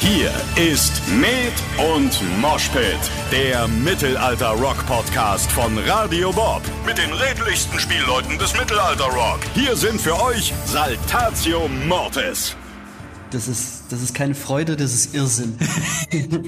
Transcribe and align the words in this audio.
Hier 0.00 0.30
ist 0.56 1.02
Med 1.08 1.52
und 1.92 2.22
Moshpit, 2.40 2.82
der 3.32 3.66
Mittelalter-Rock-Podcast 3.66 5.50
von 5.50 5.76
Radio 5.86 6.32
Bob. 6.32 6.62
Mit 6.86 6.98
den 6.98 7.12
redlichsten 7.12 7.78
Spielleuten 7.80 8.38
des 8.38 8.56
Mittelalter-Rock. 8.56 9.40
Hier 9.54 9.76
sind 9.76 10.00
für 10.00 10.14
euch 10.22 10.54
Saltatio 10.66 11.68
Mortis. 11.88 12.54
Das 13.30 13.48
ist, 13.48 13.82
das 13.90 14.00
ist 14.00 14.14
keine 14.14 14.34
Freude, 14.34 14.76
das 14.76 14.94
ist 14.94 15.14
Irrsinn. 15.14 15.56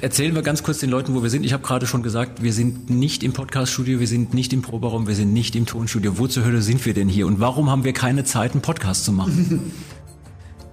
Erzählen 0.00 0.34
wir 0.34 0.42
ganz 0.42 0.62
kurz 0.62 0.78
den 0.78 0.90
Leuten, 0.90 1.14
wo 1.14 1.22
wir 1.22 1.30
sind. 1.30 1.44
Ich 1.44 1.54
habe 1.54 1.62
gerade 1.64 1.86
schon 1.86 2.02
gesagt, 2.02 2.42
wir 2.42 2.52
sind 2.52 2.90
nicht 2.90 3.24
im 3.24 3.32
Podcaststudio, 3.32 3.98
wir 3.98 4.06
sind 4.06 4.34
nicht 4.34 4.52
im 4.52 4.62
Proberaum, 4.62 5.08
wir 5.08 5.16
sind 5.16 5.32
nicht 5.32 5.56
im 5.56 5.66
Tonstudio. 5.66 6.18
Wo 6.18 6.28
zur 6.28 6.44
Hölle 6.44 6.62
sind 6.62 6.84
wir 6.86 6.94
denn 6.94 7.08
hier? 7.08 7.26
Und 7.26 7.40
warum 7.40 7.70
haben 7.70 7.82
wir 7.82 7.94
keine 7.94 8.24
Zeit, 8.24 8.52
einen 8.52 8.62
Podcast 8.62 9.04
zu 9.04 9.12
machen? 9.12 9.72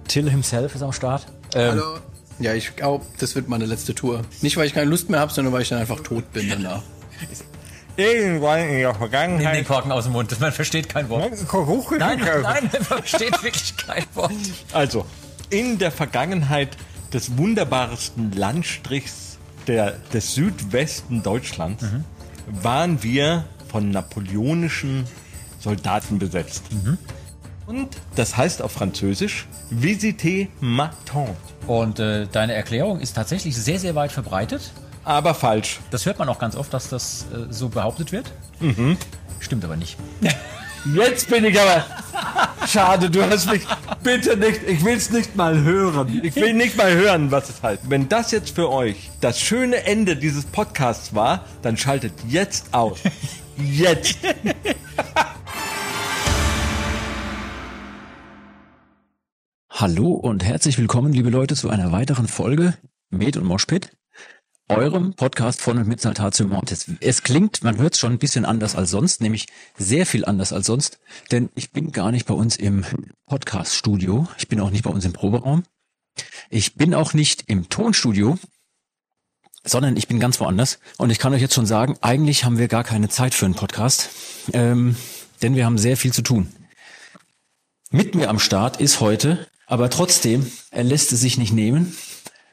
Till 0.08 0.30
himself 0.30 0.74
ist 0.74 0.82
am 0.82 0.92
Start. 0.92 1.26
Ähm, 1.54 1.72
Hallo. 1.72 1.98
Ja, 2.38 2.52
ich 2.52 2.76
glaube, 2.76 3.04
das 3.18 3.34
wird 3.34 3.48
meine 3.48 3.64
letzte 3.64 3.94
Tour. 3.94 4.22
Nicht, 4.42 4.56
weil 4.56 4.66
ich 4.66 4.74
keine 4.74 4.90
Lust 4.90 5.08
mehr 5.08 5.20
habe, 5.20 5.32
sondern 5.32 5.54
weil 5.54 5.62
ich 5.62 5.70
dann 5.70 5.78
einfach 5.78 6.00
tot 6.00 6.32
bin 6.32 6.48
danach. 6.50 6.82
Irgendwann 7.96 8.60
in 8.60 8.78
der 8.78 8.94
Vergangenheit. 8.94 9.54
Nimm 9.54 9.54
den 9.54 9.66
Korken 9.66 9.90
aus 9.90 10.04
dem 10.04 10.12
Mund, 10.12 10.38
man 10.38 10.52
versteht 10.52 10.90
kein 10.90 11.08
Wort. 11.08 11.32
Nein, 11.98 12.20
nein, 12.42 12.68
man 12.72 12.82
versteht 12.82 13.42
wirklich 13.42 13.74
kein 13.78 14.04
Wort. 14.14 14.32
Also, 14.72 15.06
in 15.48 15.78
der 15.78 15.90
Vergangenheit 15.90 16.76
des 17.12 17.38
wunderbarsten 17.38 18.32
Landstrichs 18.32 19.38
der, 19.66 19.92
des 20.12 20.34
Südwesten 20.34 21.22
Deutschlands 21.22 21.82
mhm. 21.82 22.04
waren 22.46 23.02
wir 23.02 23.44
von 23.68 23.90
napoleonischen 23.90 25.06
Soldaten 25.58 26.18
besetzt. 26.18 26.64
Mhm. 26.72 26.98
Und 27.66 27.88
das 28.14 28.36
heißt 28.36 28.62
auf 28.62 28.72
Französisch 28.72 29.46
Visite 29.70 30.48
ma 30.60 30.90
tante. 31.04 31.34
Und 31.66 31.98
äh, 31.98 32.26
deine 32.30 32.54
Erklärung 32.54 33.00
ist 33.00 33.14
tatsächlich 33.14 33.56
sehr, 33.56 33.78
sehr 33.78 33.94
weit 33.94 34.12
verbreitet. 34.12 34.72
Aber 35.04 35.34
falsch. 35.34 35.80
Das 35.90 36.06
hört 36.06 36.18
man 36.18 36.28
auch 36.28 36.38
ganz 36.38 36.56
oft, 36.56 36.72
dass 36.72 36.88
das 36.88 37.26
äh, 37.32 37.52
so 37.52 37.68
behauptet 37.68 38.12
wird. 38.12 38.32
Mhm. 38.60 38.96
Stimmt 39.40 39.64
aber 39.64 39.76
nicht. 39.76 39.96
Jetzt 40.94 41.28
bin 41.28 41.44
ich 41.44 41.60
aber. 41.60 41.84
Schade, 42.66 43.10
du 43.10 43.22
hast 43.22 43.50
mich. 43.50 43.62
Bitte 44.02 44.36
nicht. 44.36 44.60
Ich 44.66 44.84
will 44.84 44.96
es 44.96 45.10
nicht 45.10 45.34
mal 45.34 45.62
hören. 45.62 46.20
Ich 46.22 46.36
will 46.36 46.54
nicht 46.54 46.76
mal 46.76 46.92
hören, 46.94 47.30
was 47.30 47.50
es 47.50 47.62
heißt. 47.62 47.82
Wenn 47.88 48.08
das 48.08 48.30
jetzt 48.30 48.54
für 48.54 48.70
euch 48.70 49.10
das 49.20 49.40
schöne 49.40 49.84
Ende 49.84 50.16
dieses 50.16 50.44
Podcasts 50.44 51.14
war, 51.14 51.44
dann 51.62 51.76
schaltet 51.76 52.12
jetzt 52.28 52.72
aus. 52.72 52.98
Jetzt. 53.58 54.18
Hallo 59.78 60.14
und 60.14 60.42
herzlich 60.42 60.78
willkommen, 60.78 61.12
liebe 61.12 61.28
Leute, 61.28 61.54
zu 61.54 61.68
einer 61.68 61.92
weiteren 61.92 62.28
Folge 62.28 62.78
Med 63.10 63.36
und 63.36 63.44
Moshpit, 63.44 63.94
eurem 64.70 65.12
Podcast 65.12 65.60
von 65.60 65.76
und 65.76 65.86
mit 65.86 66.00
Saltatio 66.00 66.46
Mortis. 66.46 66.90
Es 67.00 67.22
klingt, 67.22 67.62
man 67.62 67.76
hört 67.76 67.92
es 67.92 68.00
schon 68.00 68.12
ein 68.12 68.18
bisschen 68.18 68.46
anders 68.46 68.74
als 68.74 68.88
sonst, 68.88 69.20
nämlich 69.20 69.48
sehr 69.76 70.06
viel 70.06 70.24
anders 70.24 70.54
als 70.54 70.64
sonst, 70.64 70.98
denn 71.30 71.50
ich 71.54 71.72
bin 71.72 71.92
gar 71.92 72.10
nicht 72.10 72.24
bei 72.24 72.32
uns 72.32 72.56
im 72.56 72.86
Podcast-Studio, 73.26 74.26
ich 74.38 74.48
bin 74.48 74.60
auch 74.60 74.70
nicht 74.70 74.82
bei 74.82 74.88
uns 74.88 75.04
im 75.04 75.12
Proberaum, 75.12 75.62
ich 76.48 76.76
bin 76.76 76.94
auch 76.94 77.12
nicht 77.12 77.44
im 77.46 77.68
Tonstudio, 77.68 78.38
sondern 79.62 79.98
ich 79.98 80.08
bin 80.08 80.18
ganz 80.18 80.40
woanders 80.40 80.78
und 80.96 81.10
ich 81.10 81.18
kann 81.18 81.34
euch 81.34 81.42
jetzt 81.42 81.54
schon 81.54 81.66
sagen, 81.66 81.98
eigentlich 82.00 82.44
haben 82.44 82.56
wir 82.56 82.68
gar 82.68 82.82
keine 82.82 83.10
Zeit 83.10 83.34
für 83.34 83.44
einen 83.44 83.56
Podcast, 83.56 84.08
ähm, 84.54 84.96
denn 85.42 85.54
wir 85.54 85.66
haben 85.66 85.76
sehr 85.76 85.98
viel 85.98 86.14
zu 86.14 86.22
tun. 86.22 86.50
Mit 87.90 88.14
mir 88.14 88.30
am 88.30 88.38
Start 88.38 88.80
ist 88.80 89.00
heute 89.00 89.46
aber 89.66 89.90
trotzdem, 89.90 90.46
er 90.70 90.84
lässt 90.84 91.12
es 91.12 91.20
sich 91.20 91.38
nicht 91.38 91.52
nehmen. 91.52 91.92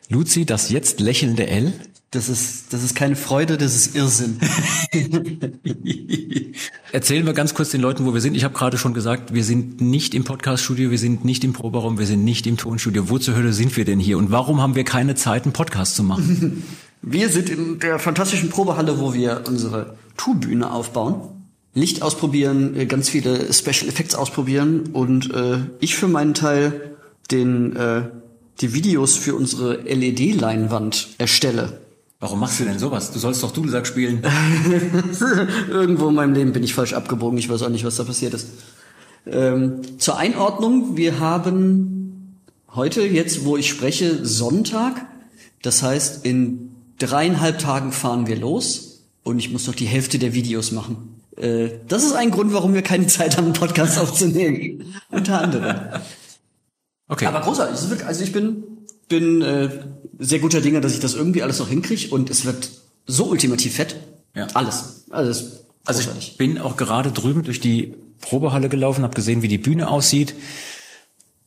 Luzi, 0.09 0.45
das 0.45 0.69
jetzt 0.69 1.00
lächelnde 1.00 1.47
L. 1.47 1.73
Das 2.11 2.30
ist, 2.30 2.72
das 2.72 2.83
ist 2.83 2.95
keine 2.95 3.16
Freude, 3.16 3.58
das 3.58 3.73
ist 3.75 3.95
Irrsinn. 3.95 4.39
Erzählen 6.92 7.26
wir 7.26 7.33
ganz 7.33 7.55
kurz 7.55 7.71
den 7.71 7.82
Leuten, 7.82 8.05
wo 8.05 8.14
wir 8.14 8.21
sind. 8.21 8.36
Ich 8.36 8.43
habe 8.43 8.54
gerade 8.54 8.77
schon 8.77 8.93
gesagt, 8.93 9.33
wir 9.33 9.43
sind 9.43 9.82
nicht 9.82 10.14
im 10.14 10.23
Podcaststudio, 10.23 10.92
wir 10.92 10.99
sind 10.99 11.26
nicht 11.26 11.43
im 11.43 11.54
Proberaum, 11.54 11.98
wir 11.98 12.05
sind 12.05 12.23
nicht 12.23 12.45
im 12.45 12.58
Tonstudio. 12.58 13.10
Wo 13.10 13.17
zur 13.17 13.36
Hölle 13.36 13.52
sind 13.52 13.76
wir 13.77 13.86
denn 13.86 13.99
hier? 13.99 14.20
Und 14.20 14.30
warum 14.30 14.61
haben 14.61 14.76
wir 14.76 14.83
keine 14.83 15.16
Zeit, 15.16 15.45
einen 15.45 15.54
Podcast 15.54 15.95
zu 15.95 16.04
machen? 16.04 16.64
Wir 17.05 17.27
sind 17.27 17.49
in 17.49 17.80
der 17.80 17.99
fantastischen 17.99 18.49
Probehalle, 18.49 18.98
wo 18.98 19.14
wir 19.14 19.43
unsere 19.45 19.98
Tu-Bühne 20.16 20.71
aufbauen. 20.71 21.33
Licht 21.73 22.02
ausprobieren, 22.02 22.77
äh, 22.77 22.86
ganz 22.86 23.10
viele 23.10 23.52
Special 23.52 23.89
Effects 23.89 24.16
ausprobieren 24.16 24.92
und 24.93 25.33
äh, 25.33 25.58
ich 25.82 25.95
für 25.95 26.08
meinen 26.08 26.33
Teil 26.33 26.92
den, 27.32 27.76
äh, 27.76 28.04
die 28.61 28.73
Videos 28.73 29.16
für 29.16 29.36
unsere 29.36 29.76
LED-Leinwand 29.82 31.10
erstelle. 31.17 31.80
Warum 32.20 32.39
machst 32.39 32.60
du 32.60 32.64
denn 32.64 32.80
sowas? 32.80 33.11
Du 33.11 33.20
sollst 33.20 33.44
doch 33.44 33.52
Dudelsack 33.52 33.86
spielen. 33.86 34.23
Irgendwo 35.70 36.08
in 36.08 36.16
meinem 36.16 36.34
Leben 36.34 36.54
bin 36.54 36.64
ich 36.64 36.73
falsch 36.73 36.94
abgebogen. 36.94 37.38
Ich 37.38 37.50
weiß 37.50 37.64
auch 37.64 37.70
nicht, 37.70 37.84
was 37.84 37.98
da 37.98 38.06
passiert 38.06 38.34
ist. 38.34 38.48
Ähm, 39.26 39.82
zur 39.98 40.17
Einordnung, 40.17 40.95
wir 40.95 41.20
haben 41.20 42.38
heute, 42.73 43.02
jetzt 43.02 43.44
wo 43.44 43.58
ich 43.58 43.67
spreche, 43.67 44.26
Sonntag. 44.26 45.05
Das 45.61 45.84
heißt, 45.84 46.26
in 46.26 46.76
dreieinhalb 46.98 47.60
Tagen 47.60 47.92
fahren 47.92 48.28
wir 48.28 48.38
los 48.38 49.04
und 49.23 49.40
ich 49.40 49.52
muss 49.52 49.67
noch 49.67 49.76
die 49.76 49.86
Hälfte 49.86 50.20
der 50.20 50.34
Videos 50.34 50.72
machen. 50.72 51.20
Äh, 51.38 51.72
das 51.88 52.04
ist 52.04 52.14
ein 52.14 52.32
Grund, 52.32 52.54
warum 52.54 52.73
wir 52.73 52.84
keine 52.84 53.08
Zeit 53.08 53.38
haben, 53.38 53.45
einen 53.45 53.54
Podcast 53.54 54.00
aufzunehmen. 54.00 54.95
Unter 55.10 55.42
anderem. 55.42 55.76
Okay. 57.13 57.27
Aber 57.27 57.41
großartig. 57.41 58.05
Also 58.07 58.23
ich 58.23 58.31
bin, 58.31 58.63
bin 59.07 59.43
äh, 59.43 59.69
sehr 60.17 60.39
guter 60.39 60.61
Dinge, 60.61 60.81
dass 60.81 60.93
ich 60.93 60.99
das 60.99 61.13
irgendwie 61.13 61.43
alles 61.43 61.59
noch 61.59 61.69
hinkriege 61.69 62.09
und 62.09 62.31
es 62.31 62.43
wird 62.43 62.71
so 63.05 63.25
ultimativ 63.25 63.75
fett. 63.75 63.97
Ja. 64.35 64.47
Alles. 64.55 65.03
Alles. 65.11 65.65
Also 65.85 66.09
ich 66.17 66.37
bin 66.37 66.57
auch 66.57 66.75
gerade 66.75 67.11
drüben 67.11 67.43
durch 67.43 67.59
die 67.59 67.93
Probehalle 68.19 68.67
gelaufen, 68.67 69.03
habe 69.03 69.13
gesehen, 69.13 69.43
wie 69.43 69.47
die 69.47 69.59
Bühne 69.59 69.89
aussieht, 69.89 70.33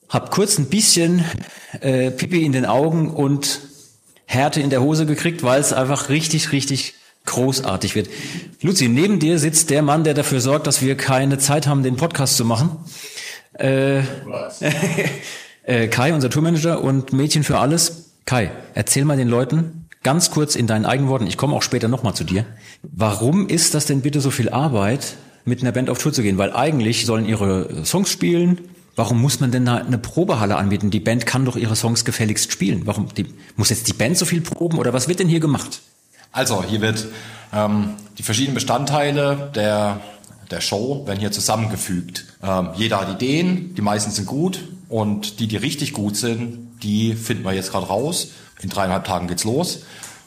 hab 0.09 0.31
kurz 0.31 0.56
ein 0.56 0.66
bisschen 0.66 1.25
äh, 1.81 2.12
Pipi 2.12 2.44
in 2.44 2.53
den 2.53 2.65
Augen 2.65 3.10
und 3.10 3.62
Härte 4.25 4.60
in 4.60 4.71
der 4.71 4.83
Hose 4.83 5.04
gekriegt, 5.04 5.43
weil 5.43 5.60
es 5.60 5.72
einfach 5.72 6.10
richtig, 6.10 6.53
richtig 6.53 6.94
großartig 7.25 7.97
wird. 7.97 8.09
Luzi, 8.62 8.87
neben 8.87 9.19
dir 9.19 9.41
sitzt 9.41 9.71
der 9.71 9.83
Mann, 9.83 10.04
der 10.04 10.15
dafür 10.15 10.41
sorgt, 10.41 10.69
dass 10.69 10.81
wir 10.81 10.97
keine 10.97 11.38
Zeit 11.38 11.66
haben, 11.66 11.83
den 11.83 11.97
Podcast 11.97 12.37
zu 12.37 12.44
machen. 12.44 12.78
Äh, 13.54 14.03
Äh, 15.66 15.88
Kai, 15.88 16.15
unser 16.15 16.31
Tourmanager 16.31 16.82
und 16.82 17.12
Mädchen 17.12 17.43
für 17.43 17.59
alles. 17.59 18.12
Kai, 18.25 18.53
erzähl 18.75 19.04
mal 19.04 19.16
den 19.16 19.28
Leuten 19.28 19.88
ganz 20.04 20.31
kurz 20.31 20.54
in 20.54 20.69
deinen 20.69 20.87
eigenen 20.87 21.10
Worten, 21.10 21.27
ich 21.27 21.37
komme 21.37 21.56
auch 21.56 21.62
später 21.62 21.88
nochmal 21.88 22.15
zu 22.15 22.22
dir. 22.22 22.47
Warum 22.82 23.49
ist 23.49 23.75
das 23.75 23.87
denn 23.87 24.00
bitte 24.00 24.21
so 24.21 24.31
viel 24.31 24.49
Arbeit, 24.49 25.16
mit 25.44 25.62
einer 25.62 25.72
Band 25.72 25.91
auf 25.91 25.99
Tour 25.99 26.12
zu 26.12 26.22
gehen? 26.22 26.38
Weil 26.38 26.53
eigentlich 26.53 27.04
sollen 27.04 27.27
ihre 27.27 27.84
Songs 27.84 28.09
spielen. 28.10 28.60
Warum 28.94 29.21
muss 29.21 29.41
man 29.41 29.50
denn 29.50 29.65
da 29.65 29.78
eine 29.78 29.99
Probehalle 29.99 30.56
anbieten? 30.56 30.93
Die 30.93 31.00
Band 31.00 31.27
kann 31.27 31.44
doch 31.44 31.56
ihre 31.56 31.75
Songs 31.75 32.04
gefälligst 32.04 32.53
spielen. 32.53 32.83
Warum 32.84 33.09
die, 33.16 33.27
muss 33.56 33.71
jetzt 33.71 33.88
die 33.88 33.93
Band 33.93 34.16
so 34.16 34.25
viel 34.25 34.43
proben 34.43 34.78
oder 34.78 34.93
was 34.93 35.09
wird 35.09 35.19
denn 35.19 35.28
hier 35.28 35.41
gemacht? 35.41 35.81
Also, 36.31 36.62
hier 36.62 36.81
wird 36.81 37.09
ähm, 37.53 37.94
die 38.19 38.22
verschiedenen 38.22 38.54
Bestandteile 38.54 39.50
der, 39.56 40.00
der 40.51 40.61
Show 40.61 41.07
werden 41.07 41.21
hier 41.21 41.33
zusammengefügt. 41.33 42.27
Ähm, 42.43 42.71
jeder 42.77 43.01
hat 43.01 43.11
Ideen, 43.11 43.75
die 43.75 43.83
meisten 43.83 44.11
sind 44.11 44.27
gut, 44.27 44.61
und 44.89 45.41
die, 45.41 45.49
die 45.49 45.57
richtig 45.57 45.93
gut 45.93 46.17
sind, 46.17 46.69
die 46.83 47.15
finden 47.15 47.45
wir 47.45 47.53
jetzt 47.53 47.73
gerade 47.73 47.87
raus. 47.87 48.29
In 48.62 48.69
dreieinhalb 48.69 49.05
Tagen 49.05 49.27
geht's 49.27 49.45
los. 49.45 49.81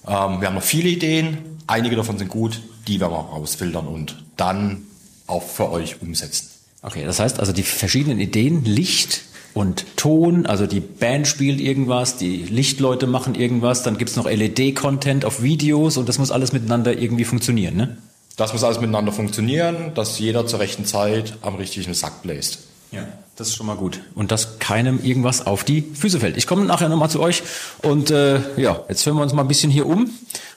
Ähm, 0.07 0.41
wir 0.41 0.47
haben 0.47 0.56
noch 0.56 0.63
viele 0.63 0.90
Ideen. 0.90 1.38
Einige 1.68 1.96
davon 1.96 2.18
sind 2.18 2.30
gut. 2.30 2.62
Die 2.88 3.00
werden 3.00 3.13
wir 3.13 3.19
rausfiltern 3.19 3.88
und 3.88 4.24
dann 4.35 4.84
auch 5.28 5.44
für 5.44 5.72
euch 5.72 6.02
umsetzen. 6.02 6.47
Okay, 6.81 7.06
das 7.06 7.19
heißt 7.19 7.40
also 7.40 7.51
die 7.51 7.63
verschiedenen 7.63 8.19
Ideen, 8.19 8.63
Licht 8.63 9.22
und 9.53 9.86
Ton, 9.97 10.46
also 10.46 10.66
die 10.66 10.80
Band 10.80 11.28
spielt 11.28 11.59
irgendwas, 11.59 12.18
die 12.18 12.38
Lichtleute 12.38 13.06
machen 13.07 13.36
irgendwas, 13.36 13.83
dann 13.83 13.98
gibt's 13.98 14.16
noch 14.16 14.30
LED-Content 14.30 15.25
auf 15.25 15.42
Videos 15.42 15.98
und 15.98 16.07
das 16.07 16.19
muss 16.19 16.31
alles 16.31 16.54
miteinander 16.54 16.98
irgendwie 16.98 17.25
funktionieren, 17.25 17.75
ne? 17.75 17.98
Das 18.39 18.53
muss 18.53 18.63
alles 18.63 18.80
miteinander 18.80 19.12
funktionieren, 19.12 19.94
dass 19.95 20.18
jeder 20.18 20.47
zur 20.47 20.62
rechten 20.62 20.86
Zeit 20.86 21.33
am 21.41 21.56
richtigen 21.56 21.94
Sack 21.94 22.21
bläst. 22.21 22.59
Ja, 22.89 23.06
das 23.36 23.50
ist 23.50 23.56
schon 23.57 23.65
mal 23.65 23.75
gut. 23.75 24.00
Und 24.15 24.31
dass 24.31 24.59
keinem 24.59 25.03
irgendwas 25.03 25.45
auf 25.45 25.65
die 25.65 25.81
Füße 25.81 26.21
fällt. 26.21 26.38
Ich 26.38 26.47
komme 26.47 26.63
nachher 26.63 26.88
nochmal 26.88 27.09
zu 27.09 27.19
euch 27.19 27.44
und 27.81 28.12
äh, 28.12 28.39
ja, 28.56 28.81
jetzt 28.88 29.06
hören 29.06 29.18
wir 29.18 29.24
uns 29.24 29.33
mal 29.33 29.41
ein 29.41 29.50
bisschen 29.50 29.69
hier 29.69 29.86
um 29.86 30.09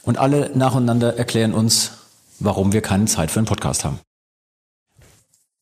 und 0.05 0.17
alle 0.17 0.53
nacheinander 0.55 1.17
erklären 1.19 1.53
uns, 1.53 1.91
warum 2.39 2.73
wir 2.73 2.83
keine 2.83 3.07
Zeit 3.07 3.33
für 3.33 3.41
einen 3.41 3.49
Podcast 3.49 3.85
haben. 3.85 3.99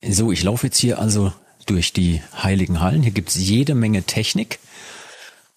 So, 0.07 0.31
ich 0.31 0.43
laufe 0.43 0.67
jetzt 0.67 0.77
hier 0.77 0.99
also 0.99 1.33
durch 1.65 1.95
die 1.95 2.21
heiligen 2.43 2.83
Hallen. 2.83 3.03
Hier 3.03 3.13
gibt's 3.13 3.37
jede 3.37 3.75
Menge 3.75 4.03
Technik. 4.03 4.59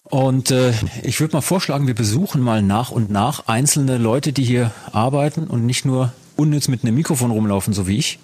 Und 0.04 0.50
äh, 0.50 0.72
ich 1.02 1.20
würde 1.20 1.36
mal 1.36 1.42
vorschlagen, 1.42 1.86
wir 1.86 1.94
besuchen 1.94 2.40
mal 2.40 2.62
nach 2.62 2.90
und 2.90 3.10
nach 3.10 3.48
einzelne 3.48 3.98
Leute, 3.98 4.32
die 4.32 4.44
hier 4.44 4.70
arbeiten 4.92 5.46
und 5.46 5.66
nicht 5.66 5.84
nur 5.84 6.14
unnütz 6.36 6.68
mit 6.68 6.82
einem 6.82 6.94
Mikrofon 6.94 7.30
rumlaufen, 7.30 7.74
so 7.74 7.86
wie 7.86 7.98
ich 7.98 8.18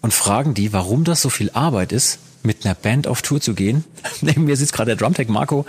und 0.00 0.14
fragen 0.14 0.54
die, 0.54 0.72
warum 0.72 1.04
das 1.04 1.22
so 1.22 1.30
viel 1.30 1.50
Arbeit 1.50 1.92
ist, 1.92 2.18
mit 2.42 2.64
einer 2.64 2.74
Band 2.74 3.08
auf 3.08 3.22
Tour 3.22 3.40
zu 3.40 3.54
gehen. 3.54 3.84
Neben 4.20 4.44
mir 4.44 4.56
sitzt 4.56 4.72
gerade 4.72 4.90
der 4.90 4.96
Drumtech 4.96 5.28
Marco. 5.28 5.66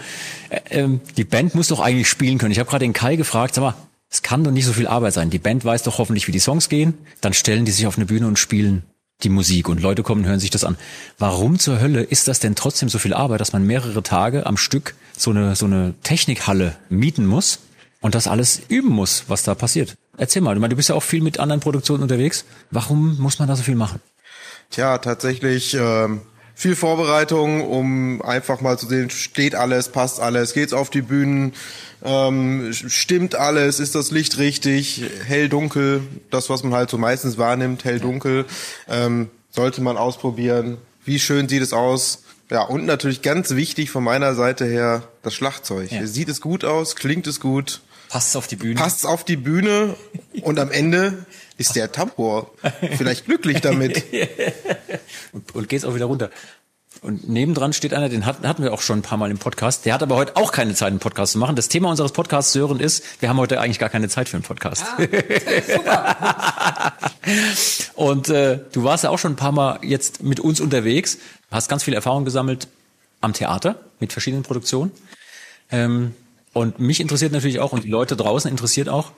Äh, 0.49 0.59
ähm, 0.69 1.01
die 1.17 1.23
Band 1.23 1.55
muss 1.55 1.69
doch 1.69 1.79
eigentlich 1.79 2.07
spielen 2.07 2.37
können. 2.37 2.51
Ich 2.51 2.59
habe 2.59 2.69
gerade 2.69 2.85
den 2.85 2.93
Kai 2.93 3.15
gefragt, 3.15 3.55
sag 3.55 3.63
mal, 3.63 3.73
es 4.09 4.21
kann 4.21 4.43
doch 4.43 4.51
nicht 4.51 4.65
so 4.65 4.73
viel 4.73 4.87
Arbeit 4.87 5.13
sein. 5.13 5.29
Die 5.29 5.39
Band 5.39 5.65
weiß 5.65 5.83
doch 5.83 5.97
hoffentlich, 5.97 6.27
wie 6.27 6.31
die 6.31 6.39
Songs 6.39 6.69
gehen. 6.69 6.93
Dann 7.19 7.33
stellen 7.33 7.65
die 7.65 7.71
sich 7.71 7.87
auf 7.87 7.97
eine 7.97 8.05
Bühne 8.05 8.27
und 8.27 8.39
spielen 8.39 8.83
die 9.23 9.29
Musik 9.29 9.67
und 9.67 9.81
Leute 9.81 10.03
kommen 10.03 10.21
und 10.21 10.27
hören 10.27 10.39
sich 10.39 10.51
das 10.51 10.63
an. 10.63 10.77
Warum 11.17 11.57
zur 11.57 11.81
Hölle 11.81 12.03
ist 12.03 12.27
das 12.27 12.39
denn 12.39 12.53
trotzdem 12.53 12.89
so 12.89 12.99
viel 12.99 13.15
Arbeit, 13.15 13.41
dass 13.41 13.53
man 13.53 13.65
mehrere 13.65 14.03
Tage 14.03 14.45
am 14.45 14.55
Stück 14.55 14.93
so 15.17 15.31
eine, 15.31 15.55
so 15.55 15.65
eine 15.65 15.95
Technikhalle 16.03 16.75
mieten 16.89 17.25
muss 17.25 17.59
und 18.01 18.15
das 18.15 18.27
alles 18.27 18.61
üben 18.67 18.89
muss, 18.89 19.25
was 19.27 19.43
da 19.43 19.55
passiert? 19.55 19.97
Erzähl 20.17 20.41
mal, 20.41 20.55
du 20.55 20.75
bist 20.75 20.89
ja 20.89 20.95
auch 20.95 21.03
viel 21.03 21.21
mit 21.21 21.39
anderen 21.39 21.61
Produktionen 21.61 22.03
unterwegs. 22.03 22.45
Warum 22.71 23.17
muss 23.19 23.39
man 23.39 23.47
da 23.47 23.55
so 23.55 23.63
viel 23.63 23.75
machen? 23.75 23.99
Tja, 24.69 24.97
tatsächlich 24.97 25.75
ähm, 25.75 26.21
viel 26.57 26.75
Vorbereitung, 26.75 27.67
um 27.69 28.21
einfach 28.23 28.61
mal 28.61 28.77
zu 28.79 28.87
sehen, 28.87 29.09
steht 29.09 29.55
alles, 29.55 29.89
passt 29.89 30.19
alles, 30.19 30.53
geht's 30.53 30.73
auf 30.73 30.89
die 30.89 31.03
Bühnen, 31.03 31.53
ähm, 32.03 32.73
stimmt 32.73 33.35
alles, 33.35 33.79
ist 33.79 33.95
das 33.95 34.11
Licht 34.11 34.39
richtig, 34.39 35.03
hell, 35.25 35.49
dunkel, 35.49 36.01
das, 36.31 36.49
was 36.49 36.63
man 36.63 36.73
halt 36.73 36.89
so 36.89 36.97
meistens 36.97 37.37
wahrnimmt, 37.37 37.85
hell, 37.85 37.99
dunkel, 37.99 38.45
ähm, 38.89 39.29
sollte 39.51 39.81
man 39.81 39.97
ausprobieren. 39.97 40.77
Wie 41.05 41.19
schön 41.19 41.47
sieht 41.47 41.61
es 41.61 41.73
aus? 41.73 42.23
Ja, 42.49 42.63
und 42.63 42.85
natürlich 42.85 43.21
ganz 43.21 43.51
wichtig 43.51 43.91
von 43.91 44.03
meiner 44.03 44.33
Seite 44.33 44.65
her 44.65 45.03
das 45.21 45.35
Schlagzeug. 45.35 45.91
Ja. 45.91 46.07
Sieht 46.07 46.29
es 46.29 46.41
gut 46.41 46.65
aus, 46.65 46.95
klingt 46.95 47.27
es 47.27 47.39
gut, 47.39 47.81
Passt 48.09 48.37
auf 48.37 48.47
die 48.47 48.55
Bühne. 48.55 48.75
passt 48.75 49.05
auf 49.05 49.23
die 49.23 49.37
Bühne 49.37 49.95
und 50.41 50.59
am 50.59 50.71
Ende 50.71 51.25
ist 51.57 51.75
der 51.75 51.91
Tambor 51.91 52.51
vielleicht 52.97 53.25
glücklich 53.25 53.61
damit. 53.61 54.03
und, 55.31 55.55
und 55.55 55.69
geht's 55.69 55.85
auch 55.85 55.95
wieder 55.95 56.05
runter. 56.05 56.29
Und 57.01 57.29
nebendran 57.29 57.73
steht 57.73 57.93
einer, 57.93 58.09
den 58.09 58.25
hatten, 58.25 58.47
hatten 58.47 58.63
wir 58.63 58.73
auch 58.73 58.81
schon 58.81 58.99
ein 58.99 59.01
paar 59.01 59.17
Mal 59.17 59.29
im 59.29 59.37
Podcast. 59.37 59.85
Der 59.85 59.93
hat 59.93 60.01
aber 60.01 60.15
heute 60.15 60.35
auch 60.35 60.51
keine 60.51 60.73
Zeit, 60.73 60.87
einen 60.87 60.99
Podcast 60.99 61.33
zu 61.33 61.37
machen. 61.37 61.55
Das 61.55 61.67
Thema 61.67 61.89
unseres 61.89 62.11
Podcasts, 62.11 62.53
Sören, 62.53 62.79
ist, 62.79 63.21
wir 63.21 63.29
haben 63.29 63.37
heute 63.37 63.61
eigentlich 63.61 63.79
gar 63.79 63.89
keine 63.89 64.09
Zeit 64.09 64.29
für 64.29 64.37
einen 64.37 64.43
Podcast. 64.43 64.83
und 67.95 68.29
äh, 68.29 68.59
du 68.71 68.83
warst 68.83 69.03
ja 69.03 69.09
auch 69.09 69.19
schon 69.19 69.33
ein 69.33 69.37
paar 69.37 69.51
Mal 69.51 69.79
jetzt 69.83 70.23
mit 70.23 70.39
uns 70.39 70.59
unterwegs, 70.59 71.19
hast 71.51 71.69
ganz 71.69 71.83
viel 71.83 71.93
Erfahrung 71.93 72.25
gesammelt 72.25 72.67
am 73.21 73.33
Theater 73.33 73.79
mit 73.99 74.11
verschiedenen 74.11 74.43
Produktionen. 74.43 74.91
Ähm, 75.71 76.15
und 76.57 76.79
mich 76.79 76.99
interessiert 76.99 77.31
natürlich 77.31 77.59
auch, 77.59 77.71
und 77.71 77.83
die 77.83 77.89
Leute 77.89 78.15
draußen 78.15 78.49
interessiert 78.49 78.89
auch, 78.89 79.11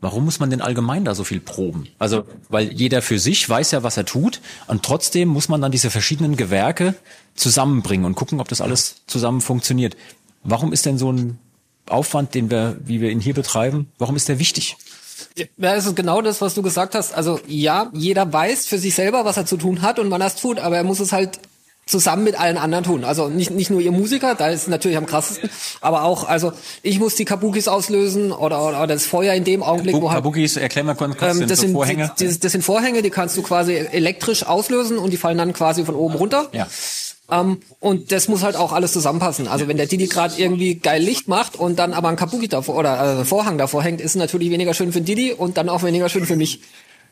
Warum 0.00 0.26
muss 0.26 0.40
man 0.40 0.50
denn 0.50 0.60
allgemein 0.60 1.06
da 1.06 1.14
so 1.14 1.24
viel 1.24 1.40
proben? 1.40 1.88
Also, 1.98 2.24
weil 2.50 2.70
jeder 2.72 3.00
für 3.00 3.18
sich 3.18 3.48
weiß 3.48 3.70
ja, 3.70 3.82
was 3.82 3.96
er 3.96 4.04
tut, 4.04 4.40
und 4.66 4.82
trotzdem 4.82 5.28
muss 5.28 5.48
man 5.48 5.62
dann 5.62 5.72
diese 5.72 5.90
verschiedenen 5.90 6.36
Gewerke 6.36 6.94
zusammenbringen 7.34 8.04
und 8.04 8.14
gucken, 8.14 8.40
ob 8.40 8.48
das 8.48 8.60
alles 8.60 8.96
zusammen 9.06 9.40
funktioniert. 9.40 9.96
Warum 10.42 10.72
ist 10.72 10.84
denn 10.84 10.98
so 10.98 11.10
ein 11.10 11.38
Aufwand, 11.88 12.34
den 12.34 12.50
wir, 12.50 12.76
wie 12.84 13.00
wir 13.00 13.10
ihn 13.10 13.20
hier 13.20 13.34
betreiben, 13.34 13.88
warum 13.98 14.16
ist 14.16 14.28
der 14.28 14.38
wichtig? 14.38 14.76
Ja, 15.36 15.46
das 15.56 15.86
ist 15.86 15.96
genau 15.96 16.20
das, 16.20 16.42
was 16.42 16.54
du 16.54 16.62
gesagt 16.62 16.94
hast. 16.94 17.14
Also 17.14 17.40
ja, 17.46 17.90
jeder 17.94 18.30
weiß 18.30 18.66
für 18.66 18.78
sich 18.78 18.94
selber, 18.94 19.24
was 19.24 19.38
er 19.38 19.46
zu 19.46 19.56
tun 19.56 19.80
hat 19.80 19.98
und 19.98 20.10
wann 20.10 20.20
er 20.20 20.26
es 20.26 20.36
tut, 20.36 20.58
aber 20.58 20.76
er 20.76 20.84
muss 20.84 21.00
es 21.00 21.12
halt 21.12 21.38
zusammen 21.86 22.24
mit 22.24 22.38
allen 22.38 22.58
anderen 22.58 22.84
tun. 22.84 23.04
Also 23.04 23.28
nicht, 23.28 23.52
nicht 23.52 23.70
nur 23.70 23.80
ihr 23.80 23.92
Musiker, 23.92 24.34
da 24.34 24.48
ist 24.48 24.62
es 24.62 24.66
natürlich 24.66 24.96
am 24.96 25.06
krassesten, 25.06 25.48
aber 25.80 26.02
auch, 26.02 26.28
also 26.28 26.52
ich 26.82 26.98
muss 26.98 27.14
die 27.14 27.24
Kabukis 27.24 27.68
auslösen 27.68 28.32
oder, 28.32 28.60
oder, 28.60 28.78
oder 28.78 28.86
das 28.88 29.06
Feuer 29.06 29.34
in 29.34 29.44
dem 29.44 29.62
Augenblick, 29.62 29.94
wo 29.94 30.10
halt 30.10 30.18
Kabukis, 30.18 30.56
erklär 30.56 30.84
mal 30.84 30.96
kurz, 30.96 31.14
ähm, 31.22 31.34
sind 31.34 31.50
das, 31.50 31.58
so 31.58 31.66
sind, 31.66 31.72
Vorhänge. 31.74 32.12
Die, 32.18 32.26
die, 32.26 32.40
das 32.40 32.52
sind 32.52 32.62
Vorhänge, 32.62 33.02
die 33.02 33.10
kannst 33.10 33.36
du 33.36 33.42
quasi 33.42 33.74
elektrisch 33.74 34.44
auslösen 34.44 34.98
und 34.98 35.12
die 35.12 35.16
fallen 35.16 35.38
dann 35.38 35.52
quasi 35.52 35.84
von 35.84 35.94
oben 35.94 36.16
runter. 36.16 36.48
ja. 36.52 36.66
Ähm, 37.30 37.60
und 37.80 38.12
das 38.12 38.28
muss 38.28 38.44
halt 38.44 38.54
auch 38.54 38.72
alles 38.72 38.92
zusammenpassen. 38.92 39.48
Also 39.48 39.66
wenn 39.66 39.76
der 39.76 39.86
Didi 39.86 40.06
gerade 40.06 40.34
irgendwie 40.36 40.76
geil 40.76 41.02
Licht 41.02 41.26
macht 41.26 41.56
und 41.56 41.78
dann 41.78 41.92
aber 41.92 42.08
ein 42.08 42.16
Kabuki 42.16 42.46
davor 42.46 42.76
oder 42.76 43.20
äh, 43.20 43.24
Vorhang 43.24 43.58
davor 43.58 43.82
hängt, 43.82 44.00
ist 44.00 44.14
natürlich 44.14 44.50
weniger 44.50 44.74
schön 44.74 44.92
für 44.92 45.00
den 45.00 45.06
Didi 45.06 45.32
und 45.32 45.56
dann 45.56 45.68
auch 45.68 45.82
weniger 45.82 46.08
schön 46.08 46.24
für 46.24 46.36
mich. 46.36 46.60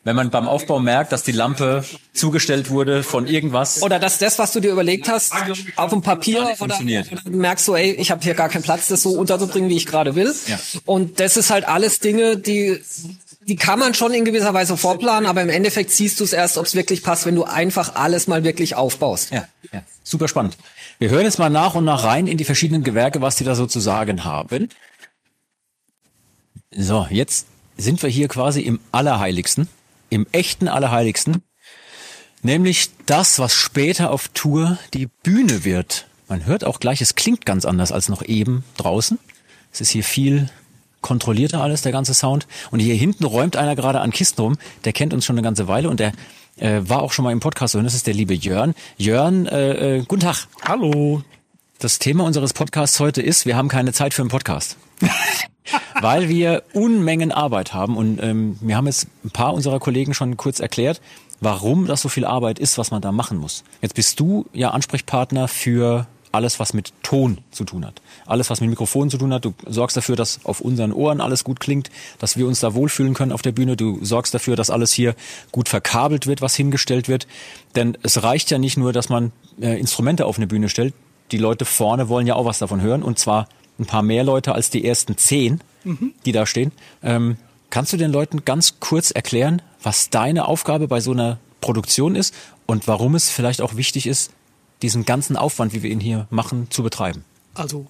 Wenn 0.05 0.17
man 0.17 0.31
beim 0.31 0.47
Aufbau 0.47 0.81
merkt, 0.81 1.12
dass 1.12 1.23
die 1.23 1.33
Lampe 1.33 1.85
zugestellt 2.12 2.69
wurde 2.71 3.03
von 3.03 3.27
irgendwas. 3.27 3.83
Oder 3.83 3.99
dass 3.99 4.19
das, 4.19 4.39
was 4.39 4.53
du 4.53 4.61
dir 4.61 4.71
überlegt 4.71 5.09
hast, 5.09 5.33
auf 5.77 5.91
dem 5.91 6.03
Papier 6.03 6.43
oder, 6.43 6.56
funktioniert. 6.56 7.11
oder 7.11 7.23
du 7.23 7.31
merkst 7.31 7.65
so, 7.65 7.75
ey, 7.75 7.93
ich 7.93 8.11
habe 8.11 8.23
hier 8.23 8.35
gar 8.35 8.51
keinen 8.51 8.62
Platz, 8.62 8.89
das 8.89 9.03
so 9.03 9.12
unterzubringen, 9.12 9.71
wie 9.71 9.77
ich 9.77 9.87
gerade 9.87 10.15
will. 10.15 10.35
Ja. 10.47 10.59
Und 10.85 11.21
das 11.21 11.39
ist 11.39 11.51
halt 11.51 11.67
alles 11.67 12.01
Dinge, 12.01 12.37
die 12.37 12.81
die 13.47 13.56
kann 13.56 13.79
man 13.79 13.95
schon 13.95 14.15
in 14.15 14.25
gewisser 14.25 14.55
Weise 14.55 14.77
vorplanen, 14.77 15.29
aber 15.29 15.43
im 15.43 15.49
Endeffekt 15.49 15.91
siehst 15.91 16.21
du 16.21 16.25
es 16.25 16.33
erst, 16.33 16.59
ob 16.59 16.67
es 16.67 16.75
wirklich 16.75 17.03
passt, 17.03 17.27
wenn 17.27 17.35
du 17.35 17.45
einfach 17.45 17.95
alles 17.95 18.27
mal 18.27 18.45
wirklich 18.45 18.75
aufbaust. 18.75 19.31
Ja, 19.31 19.47
ja, 19.73 19.83
super 20.03 20.29
spannend. 20.29 20.56
Wir 20.99 21.11
hören 21.11 21.25
jetzt 21.25 21.39
mal 21.39 21.51
nach 21.51 21.75
und 21.75 21.85
nach 21.85 22.05
rein 22.05 22.27
in 22.27 22.39
die 22.39 22.45
verschiedenen 22.45 22.85
Gewerke, 22.85 23.21
was 23.21 23.37
die 23.37 23.45
da 23.45 23.55
so 23.55 23.67
zu 23.67 23.81
sagen 23.81 24.25
haben. 24.25 24.69
So, 26.71 27.06
jetzt 27.11 27.47
sind 27.77 28.03
wir 28.03 28.11
hier 28.11 28.29
quasi 28.29 28.62
im 28.62 28.81
Allerheiligsten, 28.93 29.69
im 30.15 30.27
echten 30.33 30.69
Allerheiligsten, 30.69 31.43
nämlich 32.43 32.91
das, 33.07 33.39
was 33.39 33.55
später 33.55 34.11
auf 34.11 34.29
Tour 34.29 34.79
die 34.95 35.09
Bühne 35.23 35.65
wird. 35.65 36.07
Man 36.29 36.47
hört 36.47 36.65
auch 36.65 36.81
gleich, 36.81 37.01
es 37.01 37.17
klingt 37.17 37.45
ganz 37.45 37.65
anders 37.65 37.93
als 37.93 38.09
noch 38.09 38.23
eben 38.23 38.65
draußen. 38.77 39.19
Es 39.73 39.81
ist 39.81 39.91
hier 39.91 40.05
viel 40.05 40.49
kontrollierter 41.01 41.61
alles, 41.61 41.83
der 41.83 41.93
ganze 41.93 42.15
Sound. 42.15 42.47
Und 42.71 42.81
hier 42.81 42.95
hinten 42.95 43.25
räumt 43.25 43.57
einer 43.57 43.77
gerade 43.77 44.01
an 44.01 44.11
Kisten 44.11 44.41
rum, 44.41 44.57
der 44.85 44.93
kennt 44.93 45.13
uns 45.13 45.25
schon 45.27 45.37
eine 45.37 45.43
ganze 45.43 45.69
Weile 45.69 45.91
und 45.91 46.01
der 46.01 46.13
äh, 46.57 46.81
war 46.85 47.03
auch 47.03 47.13
schon 47.13 47.25
mal 47.25 47.33
im 47.33 47.41
Podcast 47.41 47.75
und 47.75 47.85
das 47.85 47.95
ist 47.95 48.07
der 48.07 48.15
liebe 48.15 48.35
Jörn. 48.35 48.75
Jörn, 48.97 49.47
äh, 49.47 49.99
äh, 49.99 50.05
guten 50.07 50.23
Tag. 50.23 50.47
Hallo. 50.63 51.23
Das 51.79 51.99
Thema 51.99 52.25
unseres 52.25 52.53
Podcasts 52.53 53.00
heute 53.00 53.21
ist, 53.21 53.47
wir 53.47 53.56
haben 53.56 53.69
keine 53.69 53.93
Zeit 53.93 54.15
für 54.15 54.23
einen 54.23 54.31
Podcast. 54.31 54.76
Weil 56.00 56.29
wir 56.29 56.62
Unmengen 56.73 57.32
Arbeit 57.32 57.75
haben 57.75 57.97
und 57.97 58.23
ähm, 58.23 58.59
wir 58.61 58.76
haben 58.76 58.87
jetzt 58.87 59.09
ein 59.25 59.31
paar 59.31 59.55
unserer 59.55 59.81
Kollegen 59.81 60.15
schon 60.15 60.37
kurz 60.37 60.61
erklärt, 60.61 61.00
warum 61.41 61.87
das 61.87 62.03
so 62.03 62.09
viel 62.09 62.25
Arbeit 62.25 62.59
ist, 62.59 62.79
was 62.79 62.91
man 62.91 63.03
da 63.03 63.12
machen 63.12 63.38
muss. 63.38 63.65
Jetzt 63.81 63.94
bist 63.94 64.21
du 64.21 64.47
ja 64.53 64.71
Ansprechpartner 64.71 65.49
für 65.49 66.06
alles, 66.32 66.59
was 66.59 66.75
mit 66.75 66.93
Ton 67.03 67.38
zu 67.50 67.65
tun 67.65 67.87
hat. 67.87 68.03
Alles, 68.27 68.50
was 68.50 68.61
mit 68.61 68.69
Mikrofonen 68.69 69.09
zu 69.09 69.19
tun 69.19 69.32
hat. 69.32 69.44
Du 69.44 69.55
sorgst 69.67 69.97
dafür, 69.97 70.17
dass 70.17 70.41
auf 70.44 70.61
unseren 70.61 70.93
Ohren 70.93 71.20
alles 71.20 71.44
gut 71.44 71.61
klingt, 71.61 71.91
dass 72.19 72.37
wir 72.37 72.47
uns 72.47 72.61
da 72.61 72.75
wohlfühlen 72.75 73.15
können 73.15 73.32
auf 73.32 73.43
der 73.43 73.53
Bühne. 73.53 73.77
Du 73.77 74.05
sorgst 74.05 74.35
dafür, 74.35 74.56
dass 74.56 74.69
alles 74.69 74.93
hier 74.93 75.15
gut 75.53 75.69
verkabelt 75.69 76.27
wird, 76.27 76.43
was 76.43 76.56
hingestellt 76.56 77.09
wird. 77.09 77.27
Denn 77.77 77.97
es 78.03 78.23
reicht 78.23 78.50
ja 78.50 78.59
nicht 78.59 78.77
nur, 78.77 78.93
dass 78.93 79.09
man 79.09 79.32
äh, 79.61 79.79
Instrumente 79.79 80.27
auf 80.27 80.37
eine 80.37 80.49
Bühne 80.49 80.69
stellt. 80.69 80.93
Die 81.31 81.38
Leute 81.38 81.65
vorne 81.65 82.09
wollen 82.09 82.26
ja 82.26 82.35
auch 82.35 82.44
was 82.44 82.59
davon 82.59 82.81
hören. 82.81 83.03
Und 83.03 83.19
zwar 83.19 83.49
ein 83.79 83.87
paar 83.87 84.03
mehr 84.03 84.25
Leute 84.25 84.55
als 84.55 84.70
die 84.70 84.84
ersten 84.84 85.17
zehn, 85.17 85.60
die 86.25 86.32
da 86.32 86.46
stehen. 86.46 86.72
Ähm, 87.03 87.37
kannst 87.70 87.93
du 87.93 87.96
den 87.96 88.13
Leuten 88.13 88.44
ganz 88.44 88.81
kurz 88.81 89.10
erklären, 89.10 89.63
was 89.82 90.10
deine 90.10 90.46
Aufgabe 90.46 90.89
bei 90.89 91.01
so 91.01 91.13
einer 91.13 91.39
Produktion 91.60 92.15
ist 92.15 92.34
und 92.67 92.87
warum 92.87 93.15
es 93.15 93.31
vielleicht 93.31 93.60
auch 93.60 93.77
wichtig 93.77 94.06
ist, 94.06 94.32
diesen 94.82 95.05
ganzen 95.05 95.37
Aufwand, 95.37 95.72
wie 95.72 95.82
wir 95.82 95.91
ihn 95.91 96.01
hier 96.01 96.27
machen, 96.31 96.70
zu 96.70 96.82
betreiben? 96.82 97.25
Also, 97.55 97.87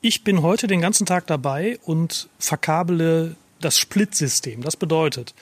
ich 0.00 0.24
bin 0.24 0.42
heute 0.42 0.66
den 0.66 0.80
ganzen 0.80 1.06
Tag 1.06 1.26
dabei 1.26 1.78
und 1.84 2.28
verkabele 2.38 3.36
das 3.60 3.78
Splitsystem. 3.78 4.62
Das 4.62 4.76
bedeutet, 4.76 5.34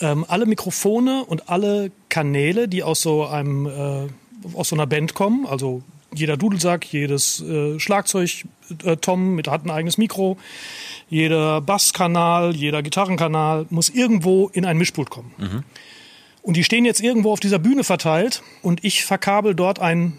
ähm, 0.00 0.24
alle 0.28 0.46
Mikrofone 0.46 1.24
und 1.24 1.48
alle 1.48 1.90
Kanäle, 2.08 2.68
die 2.68 2.82
aus 2.82 3.00
so 3.00 3.26
einem 3.26 3.66
äh, 3.66 4.08
aus 4.54 4.68
so 4.68 4.76
einer 4.76 4.86
Band 4.86 5.14
kommen, 5.14 5.46
also 5.46 5.82
jeder 6.18 6.36
Dudelsack, 6.36 6.92
jedes 6.92 7.40
äh, 7.40 7.78
Schlagzeug, 7.78 8.44
äh, 8.84 8.96
Tom 8.96 9.34
mit 9.34 9.48
hat 9.48 9.64
ein 9.64 9.70
eigenes 9.70 9.98
Mikro, 9.98 10.36
jeder 11.08 11.60
Basskanal, 11.60 12.54
jeder 12.54 12.82
Gitarrenkanal 12.82 13.66
muss 13.70 13.88
irgendwo 13.88 14.48
in 14.48 14.64
ein 14.64 14.76
Mischpult 14.76 15.10
kommen. 15.10 15.32
Und 16.42 16.56
die 16.56 16.64
stehen 16.64 16.84
jetzt 16.84 17.00
irgendwo 17.00 17.32
auf 17.32 17.40
dieser 17.40 17.58
Bühne 17.58 17.84
verteilt 17.84 18.42
und 18.62 18.84
ich 18.84 19.04
verkabel 19.04 19.54
dort 19.54 19.80
ein 19.80 20.18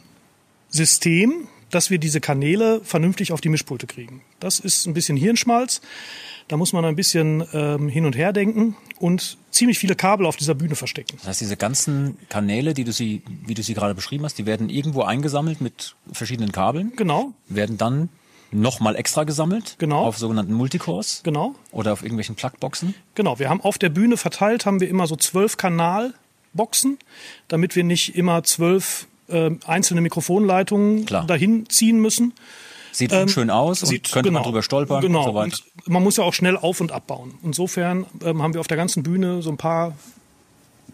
System, 0.70 1.48
dass 1.70 1.90
wir 1.90 2.00
diese 2.00 2.22
Kanäle 2.22 2.82
vernünftig 2.84 3.32
auf 3.32 3.42
die 3.42 3.50
Mischpulte 3.50 3.88
kriegen. 3.88 4.22
Das 4.40 4.60
ist 4.60 4.86
ein 4.86 4.94
bisschen 4.94 5.18
Hirnschmalz. 5.18 5.82
Da 6.48 6.56
muss 6.58 6.72
man 6.74 6.86
ein 6.86 6.96
bisschen 6.96 7.44
ähm, 7.54 7.90
hin 7.90 8.06
und 8.06 8.16
her 8.16 8.32
denken 8.32 8.76
und 9.00 9.38
ziemlich 9.52 9.80
viele 9.80 9.96
Kabel 9.96 10.26
auf 10.26 10.38
dieser 10.38 10.56
Bühne 10.56 10.76
verstecken. 10.76 11.18
Das 11.18 11.28
heißt, 11.28 11.42
diese 11.42 11.58
ganzen 11.58 12.18
Kanäle, 12.30 12.74
die 12.74 12.84
du 12.86 12.94
sie, 12.94 13.22
wie 13.46 13.54
du 13.54 13.62
sie 13.64 13.74
gerade 13.74 13.94
beschrieben 13.96 14.24
hast, 14.24 14.38
die 14.38 14.46
werden 14.46 14.70
irgendwo 14.70 15.02
eingesammelt 15.02 15.60
mit 15.62 15.96
verschiedenen 16.12 16.52
Kabeln, 16.54 16.94
Genau, 16.96 17.34
werden 17.50 17.78
dann 17.78 18.10
nochmal 18.52 18.96
extra 18.96 19.26
gesammelt 19.26 19.76
Genau. 19.78 20.06
auf 20.06 20.18
sogenannten 20.18 20.54
Multicores 20.54 21.20
genau, 21.24 21.54
oder 21.72 21.92
auf 21.92 22.02
irgendwelchen 22.02 22.36
Plugboxen. 22.36 22.94
genau. 23.14 23.40
Wir 23.40 23.50
haben 23.50 23.60
auf 23.60 23.78
der 23.78 23.90
Bühne 23.90 24.16
verteilt, 24.16 24.66
haben 24.66 24.80
wir 24.80 24.88
immer 24.88 25.06
so 25.06 25.18
zwölf 25.18 25.58
Kanalboxen, 25.58 26.98
damit 27.50 27.76
wir 27.76 27.84
nicht 27.84 28.16
immer 28.16 28.44
zwölf 28.44 29.08
ähm, 29.30 29.60
einzelne 29.68 30.00
Mikrofonleitungen 30.00 31.06
Klar. 31.06 31.26
dahin 31.28 31.68
ziehen 31.70 32.00
müssen. 32.00 32.32
Sieht 32.98 33.12
Ähm, 33.14 33.22
unschön 33.24 33.50
aus 33.52 33.84
und 33.84 33.90
sieht- 33.90 34.12
könnte 34.12 34.32
man 34.32 34.42
genau, 34.42 34.50
drüber 34.50 34.64
stolpern 34.64 35.02
genau. 35.02 35.20
und 35.20 35.26
so 35.26 35.34
weiter. 35.36 35.58
Und 35.86 35.90
man 35.94 36.04
muss 36.04 36.18
ja 36.18 36.24
auch 36.24 36.34
schnell 36.34 36.58
auf- 36.58 36.82
und 36.82 36.92
abbauen. 36.92 37.36
Insofern 37.44 38.06
ähm, 38.24 38.42
haben 38.42 38.54
wir 38.56 38.60
auf 38.62 38.68
der 38.68 38.78
ganzen 38.78 39.04
Bühne 39.04 39.42
so 39.44 39.52
ein 39.52 39.58
paar 39.58 39.96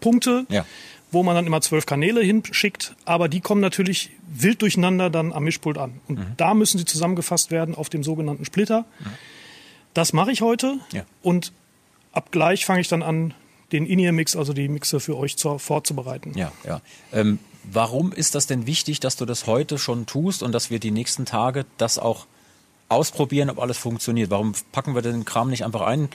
Punkte, 0.00 0.44
Ja. 0.50 0.66
wo 1.12 1.22
man 1.22 1.34
dann 1.34 1.46
immer 1.46 1.60
zwölf 1.60 1.86
Kanäle 1.86 2.20
hinschickt, 2.22 2.94
aber 3.04 3.28
die 3.28 3.40
kommen 3.40 3.60
natürlich 3.60 4.10
wild 4.28 4.60
durcheinander 4.62 5.08
dann 5.08 5.32
am 5.32 5.44
Mischpult 5.44 5.78
an. 5.78 6.00
Und 6.08 6.18
Mhm. 6.18 6.26
da 6.36 6.52
müssen 6.54 6.76
sie 6.78 6.84
zusammengefasst 6.84 7.50
werden 7.50 7.74
auf 7.74 7.88
dem 7.88 8.02
sogenannten 8.04 8.44
Splitter. 8.44 8.84
Das 9.94 10.12
mache 10.12 10.32
ich 10.32 10.42
heute 10.42 10.78
Ja. 10.92 11.04
und 11.22 11.52
ab 12.12 12.32
gleich 12.32 12.66
fange 12.66 12.80
ich 12.80 12.88
dann 12.88 13.02
an, 13.02 13.32
den 13.72 13.86
In-Ear-Mix, 13.86 14.36
also 14.36 14.52
die 14.52 14.68
Mixe 14.68 15.00
für 15.00 15.16
euch 15.16 15.36
zu, 15.36 15.58
vorzubereiten. 15.58 16.32
Ja, 16.36 16.52
ja. 16.66 16.80
Ähm, 17.12 17.38
warum 17.72 18.12
ist 18.12 18.34
das 18.34 18.46
denn 18.46 18.66
wichtig, 18.66 19.00
dass 19.00 19.16
du 19.16 19.24
das 19.24 19.46
heute 19.46 19.78
schon 19.78 20.06
tust 20.06 20.42
und 20.42 20.52
dass 20.52 20.70
wir 20.70 20.78
die 20.78 20.90
nächsten 20.90 21.26
Tage 21.26 21.66
das 21.78 21.98
auch 21.98 22.26
ausprobieren, 22.88 23.50
ob 23.50 23.58
alles 23.58 23.78
funktioniert? 23.78 24.30
Warum 24.30 24.54
packen 24.72 24.94
wir 24.94 25.02
den 25.02 25.24
Kram 25.24 25.50
nicht 25.50 25.64
einfach 25.64 25.82
ein? 25.82 26.08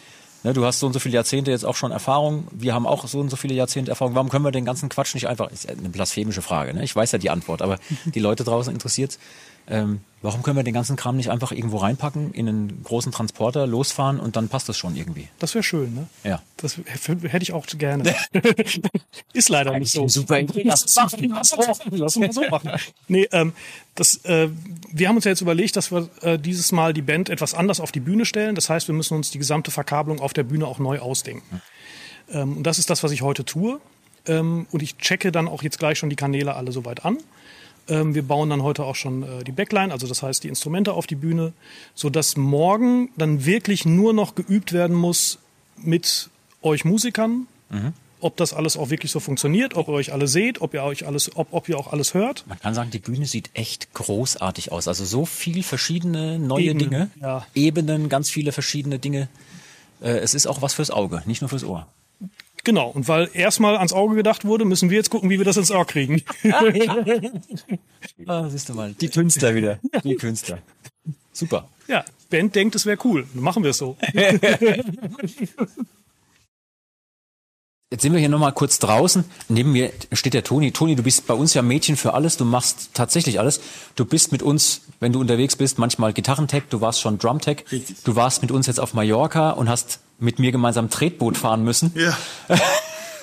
Ne, 0.44 0.54
du 0.54 0.66
hast 0.66 0.80
so 0.80 0.88
und 0.88 0.94
so 0.94 1.00
viele 1.00 1.16
Jahrzehnte 1.16 1.52
jetzt 1.52 1.66
auch 1.66 1.76
schon 1.76 1.92
Erfahrung. 1.92 2.48
Wir 2.52 2.74
haben 2.74 2.88
auch 2.88 3.06
so 3.08 3.20
und 3.20 3.30
so 3.30 3.36
viele 3.36 3.54
Jahrzehnte 3.56 3.92
Erfahrung. 3.92 4.16
Warum 4.16 4.30
können 4.30 4.46
wir 4.46 4.52
den 4.52 4.64
ganzen 4.64 4.88
Quatsch 4.88 5.14
nicht 5.14 5.28
einfach? 5.28 5.52
Ist 5.52 5.68
eine 5.68 5.90
blasphemische 5.90 6.42
Frage. 6.42 6.74
Ne? 6.74 6.84
Ich 6.84 6.96
weiß 6.96 7.12
ja 7.12 7.18
die 7.18 7.30
Antwort, 7.30 7.62
aber 7.62 7.78
die 8.06 8.20
Leute 8.22 8.46
draußen 8.46 8.72
interessiert. 8.72 9.20
Ähm, 9.70 10.02
warum 10.22 10.42
können 10.42 10.58
wir 10.58 10.64
den 10.64 10.74
ganzen 10.74 10.96
Kram 10.96 11.16
nicht 11.16 11.30
einfach 11.30 11.52
irgendwo 11.52 11.78
reinpacken, 11.78 12.34
in 12.34 12.48
einen 12.48 12.84
großen 12.84 13.12
Transporter, 13.12 13.68
losfahren 13.68 14.20
und 14.20 14.36
dann 14.36 14.50
passt 14.50 14.68
das 14.68 14.78
schon 14.78 14.96
irgendwie? 14.96 15.28
Das 15.38 15.54
wäre 15.54 15.64
schön, 15.64 15.94
ne? 15.94 16.08
Ja. 16.24 16.42
Das 16.58 16.78
hätte 16.78 17.44
ich 17.44 17.54
auch 17.54 17.66
gerne. 17.68 18.16
Ist 19.34 19.50
leider 19.50 19.78
nicht 19.78 19.92
so. 19.92 20.08
Super 20.08 20.40
Idee. 20.40 20.64
Lass 20.66 20.84
uns 20.84 20.96
Lass 21.92 22.18
uns 22.18 22.18
mal 22.18 22.32
so 22.32 22.50
machen. 22.50 22.72
Nee, 23.08 23.28
ähm, 23.32 23.54
das, 23.96 24.26
äh, 24.26 24.50
wir 24.92 25.08
haben 25.08 25.16
uns 25.16 25.26
ja 25.26 25.32
jetzt 25.32 25.42
überlegt, 25.42 25.76
dass 25.76 25.92
wir 25.92 26.10
äh, 26.22 26.40
dieses 26.40 26.72
Mal 26.72 26.94
die 26.94 27.02
Band 27.02 27.30
etwas 27.30 27.54
anders 27.54 27.80
auf 27.80 27.92
die 27.92 28.00
Bühne 28.00 28.26
stellen. 28.26 28.56
Das 28.56 28.70
heißt, 28.70 28.88
wir 28.88 28.96
müssen 28.96 29.16
uns 29.16 29.32
die 29.32 29.38
gesamte 29.38 29.72
Verkabelung 29.72 30.20
auf 30.20 30.34
der 30.34 30.44
Bühne 30.44 30.66
auch 30.68 30.80
neu 30.80 31.00
ausdenken. 31.00 31.62
Ähm, 32.32 32.58
und 32.58 32.64
das 32.64 32.80
ist 32.80 32.90
das, 32.90 33.04
was 33.04 33.12
ich 33.12 33.22
heute 33.22 33.46
tue. 33.46 33.80
Ähm, 34.26 34.68
und 34.72 34.82
ich 34.82 34.98
checke 34.98 35.32
dann 35.32 35.48
auch 35.48 35.64
jetzt 35.64 35.80
gleich 35.80 35.98
schon 35.98 36.10
die 36.10 36.16
Kanäle 36.16 36.56
alle 36.56 36.72
soweit 36.72 37.06
an. 37.06 37.18
Ähm, 37.90 38.16
wir 38.16 38.24
bauen 38.24 38.50
dann 38.50 38.64
heute 38.64 38.84
auch 38.86 38.96
schon 38.96 39.24
äh, 39.24 39.44
die 39.44 39.52
Backline, 39.52 39.92
also 39.92 40.08
das 40.08 40.24
heißt 40.24 40.44
die 40.44 40.48
Instrumente 40.48 40.94
auf 40.94 41.08
die 41.08 41.16
Bühne, 41.16 41.54
so 41.96 42.10
dass 42.10 42.38
morgen 42.38 43.10
dann 43.18 43.46
wirklich 43.46 43.86
nur 43.86 44.14
noch 44.14 44.36
geübt 44.36 44.74
werden 44.74 44.96
muss 44.96 45.40
mit 45.78 46.30
euch 46.62 46.86
Musikern, 46.86 47.48
ob 48.22 48.38
das 48.38 48.54
alles 48.54 48.78
auch 48.78 48.90
wirklich 48.90 49.12
so 49.12 49.20
funktioniert, 49.20 49.76
ob 49.76 49.88
ihr 49.88 49.94
euch 49.94 50.12
alle 50.12 50.28
seht, 50.28 50.62
ob 50.62 50.74
ihr 50.74 50.84
euch 50.84 51.06
alles, 51.08 51.36
ob, 51.36 51.48
ob 51.52 51.70
ihr 51.70 51.78
auch 51.78 51.92
alles 51.92 52.14
hört. 52.14 52.46
Man 52.48 52.60
kann 52.60 52.74
sagen, 52.74 52.92
die 52.92 53.00
Bühne 53.00 53.26
sieht 53.26 53.50
echt 53.54 53.94
großartig 53.94 54.72
aus. 54.72 54.88
Also 54.88 55.06
so 55.06 55.26
viel 55.26 55.64
verschiedene 55.64 56.40
neue 56.40 56.66
Ebenen, 56.66 56.90
Dinge, 56.90 57.12
ja. 57.22 57.46
Ebenen, 57.54 58.10
ganz 58.10 58.30
viele 58.30 58.52
verschiedene 58.52 59.00
Dinge. 59.00 59.30
Äh, 60.02 60.18
es 60.18 60.34
ist 60.34 60.48
auch 60.48 60.62
was 60.62 60.74
fürs 60.74 60.92
Auge, 60.92 61.24
nicht 61.26 61.42
nur 61.42 61.50
fürs 61.50 61.64
Ohr. 61.64 61.88
Genau, 62.64 62.90
und 62.90 63.08
weil 63.08 63.30
erstmal 63.34 63.78
ans 63.78 63.94
Auge 63.94 64.16
gedacht 64.16 64.46
wurde, 64.46 64.66
müssen 64.66 64.90
wir 64.90 64.98
jetzt 64.98 65.10
gucken, 65.10 65.30
wie 65.30 65.38
wir 65.38 65.46
das 65.46 65.58
ins 65.58 65.72
Ohr 65.72 65.86
kriegen. 65.86 66.22
Ah, 68.26 68.50
siehst 68.50 68.70
du 68.70 68.74
mal, 68.74 68.94
die 68.94 69.08
Künstler 69.10 69.56
wieder. 69.56 69.80
Die 70.04 70.16
Künstler. 70.16 70.60
Super. 71.32 71.70
ja, 71.88 72.04
Band 72.30 72.54
denkt, 72.54 72.76
es 72.76 72.86
wäre 72.86 72.98
cool. 73.04 73.26
Dann 73.34 73.44
machen 73.44 73.64
wir 73.64 73.72
es 73.72 73.78
so. 73.78 73.98
Jetzt 77.92 78.04
sind 78.04 78.14
wir 78.14 78.20
hier 78.20 78.30
nochmal 78.30 78.54
kurz 78.54 78.78
draußen. 78.78 79.26
Neben 79.48 79.72
mir 79.72 79.92
steht 80.14 80.36
der 80.36 80.44
Toni. 80.44 80.72
Toni, 80.72 80.96
du 80.96 81.02
bist 81.02 81.26
bei 81.26 81.34
uns 81.34 81.56
ja 81.56 81.64
Mädchen 81.64 81.98
für 81.98 82.14
alles. 82.14 82.38
Du 82.38 82.46
machst 82.46 82.92
tatsächlich 82.94 83.40
alles. 83.40 83.62
Du 83.96 84.06
bist 84.06 84.32
mit 84.32 84.44
uns, 84.44 84.82
wenn 85.00 85.12
du 85.12 85.20
unterwegs 85.20 85.56
bist, 85.56 85.80
manchmal 85.80 86.14
Gitarrentech. 86.14 86.66
Du 86.70 86.82
warst 86.82 87.02
schon 87.02 87.18
Drumtech. 87.18 87.66
Richtig. 87.72 88.04
Du 88.04 88.16
warst 88.16 88.44
mit 88.44 88.52
uns 88.52 88.68
jetzt 88.68 88.80
auf 88.80 88.94
Mallorca 88.94 89.50
und 89.50 89.70
hast 89.70 90.02
mit 90.20 90.38
mir 90.38 90.52
gemeinsam 90.52 90.92
Tretboot 90.92 91.36
fahren 91.36 91.64
müssen. 91.64 91.92
Ja. 91.96 92.16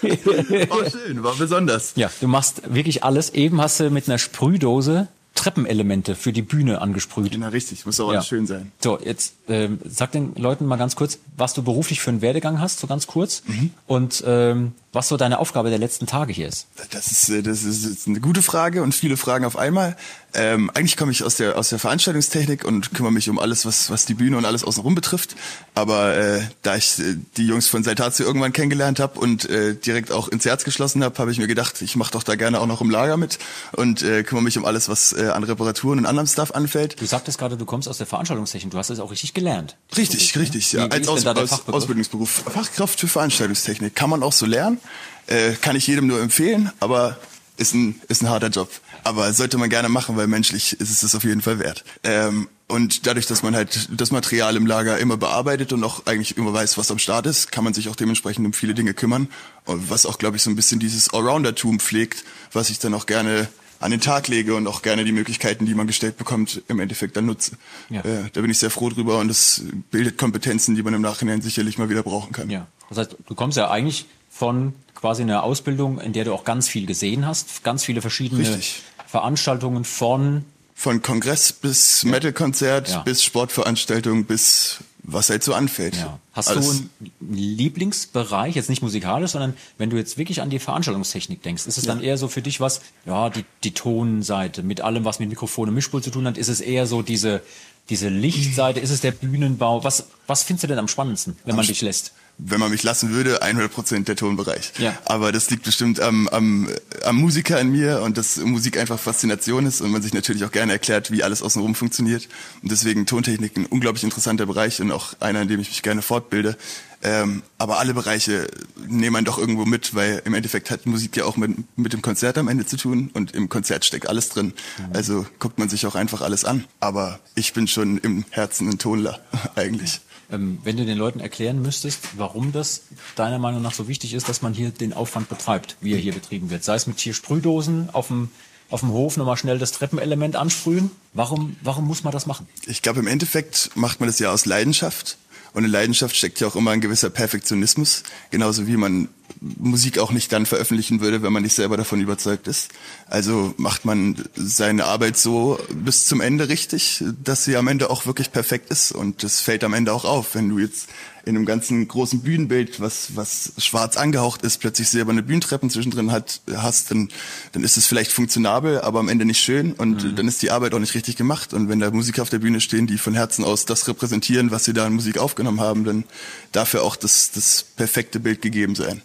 War 0.02 0.90
schön, 0.90 1.23
war 1.23 1.37
besonders. 1.37 1.92
Ja, 1.94 2.11
du 2.20 2.26
machst 2.26 2.62
wirklich 2.75 3.04
alles. 3.04 3.30
Eben 3.30 3.61
hast 3.61 3.78
du 3.78 3.90
mit 3.90 4.08
einer 4.08 4.18
Sprühdose 4.18 5.06
Treppenelemente 5.37 6.16
für 6.16 6.33
die 6.33 6.43
Bühne 6.43 6.81
angesprüht. 6.81 7.31
Genau, 7.31 7.49
richtig. 7.50 7.87
Muss 7.87 8.00
auch 8.00 8.09
Ja. 8.09 8.14
alles 8.19 8.26
schön 8.26 8.47
sein. 8.47 8.73
So, 8.83 8.99
jetzt 8.99 9.35
ähm, 9.49 9.78
sag 9.85 10.11
den 10.12 10.35
Leuten 10.35 10.66
mal 10.66 10.76
ganz 10.76 10.97
kurz, 10.97 11.19
was 11.37 11.55
du 11.55 11.62
beruflich 11.62 12.00
für 12.00 12.11
einen 12.11 12.23
Werdegang 12.23 12.61
hast, 12.61 12.81
so 12.81 12.87
ganz 12.88 13.07
kurz, 13.07 13.43
Mhm. 13.47 13.71
und 13.87 14.25
ähm, 14.26 14.73
was 14.96 15.06
so 15.08 15.16
deine 15.16 15.38
Aufgabe 15.38 15.70
der 15.70 15.78
letzten 15.78 16.06
Tage 16.06 16.32
hier 16.32 16.48
ist. 16.48 16.66
Das 16.90 17.06
ist, 17.06 17.28
äh, 17.28 17.42
das 17.42 17.62
ist 17.62 18.08
eine 18.08 18.18
gute 18.20 18.42
Frage 18.42 18.82
und 18.82 18.92
viele 18.94 19.16
Fragen 19.16 19.44
auf 19.44 19.56
einmal. 19.56 19.96
Ähm, 20.34 20.70
eigentlich 20.74 20.96
komme 20.98 21.12
ich 21.12 21.22
aus 21.22 21.36
der, 21.36 21.56
aus 21.56 21.70
der 21.70 21.78
Veranstaltungstechnik 21.78 22.64
und 22.64 22.92
kümmere 22.92 23.12
mich 23.12 23.30
um 23.30 23.38
alles, 23.38 23.64
was, 23.64 23.88
was 23.88 24.04
die 24.04 24.12
Bühne 24.12 24.36
und 24.36 24.44
alles 24.44 24.64
außenrum 24.64 24.94
betrifft. 24.94 25.34
Aber 25.74 26.14
äh, 26.16 26.42
da 26.62 26.76
ich 26.76 26.98
äh, 26.98 27.16
die 27.38 27.46
Jungs 27.46 27.68
von 27.68 27.84
Saltatio 27.84 28.26
irgendwann 28.26 28.52
kennengelernt 28.52 29.00
habe 29.00 29.18
und 29.18 29.48
äh, 29.48 29.74
direkt 29.74 30.12
auch 30.12 30.28
ins 30.28 30.44
Herz 30.44 30.64
geschlossen 30.64 31.02
habe, 31.04 31.16
habe 31.18 31.30
ich 31.32 31.38
mir 31.38 31.46
gedacht, 31.46 31.80
ich 31.80 31.96
mache 31.96 32.10
doch 32.12 32.22
da 32.22 32.34
gerne 32.34 32.60
auch 32.60 32.66
noch 32.66 32.82
im 32.82 32.90
Lager 32.90 33.16
mit 33.16 33.38
und 33.72 34.02
äh, 34.02 34.24
kümmere 34.24 34.42
mich 34.44 34.58
um 34.58 34.64
alles, 34.66 34.88
was 34.90 35.12
äh, 35.14 35.28
an 35.28 35.42
Reparaturen 35.44 36.00
und 36.00 36.06
anderem 36.06 36.26
Stuff 36.26 36.50
anfällt. 36.50 37.00
Du 37.00 37.06
sagtest 37.06 37.38
gerade, 37.38 37.56
du 37.56 37.64
kommst 37.64 37.88
aus 37.88 37.96
der 37.98 38.06
Veranstaltungstechnik, 38.06 38.72
du 38.72 38.78
hast 38.78 38.90
das 38.90 39.00
auch 39.00 39.10
richtig 39.10 39.32
gelernt. 39.32 39.76
Richtig, 39.96 40.36
richtig. 40.38 40.72
Wie- 40.72 40.76
Ja. 40.76 40.86
wie 40.86 40.90
Als 40.92 41.08
ist 41.08 41.24
denn 41.26 41.36
Aus? 41.38 41.66
Ausbildungsberuf. 41.68 42.44
Fachkraft 42.52 43.00
für 43.00 43.08
Veranstaltungstechnik. 43.08 43.94
Kann 43.94 44.10
man 44.10 44.22
auch 44.22 44.32
so 44.32 44.44
lernen. 44.44 44.78
Äh, 45.26 45.52
kann 45.61 45.76
ich 45.76 45.87
jedem 45.87 46.07
nur 46.07 46.21
empfehlen, 46.21 46.71
aber 46.81 47.19
ist 47.57 47.75
ein, 47.75 48.00
ist 48.09 48.23
ein 48.23 48.28
harter 48.28 48.49
Job. 48.49 48.71
Aber 49.02 49.33
sollte 49.33 49.59
man 49.59 49.71
gerne 49.71 49.88
machen, 49.88 50.16
weil 50.16 50.26
menschlich 50.26 50.78
ist 50.81 50.90
es 50.90 51.00
das 51.00 51.14
auf 51.14 51.25
jeden 51.25 51.43
Fall 51.43 51.59
wert. 51.59 51.85
Ähm, 52.02 52.49
und 52.69 53.07
dadurch, 53.07 53.26
dass 53.26 53.43
man 53.43 53.55
halt 53.55 53.88
das 53.93 54.11
Material 54.11 54.57
im 54.57 54.66
Lager 54.66 54.99
immer 54.99 55.16
bearbeitet 55.16 55.73
und 55.73 55.85
auch 55.85 56.07
eigentlich 56.07 56.37
immer 56.37 56.52
weiß, 56.52 56.76
was 56.78 56.90
am 56.90 56.99
Start 56.99 57.26
ist, 57.26 57.52
kann 57.52 57.62
man 57.62 57.75
sich 57.75 57.88
auch 57.88 57.97
dementsprechend 57.97 58.45
um 58.45 58.52
viele 58.52 58.75
Dinge 58.75 58.93
kümmern. 58.93 59.28
Und 59.64 59.88
was 59.88 60.05
auch, 60.05 60.19
glaube 60.19 60.37
ich, 60.37 60.43
so 60.43 60.50
ein 60.50 60.57
bisschen 60.57 60.81
dieses 60.81 61.12
Allrounder-Tum 61.14 61.78
pflegt, 61.78 62.25
was 62.52 62.71
ich 62.71 62.81
dann 62.81 62.95
auch 62.95 63.07
gerne 63.07 63.49
an 63.78 63.90
den 63.90 64.00
Tag 64.00 64.26
lege 64.26 64.57
und 64.57 64.66
auch 64.66 64.83
gerne 64.83 65.05
die 65.05 65.12
Möglichkeiten, 65.12 65.66
die 65.66 65.75
man 65.75 65.87
gestellt 65.87 66.16
bekommt, 66.16 66.62
im 66.66 66.81
Endeffekt 66.81 67.16
dann 67.16 67.26
nutze. 67.26 67.52
Ja. 67.90 68.00
Äh, 68.00 68.31
da 68.33 68.40
bin 68.40 68.50
ich 68.50 68.59
sehr 68.59 68.71
froh 68.71 68.88
drüber 68.88 69.19
und 69.19 69.28
das 69.28 69.62
bildet 69.90 70.19
Kompetenzen, 70.19 70.75
die 70.75 70.83
man 70.83 70.95
im 70.95 71.02
Nachhinein 71.02 71.43
sicherlich 71.43 71.78
mal 71.78 71.88
wieder 71.88 72.02
brauchen 72.02 72.33
kann. 72.33 72.50
Ja. 72.50 72.66
Das 72.88 72.99
heißt, 72.99 73.16
du 73.26 73.35
kommst 73.35 73.59
ja 73.59 73.71
eigentlich 73.71 74.07
von 74.37 74.75
quasi 74.95 75.23
einer 75.23 75.43
Ausbildung, 75.43 76.00
in 76.00 76.12
der 76.12 76.25
du 76.25 76.35
auch 76.35 76.45
ganz 76.45 76.69
viel 76.69 76.87
gesehen 76.87 77.26
hast, 77.26 77.62
ganz 77.64 77.85
viele 77.85 78.00
verschiedene 78.00 78.40
Richtig. 78.43 78.83
Veranstaltungen 79.07 79.85
von 79.85 80.45
Von 80.75 81.00
Kongress 81.00 81.52
bis 81.52 82.05
Metal-Konzert, 82.05 82.88
Ja. 82.90 82.99
bis 83.00 83.23
Sportveranstaltung, 83.23 84.25
bis 84.25 84.78
was 85.09 85.31
halt 85.31 85.43
so 85.45 85.55
anfällt. 85.55 85.97
Ja. 85.97 86.19
Hast 86.33 86.49
Alles. 86.49 86.66
du 86.66 86.71
einen 86.73 87.35
Lieblingsbereich, 87.35 88.57
jetzt 88.57 88.69
nicht 88.69 88.83
musikalisch, 88.83 89.31
sondern 89.31 89.55
wenn 89.78 89.88
du 89.88 89.97
jetzt 89.97 90.19
wirklich 90.19 90.43
an 90.43 90.50
die 90.50 90.59
Veranstaltungstechnik 90.59 91.43
denkst, 91.43 91.66
ist 91.66 91.78
es 91.78 91.85
dann 91.85 92.02
eher 92.02 92.19
so 92.19 92.28
für 92.28 92.43
dich 92.43 92.61
was, 92.61 92.81
ja, 93.07 93.31
die, 93.31 93.45
die 93.64 93.73
Tonseite 93.73 94.62
mit 94.62 94.81
allem, 94.81 95.05
was 95.05 95.19
mit 95.19 95.28
Mikrofon 95.28 95.69
und 95.69 95.75
Mischpult 95.75 96.05
zu 96.05 96.11
tun 96.11 96.26
hat, 96.26 96.37
ist 96.37 96.49
es 96.49 96.61
eher 96.61 96.87
so 96.87 97.02
diese, 97.02 97.40
diese 97.88 98.09
Lichtseite, 98.09 98.81
ist 98.81 98.90
es 98.90 99.00
der 99.00 99.12
Bühnenbau? 99.12 99.85
Was, 99.85 100.09
was 100.26 100.43
findest 100.43 100.64
du 100.64 100.69
denn 100.69 100.78
am 100.78 100.88
spannendsten, 100.88 101.37
wenn 101.45 101.57
man 101.57 101.66
dich 101.66 101.81
lässt? 101.83 102.12
Wenn 102.38 102.61
man 102.61 102.71
mich 102.71 102.83
lassen 102.83 103.11
würde, 103.11 103.43
100% 103.43 104.05
der 104.05 104.16
Tonbereich. 104.16 104.73
Ja. 104.78 104.97
Aber 105.05 105.33
das 105.33 105.49
liegt 105.50 105.62
bestimmt 105.62 106.00
am, 106.00 106.28
am, 106.28 106.69
am 107.02 107.16
Musiker 107.16 107.59
in 107.61 107.71
mir 107.71 108.02
und 108.02 108.19
dass 108.19 108.37
Musik 108.37 108.78
einfach 108.78 108.99
Faszination 108.99 109.64
ist 109.66 109.81
und 109.81 109.90
man 109.90 110.02
sich 110.02 110.12
natürlich 110.12 110.45
auch 110.45 110.52
gerne 110.52 110.73
erklärt, 110.73 111.11
wie 111.11 111.23
alles 111.23 111.43
außenrum 111.43 111.75
funktioniert. 111.75 112.28
Und 112.62 112.71
deswegen 112.71 113.07
Tontechnik 113.07 113.57
ein 113.57 113.66
unglaublich 113.66 114.05
interessanter 114.05 114.47
Bereich 114.47 114.81
und 114.81 114.93
auch 114.93 115.14
einer, 115.21 115.43
in 115.43 115.49
dem 115.49 115.61
ich 115.61 115.69
mich 115.69 115.83
gerne 115.83 116.02
fortbilde. 116.02 116.57
Ähm, 117.02 117.43
aber 117.59 117.78
alle 117.78 117.95
Bereiche 117.95 118.47
nehmen 118.87 119.12
man 119.12 119.25
doch 119.25 119.38
irgendwo 119.38 119.64
mit, 119.64 119.95
weil 119.95 120.23
im 120.25 120.35
Endeffekt 120.35 120.71
hat 120.71 120.87
Musik 120.87 121.16
ja 121.16 121.25
auch 121.25 121.37
mit, 121.37 121.52
mit 121.78 121.93
dem 121.93 122.02
Konzert 122.02 122.37
am 122.37 122.49
Ende 122.49 122.66
zu 122.66 122.76
tun 122.76 123.11
und 123.14 123.33
im 123.33 123.49
Konzert 123.49 123.85
steckt 123.85 124.09
alles 124.09 124.28
drin. 124.28 124.52
Also 124.93 125.26
guckt 125.38 125.59
man 125.59 125.69
sich 125.69 125.87
auch 125.87 125.95
einfach 125.95 126.21
alles 126.21 126.45
an. 126.45 126.64
Aber 126.81 127.21
ich 127.35 127.52
bin 127.52 127.69
schon 127.69 127.99
im 127.99 128.25
Herzen 128.31 128.69
ein 128.69 128.78
Tonler 128.78 129.21
eigentlich. 129.55 130.00
Ähm, 130.30 130.59
wenn 130.64 130.76
du 130.76 130.85
den 130.85 130.99
Leuten 130.99 131.21
erklären 131.21 131.62
müsstest, 131.62 132.00
warum 132.16 132.52
das 132.52 132.83
deiner 133.14 133.38
Meinung 133.38 133.62
nach 133.62 133.75
so 133.75 133.87
wichtig 133.87 134.14
ist, 134.14 134.28
dass 134.28 134.42
man 134.42 134.54
hier 134.54 134.71
den 134.71 134.92
Aufwand 134.92 135.28
betreibt, 135.28 135.76
wie 135.80 135.92
er 135.92 135.99
hier 135.99 136.12
betrieben 136.12 136.50
wird. 136.50 136.64
Sei 136.64 136.75
es 136.75 136.87
mit 136.87 136.99
hier 136.99 137.14
Sprühdosen 137.14 137.90
auf 137.92 138.09
dem, 138.09 138.30
auf 138.68 138.80
dem 138.80 138.90
Hof 138.90 139.16
nochmal 139.16 139.37
schnell 139.37 139.59
das 139.59 139.73
Treppenelement 139.73 140.35
ansprühen. 140.35 140.90
Warum, 141.12 141.56
warum 141.62 141.87
muss 141.87 142.02
man 142.02 142.12
das 142.12 142.26
machen? 142.26 142.49
Ich 142.66 142.83
glaube, 142.83 143.00
im 143.00 143.06
Endeffekt 143.06 143.71
macht 143.75 144.00
man 144.00 144.09
das 144.09 144.18
ja 144.18 144.33
aus 144.33 144.47
Leidenschaft. 144.47 145.16
Und 145.52 145.64
in 145.64 145.71
Leidenschaft 145.71 146.14
steckt 146.14 146.38
ja 146.40 146.49
auch 146.49 146.56
immer 146.56 146.73
ein 146.73 146.83
gewisser 146.83 147.09
Perfektionismus. 147.09 148.02
Genauso 148.30 148.66
wie 148.66 148.76
man 148.76 149.09
Musik 149.40 149.99
auch 149.99 150.12
nicht 150.12 150.33
dann 150.33 150.47
veröffentlichen 150.47 151.00
würde, 151.00 151.23
wenn 151.23 151.33
man 151.33 151.43
nicht 151.43 151.55
selber 151.55 151.76
davon 151.76 152.00
überzeugt 152.00 152.49
ist. 152.49 152.71
Also 153.09 153.55
macht 153.57 153.85
man 153.85 154.25
seine 154.35 154.85
Arbeit 154.85 155.16
so 155.16 155.59
bis 155.73 156.07
zum 156.07 156.21
Ende 156.21 156.49
richtig, 156.49 157.05
dass 157.23 157.45
sie 157.45 157.57
am 157.57 157.69
Ende 157.69 157.90
auch 157.90 158.07
wirklich 158.07 158.33
perfekt 158.33 158.71
ist. 158.71 158.93
Und 158.93 159.23
das 159.23 159.40
fällt 159.40 159.64
am 159.64 159.75
Ende 159.75 159.93
auch 159.93 160.05
auf. 160.05 160.35
Wenn 160.35 160.49
du 160.49 160.59
jetzt 160.59 160.88
in 161.26 161.35
einem 161.35 161.45
ganzen 161.45 161.88
großen 161.88 162.21
Bühnenbild, 162.21 162.81
was, 162.81 163.16
was 163.16 163.52
schwarz 163.59 163.97
angehaucht 163.97 164.43
ist, 164.43 164.59
plötzlich 164.59 164.88
selber 164.88 165.11
eine 165.11 165.25
Bühnentreppen 165.25 165.71
zwischendrin 165.71 166.12
hat, 166.12 166.40
hast, 166.55 166.93
dann, 166.93 167.09
dann 167.50 167.64
ist 167.64 167.76
es 167.76 167.85
vielleicht 167.85 168.12
funktionabel, 168.12 168.81
aber 168.81 169.00
am 169.00 169.09
Ende 169.09 169.25
nicht 169.25 169.40
schön 169.40 169.73
und 169.73 170.16
dann 170.16 170.28
ist 170.28 170.40
die 170.43 170.52
Arbeit 170.52 170.73
auch 170.73 170.78
nicht 170.78 170.95
richtig 170.95 171.16
gemacht. 171.16 171.52
Und 171.52 171.69
wenn 171.69 171.81
da 171.81 171.90
Musiker 171.90 172.23
auf 172.23 172.31
der 172.31 172.38
Bühne 172.38 172.61
stehen, 172.61 172.87
die 172.87 172.97
von 172.97 173.12
Herzen 173.12 173.45
aus 173.45 173.64
das 173.64 173.88
repräsentieren, 173.88 174.52
was 174.52 174.66
sie 174.66 174.73
da 174.73 174.87
an 174.87 174.95
Musik 174.95 175.19
aufgenommen 175.19 175.61
haben, 175.61 175.83
dann 175.83 176.05
darf 176.52 176.75
ja 176.75 176.83
auch 176.83 176.95
das, 176.95 177.33
das 177.33 177.64
perfekte 177.75 178.21
Bild 178.21 178.40
gegeben 178.40 178.76
sein. 178.76 179.02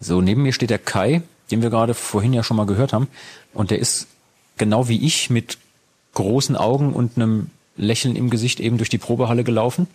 So, 0.00 0.20
neben 0.20 0.42
mir 0.42 0.52
steht 0.52 0.70
der 0.70 0.78
Kai, 0.78 1.22
den 1.50 1.62
wir 1.62 1.70
gerade 1.70 1.94
vorhin 1.94 2.32
ja 2.32 2.42
schon 2.42 2.56
mal 2.56 2.66
gehört 2.66 2.92
haben. 2.92 3.08
Und 3.52 3.70
der 3.70 3.78
ist 3.78 4.08
genau 4.56 4.88
wie 4.88 5.06
ich 5.06 5.30
mit 5.30 5.58
großen 6.14 6.56
Augen 6.56 6.92
und 6.92 7.16
einem 7.16 7.50
Lächeln 7.76 8.16
im 8.16 8.30
Gesicht 8.30 8.60
eben 8.60 8.78
durch 8.78 8.88
die 8.88 8.98
Probehalle 8.98 9.44
gelaufen, 9.44 9.86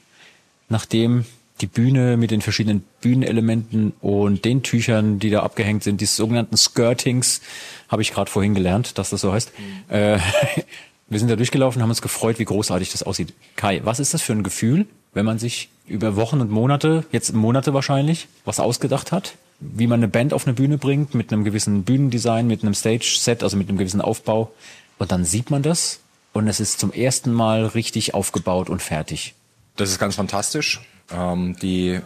nachdem 0.70 1.26
die 1.62 1.68
Bühne 1.68 2.18
mit 2.18 2.32
den 2.32 2.42
verschiedenen 2.42 2.84
Bühnenelementen 3.02 3.94
und 4.02 4.44
den 4.44 4.62
Tüchern, 4.62 5.20
die 5.20 5.30
da 5.30 5.44
abgehängt 5.44 5.84
sind, 5.84 6.02
die 6.02 6.06
sogenannten 6.06 6.58
Skirtings, 6.58 7.42
habe 7.88 8.02
ich 8.02 8.12
gerade 8.12 8.30
vorhin 8.30 8.56
gelernt, 8.56 8.98
dass 8.98 9.10
das 9.10 9.22
so 9.22 9.32
heißt. 9.32 9.54
Äh, 9.88 10.20
wir 11.08 11.20
sind 11.20 11.30
da 11.30 11.36
durchgelaufen, 11.36 11.82
haben 11.82 11.90
uns 11.90 12.02
gefreut, 12.02 12.40
wie 12.40 12.46
großartig 12.46 12.92
das 12.92 13.04
aussieht. 13.04 13.34
Kai, 13.56 13.82
was 13.84 14.00
ist 14.00 14.14
das 14.14 14.22
für 14.22 14.34
ein 14.34 14.44
Gefühl, 14.44 14.86
wenn 15.14 15.26
man 15.26 15.40
sich 15.40 15.70
über 15.88 16.16
Wochen 16.18 16.42
und 16.42 16.52
Monate, 16.52 17.06
jetzt 17.12 17.34
Monate 17.34 17.74
wahrscheinlich, 17.74 18.28
was 18.44 18.60
ausgedacht 18.60 19.12
hat? 19.12 19.36
Wie 19.60 19.88
man 19.88 20.00
eine 20.00 20.08
Band 20.08 20.34
auf 20.34 20.46
eine 20.46 20.54
Bühne 20.54 20.78
bringt, 20.78 21.14
mit 21.16 21.32
einem 21.32 21.44
gewissen 21.44 21.84
Bühnendesign, 21.84 22.48
mit 22.48 22.64
einem 22.64 22.74
Stage-Set, 22.74 23.44
also 23.44 23.58
mit 23.58 23.70
einem 23.70 23.78
gewissen 23.78 24.02
Aufbau. 24.02 24.52
Und 24.98 25.12
dann 25.12 25.26
sieht 25.26 25.50
man 25.50 25.64
das 25.64 26.00
und 26.34 26.48
es 26.48 26.60
ist 26.60 26.80
zum 26.80 26.92
ersten 26.92 27.32
Mal 27.32 27.66
richtig 27.66 28.14
aufgebaut 28.14 28.70
und 28.70 28.82
fertig. 28.82 29.34
Das 29.78 29.90
ist 29.90 30.00
ganz 30.00 30.16
fantastisch. 30.16 30.82
Ähm, 31.12 31.56
die 31.62 32.00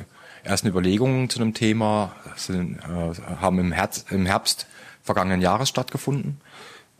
ersten 0.44 0.68
Überlegungen 0.68 1.30
zu 1.30 1.40
dem 1.40 1.54
Thema 1.54 2.14
sind, 2.36 2.78
äh, 2.80 3.36
haben 3.40 3.60
im, 3.60 3.72
Herz, 3.72 4.06
im 4.10 4.26
Herbst 4.26 4.68
vergangenen 5.04 5.42
Jahres 5.42 5.70
stattgefunden. 5.70 6.42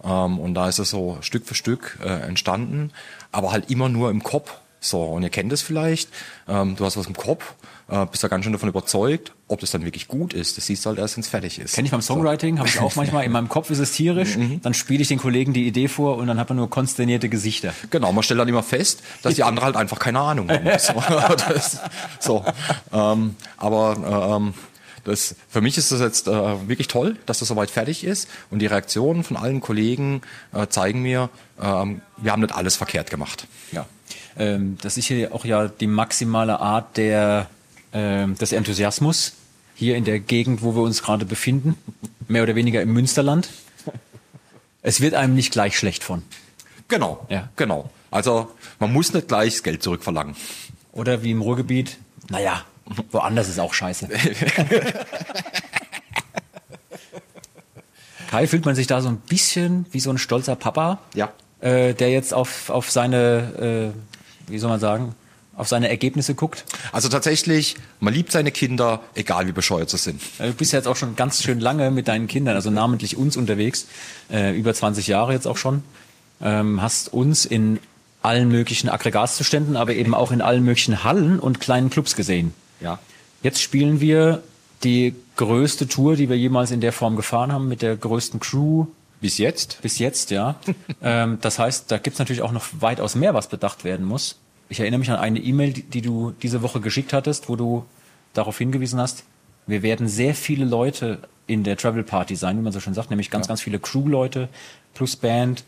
Ähm, 0.04 0.40
und 0.40 0.54
da 0.54 0.70
ist 0.70 0.80
es 0.80 0.90
so 0.90 1.18
Stück 1.22 1.46
für 1.46 1.56
Stück 1.56 2.00
äh, 2.04 2.08
entstanden, 2.08 2.92
aber 3.32 3.52
halt 3.52 3.70
immer 3.70 3.90
nur 3.90 4.10
im 4.10 4.24
Kopf. 4.24 4.54
So, 4.80 5.04
und 5.04 5.24
ihr 5.24 5.30
kennt 5.30 5.52
es 5.52 5.62
vielleicht, 5.62 6.10
ähm, 6.48 6.76
du 6.76 6.86
hast 6.86 6.96
was 6.96 7.08
im 7.08 7.16
Kopf, 7.16 7.56
äh, 7.90 8.06
bist 8.06 8.24
da 8.24 8.28
ganz 8.28 8.44
schön 8.44 8.54
davon 8.54 8.70
überzeugt, 8.70 9.34
ob 9.48 9.60
das 9.60 9.72
dann 9.72 9.84
wirklich 9.84 10.08
gut 10.08 10.34
ist. 10.34 10.58
Das 10.58 10.68
siehst 10.68 10.86
du 10.86 10.90
halt 10.90 11.00
erst, 11.00 11.18
wenn 11.18 11.24
es 11.24 11.28
fertig 11.28 11.60
ist. 11.60 11.76
Kenn 11.76 11.86
ich 11.86 11.92
beim 11.92 12.02
Songwriting, 12.02 12.56
so. 12.56 12.60
habe 12.60 12.70
ich 12.70 12.80
auch 12.80 12.96
manchmal. 12.96 13.26
In 13.26 13.32
meinem 13.32 13.50
Kopf 13.50 13.70
ist 13.72 13.80
es 13.80 13.92
tierisch, 13.92 14.38
dann 14.62 14.74
spiele 14.74 15.02
ich 15.02 15.08
den 15.08 15.18
Kollegen 15.18 15.54
die 15.54 15.68
Idee 15.68 15.88
vor 15.88 16.18
und 16.18 16.28
dann 16.28 16.40
hat 16.40 16.50
man 16.50 16.58
nur 16.58 16.70
konsternierte 16.70 17.30
Gesichter. 17.30 17.74
Genau, 17.90 18.12
man 18.12 18.24
stellt 18.24 18.40
dann 18.40 18.48
immer 18.48 18.64
fest, 18.64 19.02
dass 19.22 19.36
die 19.36 19.44
anderen 19.44 19.66
halt 19.66 19.76
einfach 19.76 20.00
keine 20.00 20.20
Ahnung 20.20 20.50
haben. 20.50 20.70
so, 20.80 20.94
das, 21.50 21.80
so 22.20 22.46
ähm, 22.94 23.36
aber 23.58 24.38
ähm, 24.38 24.54
das, 25.04 25.36
für 25.50 25.62
mich 25.62 25.78
ist 25.78 25.92
das 25.92 26.00
jetzt 26.00 26.28
äh, 26.28 26.68
wirklich 26.68 26.88
toll, 26.88 27.18
dass 27.26 27.40
das 27.40 27.48
soweit 27.48 27.72
fertig 27.72 28.04
ist 28.04 28.28
und 28.52 28.60
die 28.60 28.68
Reaktionen 28.68 29.24
von 29.24 29.38
allen 29.38 29.62
Kollegen 29.62 30.22
äh, 30.54 30.68
zeigen 30.68 31.02
mir, 31.02 31.30
ähm, 31.62 32.02
wir 32.18 32.32
haben 32.32 32.42
nicht 32.42 32.54
alles 32.54 32.76
verkehrt 32.76 33.10
gemacht. 33.10 33.48
Ja. 33.72 33.86
Ähm, 34.40 34.78
das 34.82 34.98
ist 34.98 35.06
hier 35.08 35.34
auch 35.36 35.46
ja 35.46 35.68
die 35.68 35.88
maximale 35.88 36.60
Art 36.60 36.98
der, 36.98 37.48
ähm, 37.94 38.36
des 38.36 38.52
Enthusiasmus 38.54 39.34
hier 39.76 39.96
in 39.96 40.06
der 40.06 40.20
Gegend, 40.20 40.62
wo 40.64 40.74
wir 40.76 40.82
uns 40.82 41.04
gerade 41.04 41.26
befinden, 41.26 41.76
mehr 42.28 42.44
oder 42.44 42.56
weniger 42.56 42.82
im 42.82 42.92
Münsterland. 42.94 43.50
Es 44.82 45.02
wird 45.02 45.14
einem 45.14 45.36
nicht 45.36 45.52
gleich 45.52 45.78
schlecht 45.78 46.04
von. 46.04 46.24
Genau, 46.88 47.26
Ja. 47.30 47.50
genau. 47.56 47.90
Also 48.12 48.50
man 48.80 48.92
muss 48.94 49.14
nicht 49.14 49.28
gleich 49.28 49.54
das 49.54 49.64
Geld 49.64 49.84
zurückverlangen. 49.84 50.36
Oder 50.94 51.22
wie 51.22 51.32
im 51.32 51.42
Ruhrgebiet, 51.42 51.98
naja, 52.30 52.64
woanders 53.12 53.48
ist 53.50 53.60
auch 53.60 53.74
scheiße. 53.74 54.10
Kai, 58.30 58.48
fühlt 58.48 58.66
man 58.66 58.76
sich 58.76 58.88
da 58.88 59.02
so 59.02 59.10
ein 59.10 59.18
bisschen 59.18 59.86
wie 59.92 60.00
so 60.00 60.10
ein 60.12 60.18
stolzer 60.18 60.56
Papa, 60.56 61.00
Ja. 61.16 61.32
äh, 61.62 61.94
der 61.94 62.12
jetzt 62.12 62.34
auf, 62.34 62.70
auf 62.70 62.92
seine, 62.92 63.92
äh, 63.94 64.09
wie 64.50 64.60
soll 64.60 64.70
man 64.70 64.80
sagen, 64.80 65.16
auf 65.56 65.68
seine 65.68 65.90
Ergebnisse 65.90 66.36
guckt? 66.36 66.64
Also 66.92 67.10
tatsächlich, 67.10 67.76
man 68.00 68.14
liebt 68.14 68.32
seine 68.32 68.52
Kinder, 68.52 69.02
egal 69.14 69.48
wie 69.48 69.52
bescheuert 69.52 69.90
sie 69.90 69.98
sind. 69.98 70.22
Äh, 70.40 70.48
Du 70.48 70.54
bist 70.54 70.72
ja 70.72 70.80
jetzt 70.80 70.88
auch 70.88 70.96
schon 70.96 71.16
ganz 71.16 71.44
schön 71.44 71.60
lange 71.60 71.92
mit 71.92 72.08
deinen 72.08 72.28
Kindern, 72.28 72.56
also 72.56 72.70
namentlich 72.70 73.18
uns 73.18 73.36
unterwegs, 73.36 73.88
äh, 74.32 74.58
über 74.58 74.74
20 74.74 75.08
Jahre 75.08 75.34
jetzt 75.34 75.48
auch 75.48 75.58
schon. 75.58 75.84
Ähm, 76.42 76.82
hast 76.82 77.12
uns 77.12 77.46
in 77.46 77.80
allen 78.22 78.50
möglichen 78.50 78.90
Aggregatzuständen, 78.90 79.76
aber 79.76 79.94
eben 79.94 80.14
auch 80.14 80.32
in 80.32 80.42
allen 80.42 80.64
möglichen 80.64 81.04
Hallen 81.04 81.40
und 81.40 81.60
kleinen 81.60 81.90
Clubs 81.90 82.16
gesehen. 82.16 82.54
Ja. 82.80 83.00
Jetzt 83.44 83.62
spielen 83.62 84.00
wir 84.00 84.44
die 84.84 85.16
größte 85.36 85.88
Tour, 85.88 86.16
die 86.16 86.30
wir 86.30 86.38
jemals 86.38 86.72
in 86.72 86.82
der 86.82 86.94
Form 86.94 87.16
gefahren 87.16 87.52
haben, 87.52 87.68
mit 87.68 87.82
der 87.82 87.96
größten 87.96 88.40
Crew 88.40 88.88
Bis 89.22 89.38
jetzt? 89.38 89.82
bis 89.82 90.00
jetzt, 90.00 90.32
ja. 90.32 90.56
ähm, 91.02 91.40
das 91.42 91.60
heißt, 91.60 91.92
da 91.92 91.98
gibt's 91.98 92.20
natürlich 92.20 92.42
auch 92.42 92.52
noch 92.52 92.66
weitaus 92.80 93.16
mehr, 93.16 93.34
was 93.34 93.48
bedacht 93.48 93.84
werden 93.84 94.06
muss. 94.06 94.38
Ich 94.70 94.80
erinnere 94.80 95.00
mich 95.00 95.10
an 95.10 95.18
eine 95.18 95.40
E-Mail, 95.40 95.74
die, 95.74 95.84
die 95.84 96.02
du 96.02 96.34
diese 96.42 96.62
Woche 96.62 96.80
geschickt 96.80 97.12
hattest, 97.12 97.50
wo 97.50 97.56
du 97.56 97.86
darauf 98.34 98.58
hingewiesen 98.58 99.00
hast, 99.00 99.24
wir 99.70 99.84
werden 99.84 100.08
sehr 100.08 100.34
viele 100.34 100.66
Leute 100.66 101.20
in 101.48 101.64
der 101.64 101.78
Travel 101.78 102.04
Party 102.04 102.36
sein, 102.36 102.58
wie 102.58 102.62
man 102.62 102.74
so 102.74 102.80
schön 102.80 102.94
sagt, 102.94 103.10
nämlich 103.10 103.30
ganz, 103.30 103.48
ganz 103.48 103.62
viele 103.62 103.80
Crew-Leute 103.80 104.50
plus 104.94 105.16
Band. 105.16 105.64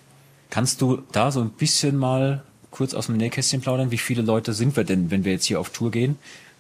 Kannst 0.50 0.82
du 0.82 1.04
da 1.12 1.32
so 1.32 1.42
ein 1.42 1.50
bisschen 1.50 1.98
mal 1.98 2.44
kurz 2.72 2.94
aus 2.94 3.08
dem 3.08 3.18
Nähkästchen 3.18 3.62
plaudern? 3.62 3.92
Wie 3.92 3.98
viele 3.98 4.22
Leute 4.22 4.54
sind 4.54 4.76
wir 4.76 4.84
denn, 4.84 5.12
wenn 5.12 5.24
wir 5.24 5.34
jetzt 5.34 5.46
hier 5.46 5.60
auf 5.60 5.70
Tour 5.70 5.92
gehen? 5.92 6.18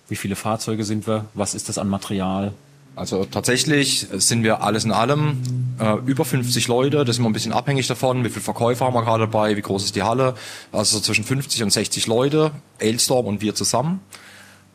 Wie 0.07 0.15
viele 0.15 0.35
Fahrzeuge 0.35 0.83
sind 0.83 1.07
wir? 1.07 1.25
Was 1.33 1.55
ist 1.55 1.69
das 1.69 1.77
an 1.77 1.87
Material? 1.87 2.53
Also 2.95 3.25
tatsächlich 3.25 4.07
sind 4.11 4.43
wir 4.43 4.61
alles 4.63 4.83
in 4.83 4.91
allem 4.91 5.41
äh, 5.79 5.95
über 6.05 6.25
50 6.25 6.67
Leute. 6.67 6.97
Das 7.05 7.15
ist 7.15 7.19
immer 7.19 7.29
ein 7.29 7.33
bisschen 7.33 7.53
abhängig 7.53 7.87
davon, 7.87 8.23
wie 8.23 8.29
viele 8.29 8.41
Verkäufer 8.41 8.85
haben 8.85 8.93
wir 8.93 9.03
gerade 9.03 9.25
dabei, 9.25 9.55
wie 9.55 9.61
groß 9.61 9.85
ist 9.85 9.95
die 9.95 10.03
Halle. 10.03 10.35
Also 10.71 10.97
so 10.97 11.03
zwischen 11.03 11.23
50 11.23 11.63
und 11.63 11.71
60 11.71 12.07
Leute, 12.07 12.51
Ailstorm 12.79 13.25
und 13.27 13.41
wir 13.41 13.55
zusammen. 13.55 14.01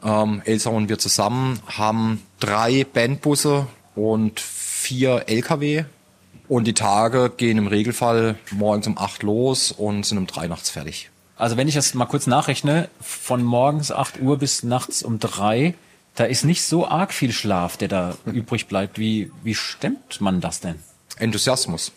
Ähm, 0.02 0.42
Ailstorm 0.46 0.76
und 0.76 0.88
wir 0.88 0.98
zusammen 0.98 1.60
haben 1.66 2.22
drei 2.40 2.84
Bandbusse 2.84 3.66
und 3.94 4.40
vier 4.40 5.24
LKW. 5.26 5.84
Und 6.48 6.66
die 6.66 6.74
Tage 6.74 7.32
gehen 7.36 7.58
im 7.58 7.66
Regelfall 7.66 8.36
morgens 8.52 8.86
um 8.86 8.96
8 8.98 9.24
los 9.24 9.72
und 9.72 10.06
sind 10.06 10.16
um 10.16 10.26
3 10.26 10.46
nachts 10.46 10.70
fertig. 10.70 11.10
Also 11.36 11.56
wenn 11.56 11.68
ich 11.68 11.74
das 11.74 11.92
mal 11.92 12.06
kurz 12.06 12.26
nachrechne, 12.26 12.88
von 13.00 13.42
morgens 13.42 13.92
8 13.92 14.20
Uhr 14.22 14.38
bis 14.38 14.62
nachts 14.62 15.02
um 15.02 15.18
3, 15.18 15.74
da 16.16 16.24
ist 16.24 16.44
nicht 16.44 16.62
so 16.62 16.88
arg 16.88 17.12
viel 17.12 17.32
Schlaf, 17.32 17.76
der 17.76 17.88
da 17.88 18.16
übrig 18.24 18.66
bleibt. 18.66 18.98
Wie, 18.98 19.30
wie 19.44 19.54
stemmt 19.54 20.20
man 20.20 20.40
das 20.40 20.60
denn? 20.60 20.76
Enthusiasmus. 21.18 21.92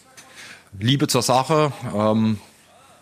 Liebe 0.78 1.08
zur 1.08 1.24
Sache, 1.24 1.72
ähm, 1.96 2.40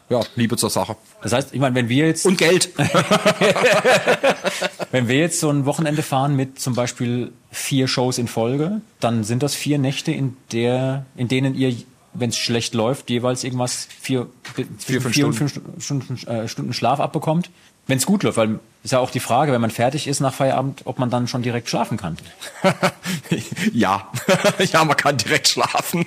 ja, 0.10 0.22
Liebe 0.36 0.56
zur 0.56 0.70
Sache. 0.70 0.96
Das 1.22 1.34
heißt, 1.34 1.54
ich 1.54 1.60
meine, 1.60 1.76
wenn 1.76 1.90
wir 1.90 2.08
jetzt, 2.08 2.26
Und 2.26 2.38
Geld. 2.38 2.70
wenn 4.92 5.10
wir 5.10 5.18
jetzt 5.18 5.42
so 5.42 5.50
ein 5.50 5.66
Wochenende 5.66 6.02
fahren 6.02 6.34
mit 6.36 6.60
zum 6.60 6.76
Beispiel 6.76 7.34
vier 7.52 7.90
Shows 7.90 8.18
in 8.18 8.30
Folge, 8.30 8.80
dann 9.02 9.26
sind 9.26 9.44
das 9.44 9.54
vier 9.54 9.80
Nächte, 9.80 10.14
in 10.14 10.38
der, 10.54 11.06
in 11.18 11.28
denen 11.28 11.56
ihr, 11.56 11.76
wenn 12.14 12.30
es 12.30 12.38
schlecht 12.38 12.74
läuft, 12.74 13.10
jeweils 13.10 13.44
irgendwas 13.44 13.90
vier, 14.00 14.30
vier, 14.54 15.02
fünf 15.02 15.14
vier 15.14 15.28
und 15.28 15.34
fünf 15.34 15.60
Stunden, 15.80 16.26
äh, 16.28 16.48
Stunden 16.48 16.74
Schlaf 16.74 17.02
abbekommt. 17.02 17.50
Wenn 17.88 17.98
es 17.98 18.06
gut 18.06 18.24
läuft, 18.24 18.38
weil 18.38 18.60
ist 18.84 18.92
ja 18.92 19.00
auch 19.00 19.12
die 19.12 19.20
Frage, 19.20 19.52
wenn 19.52 19.60
man 19.60 19.72
fertig 19.72 20.08
ist 20.08 20.20
nach 20.22 20.34
Feierabend, 20.34 20.84
ob 20.86 21.00
man 21.00 21.10
dann 21.10 21.28
schon 21.28 21.42
direkt 21.42 21.70
schlafen 21.70 21.98
kann. 21.98 22.18
ja. 23.74 24.10
ja, 24.72 24.86
man 24.86 24.96
kann 24.96 25.18
direkt 25.18 25.50
schlafen. 25.50 26.06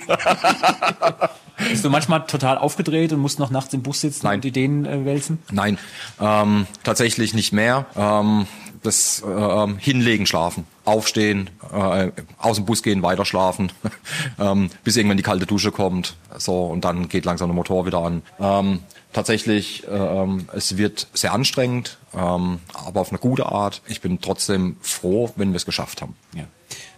Bist 1.69 1.85
du 1.85 1.89
manchmal 1.91 2.25
total 2.25 2.57
aufgedreht 2.57 3.13
und 3.13 3.19
musst 3.19 3.37
noch 3.37 3.51
nachts 3.51 3.73
im 3.73 3.83
Bus 3.83 4.01
sitzen 4.01 4.25
Nein. 4.25 4.39
und 4.39 4.45
Ideen 4.45 4.85
äh, 4.85 5.05
wälzen? 5.05 5.39
Nein, 5.51 5.77
ähm, 6.19 6.65
tatsächlich 6.83 7.35
nicht 7.35 7.53
mehr. 7.53 7.85
Ähm, 7.95 8.47
das 8.81 9.23
ähm, 9.23 9.77
Hinlegen, 9.77 10.25
schlafen, 10.25 10.65
aufstehen, 10.85 11.51
äh, 11.71 12.11
aus 12.39 12.55
dem 12.55 12.65
Bus 12.65 12.81
gehen, 12.81 13.03
weiter 13.03 13.25
schlafen, 13.25 13.71
ähm, 14.39 14.71
bis 14.83 14.97
irgendwann 14.97 15.17
die 15.17 15.23
kalte 15.23 15.45
Dusche 15.45 15.71
kommt. 15.71 16.15
So 16.37 16.65
und 16.65 16.83
dann 16.83 17.07
geht 17.09 17.25
langsam 17.25 17.49
der 17.49 17.55
Motor 17.55 17.85
wieder 17.85 17.99
an. 17.99 18.23
Ähm, 18.39 18.79
tatsächlich, 19.13 19.87
äh, 19.87 19.91
ähm, 19.91 20.47
es 20.53 20.77
wird 20.77 21.07
sehr 21.13 21.33
anstrengend, 21.33 21.97
ähm, 22.13 22.59
aber 22.73 23.01
auf 23.01 23.09
eine 23.09 23.19
gute 23.19 23.45
Art. 23.47 23.81
Ich 23.87 24.01
bin 24.01 24.21
trotzdem 24.21 24.77
froh, 24.81 25.31
wenn 25.35 25.51
wir 25.51 25.57
es 25.57 25.65
geschafft 25.65 26.01
haben. 26.01 26.15
Ja. 26.35 26.45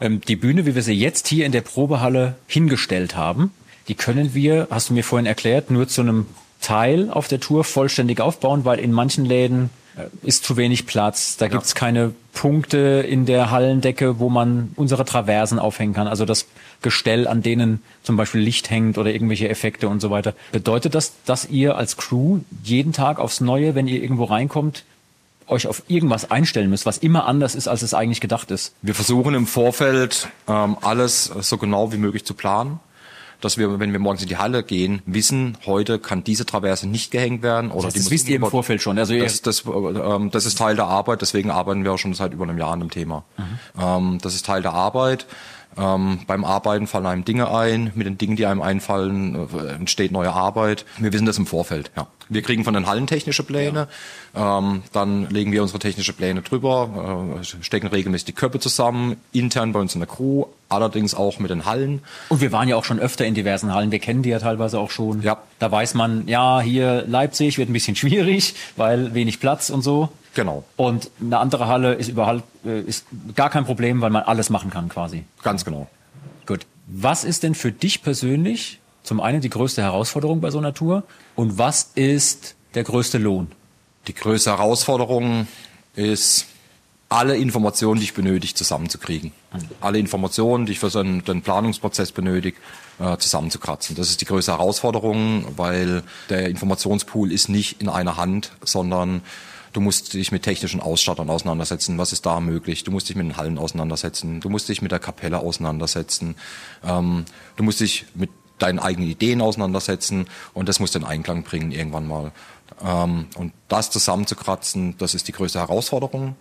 Ähm, 0.02 0.22
die 0.22 0.36
Bühne, 0.36 0.66
wie 0.66 0.76
wir 0.76 0.84
sie 0.84 0.94
jetzt 0.94 1.28
hier 1.28 1.46
in 1.46 1.52
der 1.52 1.62
Probehalle 1.62 2.36
hingestellt 2.48 3.16
haben, 3.16 3.52
die 3.88 3.96
können 3.96 4.34
wir, 4.34 4.68
hast 4.70 4.90
du 4.90 4.94
mir 4.94 5.04
vorhin 5.04 5.26
erklärt, 5.26 5.70
nur 5.70 5.88
zu 5.88 6.02
einem 6.02 6.28
Teil 6.62 7.10
auf 7.10 7.28
der 7.28 7.40
Tour 7.40 7.64
vollständig 7.64 8.22
aufbauen, 8.22 8.64
weil 8.64 8.80
in 8.80 8.92
manchen 8.92 9.26
Läden 9.26 9.70
ist 10.24 10.44
zu 10.44 10.58
wenig 10.58 10.86
Platz. 10.86 11.38
Da 11.38 11.48
gibt's 11.48 11.76
keine 11.76 12.14
Punkte 12.34 13.06
in 13.08 13.26
der 13.26 13.52
Hallendecke, 13.52 14.20
wo 14.20 14.30
man 14.30 14.72
unsere 14.76 15.06
Traversen 15.06 15.60
aufhängen 15.60 15.94
kann. 15.94 16.08
Also 16.08 16.26
das 16.26 16.48
Gestell, 16.82 17.28
an 17.28 17.42
denen 17.42 17.82
zum 18.02 18.18
Beispiel 18.18 18.42
Licht 18.42 18.70
hängt 18.70 18.98
oder 18.98 19.12
irgendwelche 19.12 19.50
Effekte 19.50 19.88
und 19.88 20.02
so 20.02 20.10
weiter. 20.10 20.34
Bedeutet 20.52 20.96
das, 20.96 21.14
dass 21.26 21.46
ihr 21.46 21.78
als 21.78 21.98
Crew 21.98 22.40
jeden 22.64 22.92
Tag 22.92 23.20
aufs 23.20 23.40
Neue, 23.40 23.76
wenn 23.76 23.88
ihr 23.88 24.02
irgendwo 24.02 24.26
reinkommt, 24.26 24.84
euch 25.48 25.68
auf 25.68 25.84
irgendwas 25.88 26.32
einstellen 26.32 26.70
müsst, 26.70 26.86
was 26.86 26.98
immer 26.98 27.26
anders 27.26 27.56
ist, 27.56 27.68
als 27.68 27.82
es 27.82 27.94
eigentlich 27.94 28.22
gedacht 28.22 28.52
ist? 28.52 28.74
Wir 28.82 28.96
versuchen 28.96 29.34
im 29.36 29.46
Vorfeld 29.46 30.28
ähm, 30.48 30.78
alles 30.82 31.26
so 31.26 31.58
genau 31.58 31.92
wie 31.92 31.98
möglich 31.98 32.26
zu 32.26 32.34
planen, 32.34 32.80
dass 33.44 33.58
wir, 33.58 33.80
wenn 33.80 33.92
wir 33.92 34.00
morgens 34.00 34.22
in 34.22 34.30
die 34.30 34.38
Halle 34.38 34.64
gehen, 34.64 35.02
wissen, 35.06 35.58
heute 35.66 36.00
kann 36.00 36.24
diese 36.24 36.46
Traverse 36.46 36.88
nicht 36.88 37.12
gehängt 37.12 37.44
werden 37.44 37.72
oder 37.72 37.86
Das, 37.86 37.94
die 37.94 38.00
das 38.00 38.12
wisst 38.12 38.30
ihr 38.30 38.38
im 38.38 38.46
Vorfeld 38.46 38.82
schon. 38.82 38.98
Also 38.98 39.18
Das, 39.18 39.42
das, 39.42 39.66
äh, 39.66 39.70
ähm, 39.70 40.32
das 40.32 40.46
ist 40.46 40.58
Teil 40.58 40.76
der 40.76 40.86
Arbeit, 40.86 41.22
deswegen 41.22 41.52
arbeiten 41.52 41.84
wir 41.84 41.94
auch 41.94 41.98
schon 41.98 42.14
seit 42.14 42.34
über 42.34 42.44
einem 42.44 42.58
Jahr 42.58 42.72
an 42.72 42.80
dem 42.80 42.90
Thema. 42.90 43.26
Mhm. 43.38 43.82
Ähm, 43.82 44.18
das 44.22 44.36
ist 44.36 44.46
Teil 44.46 44.62
der 44.62 44.74
Arbeit. 44.74 45.26
Ähm, 45.76 46.20
beim 46.28 46.46
Arbeiten 46.46 46.88
fallen 46.88 47.06
einem 47.06 47.26
Dinge 47.26 47.52
ein. 47.52 47.92
Mit 47.96 48.06
den 48.06 48.18
Dingen, 48.18 48.36
die 48.36 48.46
einem 48.46 48.62
einfallen, 48.62 49.36
äh, 49.36 49.74
entsteht 49.74 50.12
neue 50.12 50.32
Arbeit. 50.32 50.86
Wir 51.00 51.12
wissen 51.14 51.26
das 51.26 51.38
im 51.38 51.48
Vorfeld. 51.48 51.92
Ja. 51.98 52.08
Wir 52.30 52.42
kriegen 52.42 52.64
von 52.64 52.74
den 52.74 52.88
Hallen 52.88 53.08
technische 53.08 53.44
Pläne. 53.44 53.88
Ähm, 54.36 54.84
dann 54.92 55.30
legen 55.30 55.52
wir 55.52 55.62
unsere 55.62 55.80
technische 55.80 56.14
Pläne 56.14 56.42
drüber, 56.42 57.38
äh, 57.42 57.44
stecken 57.64 57.88
regelmäßig 57.88 58.26
die 58.26 58.34
Köpfe 58.34 58.60
zusammen, 58.60 59.18
intern 59.32 59.74
bei 59.74 59.80
uns 59.80 59.94
in 59.94 60.02
der 60.02 60.08
Crew, 60.08 60.46
allerdings 60.70 61.14
auch 61.14 61.40
mit 61.40 61.52
den 61.52 61.66
Hallen. 61.66 62.02
Und 62.30 62.42
wir 62.42 62.52
waren 62.52 62.68
ja 62.68 62.76
auch 62.76 62.86
schon 62.86 63.00
öfter 63.00 63.26
in 63.26 63.36
diversen 63.36 63.74
Hallen. 63.74 63.92
Wir 63.92 64.00
kennen 64.00 64.24
die 64.24 64.30
ja 64.30 64.40
teilweise 64.40 64.80
auch 64.80 64.92
schon. 64.92 65.22
Ja. 65.22 65.38
Da 65.60 65.72
weiß 65.72 65.94
man, 65.94 66.28
ja, 66.28 66.62
hier 66.62 67.04
Leipzig 67.08 67.58
wird 67.58 67.70
ein 67.70 67.74
bisschen 67.74 67.96
schwierig, 67.98 68.56
weil 68.76 69.14
wenig 69.14 69.40
Platz 69.40 69.70
und 69.70 69.82
so. 69.82 70.10
Genau, 70.36 70.64
Und 70.78 71.12
eine 71.22 71.38
andere 71.38 71.68
Halle 71.68 71.94
ist 71.94 72.08
überall 72.08 72.42
äh, 72.66 72.82
ist 72.82 73.06
gar 73.36 73.52
kein 73.52 73.66
Problem, 73.66 74.02
weil 74.02 74.10
man 74.10 74.24
alles 74.24 74.50
machen 74.50 74.72
kann 74.72 74.90
quasi. 74.90 75.26
ganz 75.44 75.64
genau. 75.64 75.88
Gut. 76.48 76.66
Was 76.88 77.24
ist 77.24 77.44
denn 77.44 77.56
für 77.56 77.72
dich 77.72 78.02
persönlich 78.02 78.80
zum 79.04 79.20
einen 79.20 79.42
die 79.42 79.50
größte 79.50 79.82
Herausforderung 79.82 80.42
bei 80.42 80.50
so 80.50 80.58
einer 80.58 80.74
Tour 80.74 81.04
und 81.36 81.58
was 81.58 81.92
ist 81.96 82.56
der 82.74 82.84
größte 82.84 83.18
Lohn? 83.18 83.52
Die 84.08 84.14
größte 84.14 84.52
Herausforderung 84.52 85.48
ist, 85.96 86.48
alle 87.14 87.38
Informationen, 87.38 88.00
die 88.00 88.06
ich 88.06 88.16
benötige, 88.16 88.56
zusammenzukriegen. 88.56 89.32
Alle 89.82 90.00
Informationen, 90.00 90.66
die 90.66 90.72
ich 90.72 90.80
für 90.80 90.90
so 90.90 91.00
einen, 91.00 91.24
den 91.24 91.44
Planungsprozess 91.44 92.12
benötige, 92.12 92.58
äh, 93.00 93.18
zusammenzukratzen. 93.18 93.96
Das 93.96 94.10
ist 94.10 94.20
die 94.22 94.26
größte 94.26 94.54
Herausforderung, 94.54 95.46
weil 95.56 96.02
der 96.30 96.50
Informationspool 96.50 97.32
ist 97.32 97.50
nicht 97.50 97.82
in 97.82 97.88
einer 97.88 98.18
Hand, 98.18 98.52
sondern 98.64 99.22
du 99.74 99.80
musst 99.80 100.14
dich 100.16 100.32
mit 100.32 100.42
technischen 100.42 100.80
Ausstattern 100.80 101.30
auseinandersetzen. 101.30 102.00
Was 102.00 102.14
ist 102.14 102.26
da 102.26 102.40
möglich? 102.40 102.84
Du 102.84 102.90
musst 102.90 103.10
dich 103.10 103.16
mit 103.16 103.28
den 103.28 103.38
Hallen 103.38 103.60
auseinandersetzen. 103.60 104.40
Du 104.40 104.50
musst 104.50 104.68
dich 104.68 104.82
mit 104.82 104.92
der 104.92 105.00
Kapelle 105.00 105.38
auseinandersetzen. 105.38 106.36
Ähm, 106.84 107.26
du 107.58 107.64
musst 107.64 107.80
dich 107.80 108.06
mit 108.16 108.32
deinen 108.64 108.80
eigenen 108.80 109.10
Ideen 109.10 109.42
auseinandersetzen 109.42 110.28
und 110.54 110.70
das 110.70 110.80
musst 110.80 110.96
du 110.96 111.00
in 111.00 111.06
Einklang 111.06 111.44
bringen 111.44 111.72
irgendwann 111.72 112.08
mal. 112.08 112.32
Ähm, 112.84 113.28
und 113.36 113.54
das 113.68 113.92
zusammenzukratzen, 113.92 114.96
das 114.98 115.14
ist 115.14 115.28
die 115.28 115.34
größte 115.34 115.60
Herausforderung. 115.60 116.36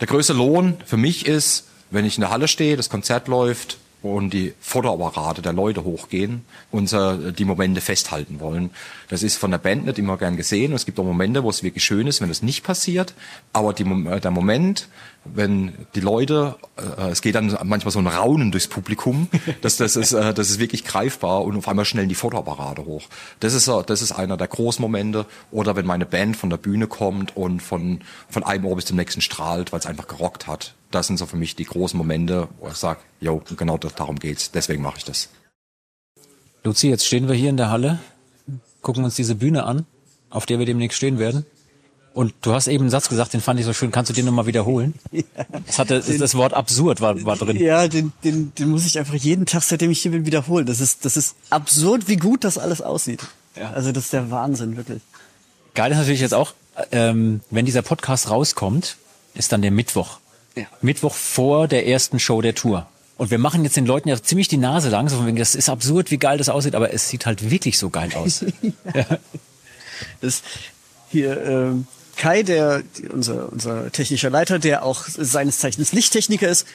Der 0.00 0.06
größte 0.06 0.32
Lohn 0.32 0.76
für 0.84 0.96
mich 0.96 1.26
ist, 1.26 1.68
wenn 1.90 2.04
ich 2.04 2.16
in 2.16 2.22
der 2.22 2.30
Halle 2.30 2.48
stehe, 2.48 2.76
das 2.76 2.90
Konzert 2.90 3.28
läuft 3.28 3.78
und 4.02 4.32
die 4.32 4.54
Fotoapparate 4.60 5.42
der 5.42 5.52
Leute 5.52 5.84
hochgehen 5.84 6.44
und 6.70 6.92
die 6.92 7.44
Momente 7.44 7.80
festhalten 7.80 8.40
wollen. 8.40 8.70
Das 9.12 9.22
ist 9.22 9.36
von 9.36 9.50
der 9.50 9.58
Band 9.58 9.84
nicht 9.84 9.98
immer 9.98 10.16
gern 10.16 10.38
gesehen. 10.38 10.72
Und 10.72 10.76
es 10.76 10.86
gibt 10.86 10.98
auch 10.98 11.04
Momente, 11.04 11.42
wo 11.42 11.50
es 11.50 11.62
wirklich 11.62 11.84
schön 11.84 12.06
ist, 12.06 12.22
wenn 12.22 12.28
das 12.28 12.42
nicht 12.42 12.64
passiert. 12.64 13.14
Aber 13.52 13.74
die, 13.74 13.84
äh, 13.84 14.20
der 14.20 14.30
Moment, 14.30 14.88
wenn 15.24 15.72
die 15.94 16.00
Leute, 16.00 16.56
äh, 16.78 17.10
es 17.10 17.20
geht 17.20 17.34
dann 17.34 17.56
manchmal 17.64 17.92
so 17.92 17.98
ein 17.98 18.06
Raunen 18.06 18.50
durchs 18.50 18.68
Publikum, 18.68 19.28
das, 19.60 19.76
das, 19.76 19.96
ist, 19.96 20.12
äh, 20.12 20.32
das 20.32 20.48
ist 20.48 20.58
wirklich 20.58 20.84
greifbar 20.84 21.42
und 21.42 21.56
auf 21.56 21.68
einmal 21.68 21.84
schnellen 21.84 22.08
die 22.08 22.14
Fotoapparate 22.14 22.86
hoch. 22.86 23.02
Das 23.40 23.54
ist, 23.54 23.68
äh, 23.68 23.82
das 23.84 24.00
ist 24.02 24.12
einer 24.12 24.36
der 24.36 24.48
großen 24.48 24.80
Momente. 24.80 25.26
Oder 25.50 25.76
wenn 25.76 25.84
meine 25.86 26.06
Band 26.06 26.36
von 26.36 26.48
der 26.48 26.56
Bühne 26.56 26.86
kommt 26.86 27.36
und 27.36 27.60
von, 27.60 28.00
von 28.30 28.44
einem 28.44 28.64
Ohr 28.64 28.76
bis 28.76 28.86
zum 28.86 28.96
nächsten 28.96 29.20
strahlt, 29.20 29.72
weil 29.72 29.80
es 29.80 29.86
einfach 29.86 30.08
gerockt 30.08 30.46
hat. 30.46 30.74
Das 30.92 31.06
sind 31.06 31.18
so 31.18 31.26
für 31.26 31.36
mich 31.36 31.56
die 31.56 31.64
großen 31.64 31.96
Momente, 31.96 32.48
wo 32.60 32.68
ich 32.68 32.76
sage, 32.76 33.00
jo, 33.20 33.42
genau 33.56 33.78
das, 33.78 33.94
darum 33.94 34.18
geht's. 34.18 34.50
Deswegen 34.50 34.82
mache 34.82 34.98
ich 34.98 35.04
das. 35.04 35.28
Luzi, 36.64 36.88
jetzt 36.88 37.06
stehen 37.06 37.26
wir 37.28 37.34
hier 37.34 37.50
in 37.50 37.56
der 37.56 37.70
Halle, 37.70 37.98
gucken 38.82 39.02
uns 39.02 39.16
diese 39.16 39.34
Bühne 39.34 39.64
an, 39.64 39.86
auf 40.30 40.46
der 40.46 40.58
wir 40.58 40.66
demnächst 40.66 40.96
stehen 40.96 41.18
werden. 41.18 41.44
Und 42.14 42.34
du 42.42 42.52
hast 42.52 42.68
eben 42.68 42.84
einen 42.84 42.90
Satz 42.90 43.08
gesagt, 43.08 43.32
den 43.32 43.40
fand 43.40 43.58
ich 43.58 43.64
so 43.64 43.72
schön. 43.72 43.90
Kannst 43.90 44.10
du 44.10 44.14
den 44.14 44.26
nochmal 44.26 44.46
wiederholen? 44.46 44.94
Das, 45.66 45.78
hatte, 45.78 46.00
das 46.00 46.34
Wort 46.34 46.52
absurd 46.52 47.00
war, 47.00 47.24
war 47.24 47.36
drin. 47.36 47.56
Ja, 47.56 47.88
den, 47.88 48.12
den, 48.22 48.52
den 48.54 48.68
muss 48.68 48.84
ich 48.84 48.98
einfach 48.98 49.14
jeden 49.14 49.46
Tag, 49.46 49.62
seitdem 49.62 49.90
ich 49.90 50.02
hier 50.02 50.10
bin, 50.10 50.26
wiederholen. 50.26 50.66
Das 50.66 50.80
ist, 50.80 51.06
das 51.06 51.16
ist 51.16 51.36
absurd, 51.48 52.08
wie 52.08 52.16
gut 52.16 52.44
das 52.44 52.58
alles 52.58 52.82
aussieht. 52.82 53.22
Ja. 53.56 53.70
Also 53.70 53.92
das 53.92 54.04
ist 54.04 54.12
der 54.12 54.30
Wahnsinn, 54.30 54.76
wirklich. 54.76 55.00
Geil 55.74 55.90
ist 55.90 55.98
natürlich 55.98 56.20
jetzt 56.20 56.34
auch, 56.34 56.52
ähm, 56.90 57.40
wenn 57.50 57.64
dieser 57.64 57.82
Podcast 57.82 58.28
rauskommt, 58.28 58.98
ist 59.34 59.52
dann 59.52 59.62
der 59.62 59.70
Mittwoch. 59.70 60.18
Ja. 60.56 60.64
Mittwoch 60.80 61.14
vor 61.14 61.68
der 61.68 61.86
ersten 61.86 62.18
Show 62.18 62.40
der 62.42 62.54
Tour. 62.54 62.86
Und 63.18 63.30
wir 63.30 63.38
machen 63.38 63.62
jetzt 63.64 63.76
den 63.76 63.86
Leuten 63.86 64.08
ja 64.08 64.20
ziemlich 64.20 64.48
die 64.48 64.56
Nase 64.56 64.88
lang, 64.88 65.08
so 65.08 65.16
von 65.16 65.26
wegen, 65.26 65.36
das 65.36 65.54
ist 65.54 65.68
absurd, 65.68 66.10
wie 66.10 66.18
geil 66.18 66.38
das 66.38 66.48
aussieht, 66.48 66.74
aber 66.74 66.92
es 66.92 67.08
sieht 67.08 67.24
halt 67.26 67.50
wirklich 67.50 67.78
so 67.78 67.90
geil 67.90 68.10
aus. 68.14 68.44
Das 70.20 70.42
hier 71.10 71.40
ähm, 71.44 71.86
Kai, 72.16 72.42
der 72.42 72.82
unser 73.12 73.52
unser 73.52 73.90
technischer 73.92 74.30
Leiter, 74.30 74.58
der 74.58 74.84
auch 74.84 75.04
seines 75.06 75.58
Zeichens 75.60 75.92
Lichttechniker 75.92 76.48
ist, 76.48 76.66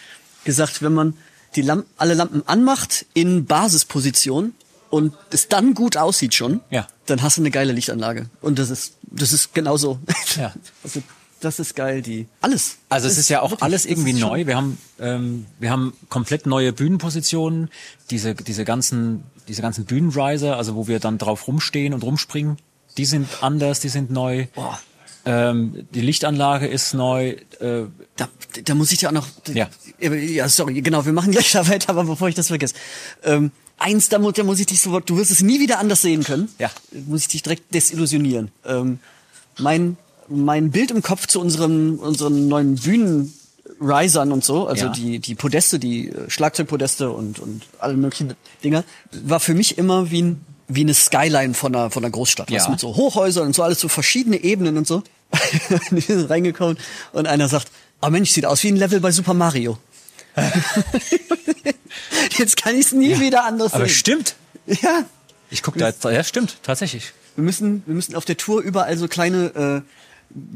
gesagt, 0.46 0.82
wenn 0.82 0.94
man 0.94 1.18
die 1.56 1.62
Lamp 1.62 1.86
alle 1.98 2.14
Lampen 2.14 2.44
anmacht 2.48 3.06
in 3.14 3.46
Basisposition 3.46 4.54
und 4.90 5.14
es 5.32 5.48
dann 5.50 5.74
gut 5.74 5.98
aussieht 5.98 6.34
schon, 6.36 6.62
Ja. 6.70 6.88
dann 7.06 7.22
hast 7.22 7.38
du 7.38 7.42
eine 7.42 7.52
geile 7.52 7.74
Lichtanlage. 7.74 8.28
Und 8.42 8.60
das 8.60 8.70
ist 8.70 8.94
das 9.04 9.34
ist 9.34 9.54
genauso. 9.54 10.00
Ja. 10.38 10.54
Also, 10.84 11.02
das 11.42 11.60
ist 11.60 11.76
geil, 11.76 12.02
die 12.02 12.28
alles. 12.42 12.78
Also 12.90 13.08
es 13.08 13.14
Das 13.16 13.20
ist 13.20 13.30
ja 13.30 13.42
auch 13.42 13.52
wirklich- 13.52 13.64
alles 13.64 13.86
irgendwie 13.86 14.12
ist 14.12 14.20
neu. 14.20 14.46
Wir 14.48 14.56
haben 14.58 14.78
ähm, 15.00 15.46
wir 15.60 15.70
haben 15.72 15.94
komplett 16.10 16.46
neue 16.46 16.74
Bühnenpositionen, 16.74 17.70
diese 18.10 18.36
diese 18.36 18.66
ganzen 18.66 19.24
diese 19.48 19.62
ganzen 19.62 19.86
Bühnenriser, 19.86 20.58
also 20.58 20.76
wo 20.76 20.88
wir 20.88 21.00
dann 21.00 21.18
drauf 21.18 21.48
rumstehen 21.48 21.94
und 21.94 22.04
rumspringen, 22.04 22.58
die 22.98 23.06
sind 23.06 23.28
anders, 23.42 23.80
die 23.80 23.90
sind 23.90 24.12
neu. 24.12 24.48
Boah. 24.56 24.80
Ähm, 25.26 25.86
die 25.94 26.02
Lichtanlage 26.02 26.68
ist 26.68 26.94
neu. 26.94 27.36
Äh, 27.60 27.84
Da, 28.16 28.30
da 28.64 28.76
muss 28.76 28.92
ich 28.94 29.02
ja 29.02 29.10
auch 29.10 29.14
noch. 29.14 29.28
Ja. 29.54 29.70
Ja, 30.00 30.48
sorry, 30.50 30.82
genau, 30.82 31.06
wir 31.06 31.12
machen 31.14 31.32
gleich 31.32 31.52
da 31.54 31.68
weiter, 31.68 31.90
aber 31.90 32.06
bevor 32.06 32.30
ich 32.30 32.36
das 32.36 32.48
vergesse. 32.48 32.76
Ähm, 33.24 33.52
eins, 33.78 34.08
da, 34.10 34.20
mu- 34.20 34.32
da 34.32 34.44
muss 34.44 34.60
ich 34.60 34.66
dich 34.68 34.82
sofort, 34.82 35.10
du 35.10 35.18
wirst 35.18 35.32
es 35.32 35.42
nie 35.42 35.60
wieder 35.60 35.80
anders 35.80 36.02
sehen 36.02 36.24
können. 36.24 36.48
Ja. 36.60 36.72
Muss 37.08 37.22
ich 37.24 37.28
dich 37.28 37.44
direkt 37.44 37.74
desillusionieren. 37.74 38.52
Ähm, 38.66 39.00
mein, 39.60 39.98
mein 40.30 40.72
Bild 40.72 40.92
im 40.92 41.02
Kopf 41.02 41.28
zu 41.28 41.40
unserem, 41.40 42.00
unseren 42.00 42.48
neuen 42.48 42.76
Bühnenrisern 42.76 44.32
und 44.32 44.44
so, 44.44 44.68
also 44.68 44.86
Ja. 44.86 44.92
die, 44.92 45.20
die 45.20 45.36
Podeste, 45.36 45.80
die 45.80 46.10
äh, 46.10 46.30
Schlagzeugpodeste 46.30 47.12
und, 47.12 47.40
und 47.40 47.64
alle 47.80 47.96
möglichen 47.96 48.34
Dinger, 48.64 48.84
war 49.24 49.40
für 49.40 49.54
mich 49.54 49.78
immer 49.78 50.12
wie 50.12 50.22
ein, 50.24 50.46
wie 50.68 50.82
eine 50.82 50.94
Skyline 50.94 51.54
von 51.54 51.76
einer, 51.76 51.92
von 51.92 52.04
einer 52.04 52.12
Großstadt. 52.12 52.50
Ja. 52.52 52.60
Was 52.60 52.70
mit 52.70 52.80
so 52.80 52.96
Hochhäusern 52.96 53.48
und 53.48 53.56
so 53.56 53.64
alles 53.64 53.80
so 53.80 53.88
verschiedene 53.88 54.38
Ebenen 54.44 54.78
und 54.78 54.88
so. 54.88 55.04
die 55.92 56.02
sind 56.02 56.30
reingekommen 56.30 56.78
und 57.14 57.28
einer 57.28 57.48
sagt, 57.48 57.70
oh 58.02 58.10
Mensch, 58.10 58.32
sieht 58.32 58.46
aus 58.46 58.64
wie 58.64 58.70
ein 58.70 58.76
Level 58.78 59.00
bei 59.00 59.12
Super 59.12 59.34
Mario. 59.34 59.78
Jetzt 62.38 62.58
kann 62.62 62.76
ich 62.76 62.88
es 62.88 62.92
nie 62.92 63.20
wieder 63.20 63.46
anders 63.46 63.74
aber 63.74 63.86
sehen. 63.86 63.96
stimmt. 63.96 64.36
Ja, 64.68 65.04
Ich 65.50 65.64
guck 65.64 65.78
da 65.78 65.88
jetzt, 65.88 66.04
ja 66.04 66.24
stimmt, 66.24 66.58
tatsächlich. 66.62 67.14
wir 67.36 67.44
müssen, 67.44 67.84
wir 67.86 67.96
müssen 67.96 68.16
auf 68.16 68.26
der 68.26 68.38
Tour 68.38 68.62
überall 68.62 68.98
so 68.98 69.08
kleine 69.08 69.84
äh, 69.86 69.92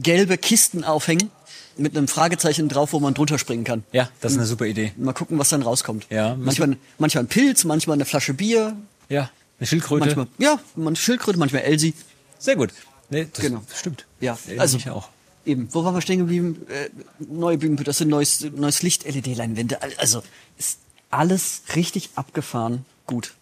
gelbe 0.02 0.38
Kisten 0.38 0.84
aufhängen 0.84 1.30
mit 1.78 1.96
einem 1.98 2.08
Fragezeichen 2.08 2.68
drauf, 2.70 2.94
wo 2.94 3.00
man 3.00 3.14
drunter 3.14 3.40
springen 3.40 3.64
kann. 3.64 3.84
Ja, 3.92 4.10
das 4.20 4.34
ist 4.34 4.38
eine 4.38 4.48
super 4.48 4.66
Idee. 4.66 4.92
Mal 4.98 5.14
gucken, 5.14 5.40
was 5.40 5.50
dann 5.50 5.62
rauskommt. 5.62 6.06
Ja, 6.10 6.36
manchmal, 6.36 6.78
manchmal 6.98 7.24
ein 7.24 7.28
Pilz, 7.28 7.64
manchmal 7.64 7.96
eine 7.96 8.06
Flasche 8.06 8.34
Bier, 8.34 8.76
Ja, 9.10 9.30
eine 9.60 9.68
Schildkröte. 9.68 10.06
manchmal 10.06 10.28
ja, 10.38 10.60
manchmal 10.76 10.96
Schildkröte, 10.98 11.40
manchmal 11.40 11.62
Elsie. 11.64 11.94
Sehr 12.40 12.56
gut. 12.56 12.72
Nee, 13.10 13.28
das 13.34 13.42
Genau. 13.44 13.62
stimmt. 13.74 14.06
Ja, 14.20 14.34
also 14.48 14.60
also 14.62 14.78
ich 14.78 14.90
auch. 14.90 15.10
eben. 15.46 15.68
Wo 15.74 15.84
waren 15.84 15.94
wir 15.96 16.02
stehen 16.02 16.20
geblieben? 16.20 16.66
Äh, 16.70 16.90
neue 17.20 17.58
Bühnen, 17.58 17.78
das 17.84 17.98
sind 17.98 18.10
neues, 18.10 18.42
neues 18.56 18.84
Licht, 18.84 19.06
LED-Leinwände. 19.06 19.80
Also 19.98 20.24
ist 20.58 20.80
alles 21.10 21.64
richtig 21.76 22.10
abgefahren. 22.16 22.86
Gut. 23.08 23.34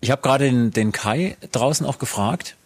Ich 0.00 0.10
habe 0.10 0.22
gerade 0.22 0.44
den, 0.44 0.70
den 0.70 0.92
Kai 0.92 1.36
draußen 1.52 1.84
auch 1.86 1.98
gefragt, 1.98 2.56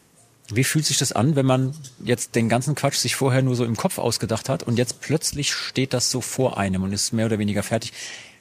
wie 0.54 0.64
fühlt 0.64 0.84
sich 0.86 0.98
das 0.98 1.12
an, 1.12 1.36
wenn 1.36 1.46
man 1.46 1.74
jetzt 2.04 2.34
den 2.34 2.48
ganzen 2.48 2.74
Quatsch 2.74 2.96
sich 2.96 3.16
vorher 3.16 3.42
nur 3.42 3.56
so 3.56 3.64
im 3.64 3.76
Kopf 3.76 3.98
ausgedacht 3.98 4.48
hat 4.48 4.62
und 4.62 4.76
jetzt 4.78 5.00
plötzlich 5.00 5.52
steht 5.52 5.92
das 5.92 6.10
so 6.10 6.20
vor 6.20 6.58
einem 6.58 6.82
und 6.82 6.92
ist 6.92 7.12
mehr 7.12 7.26
oder 7.26 7.38
weniger 7.38 7.62
fertig. 7.62 7.92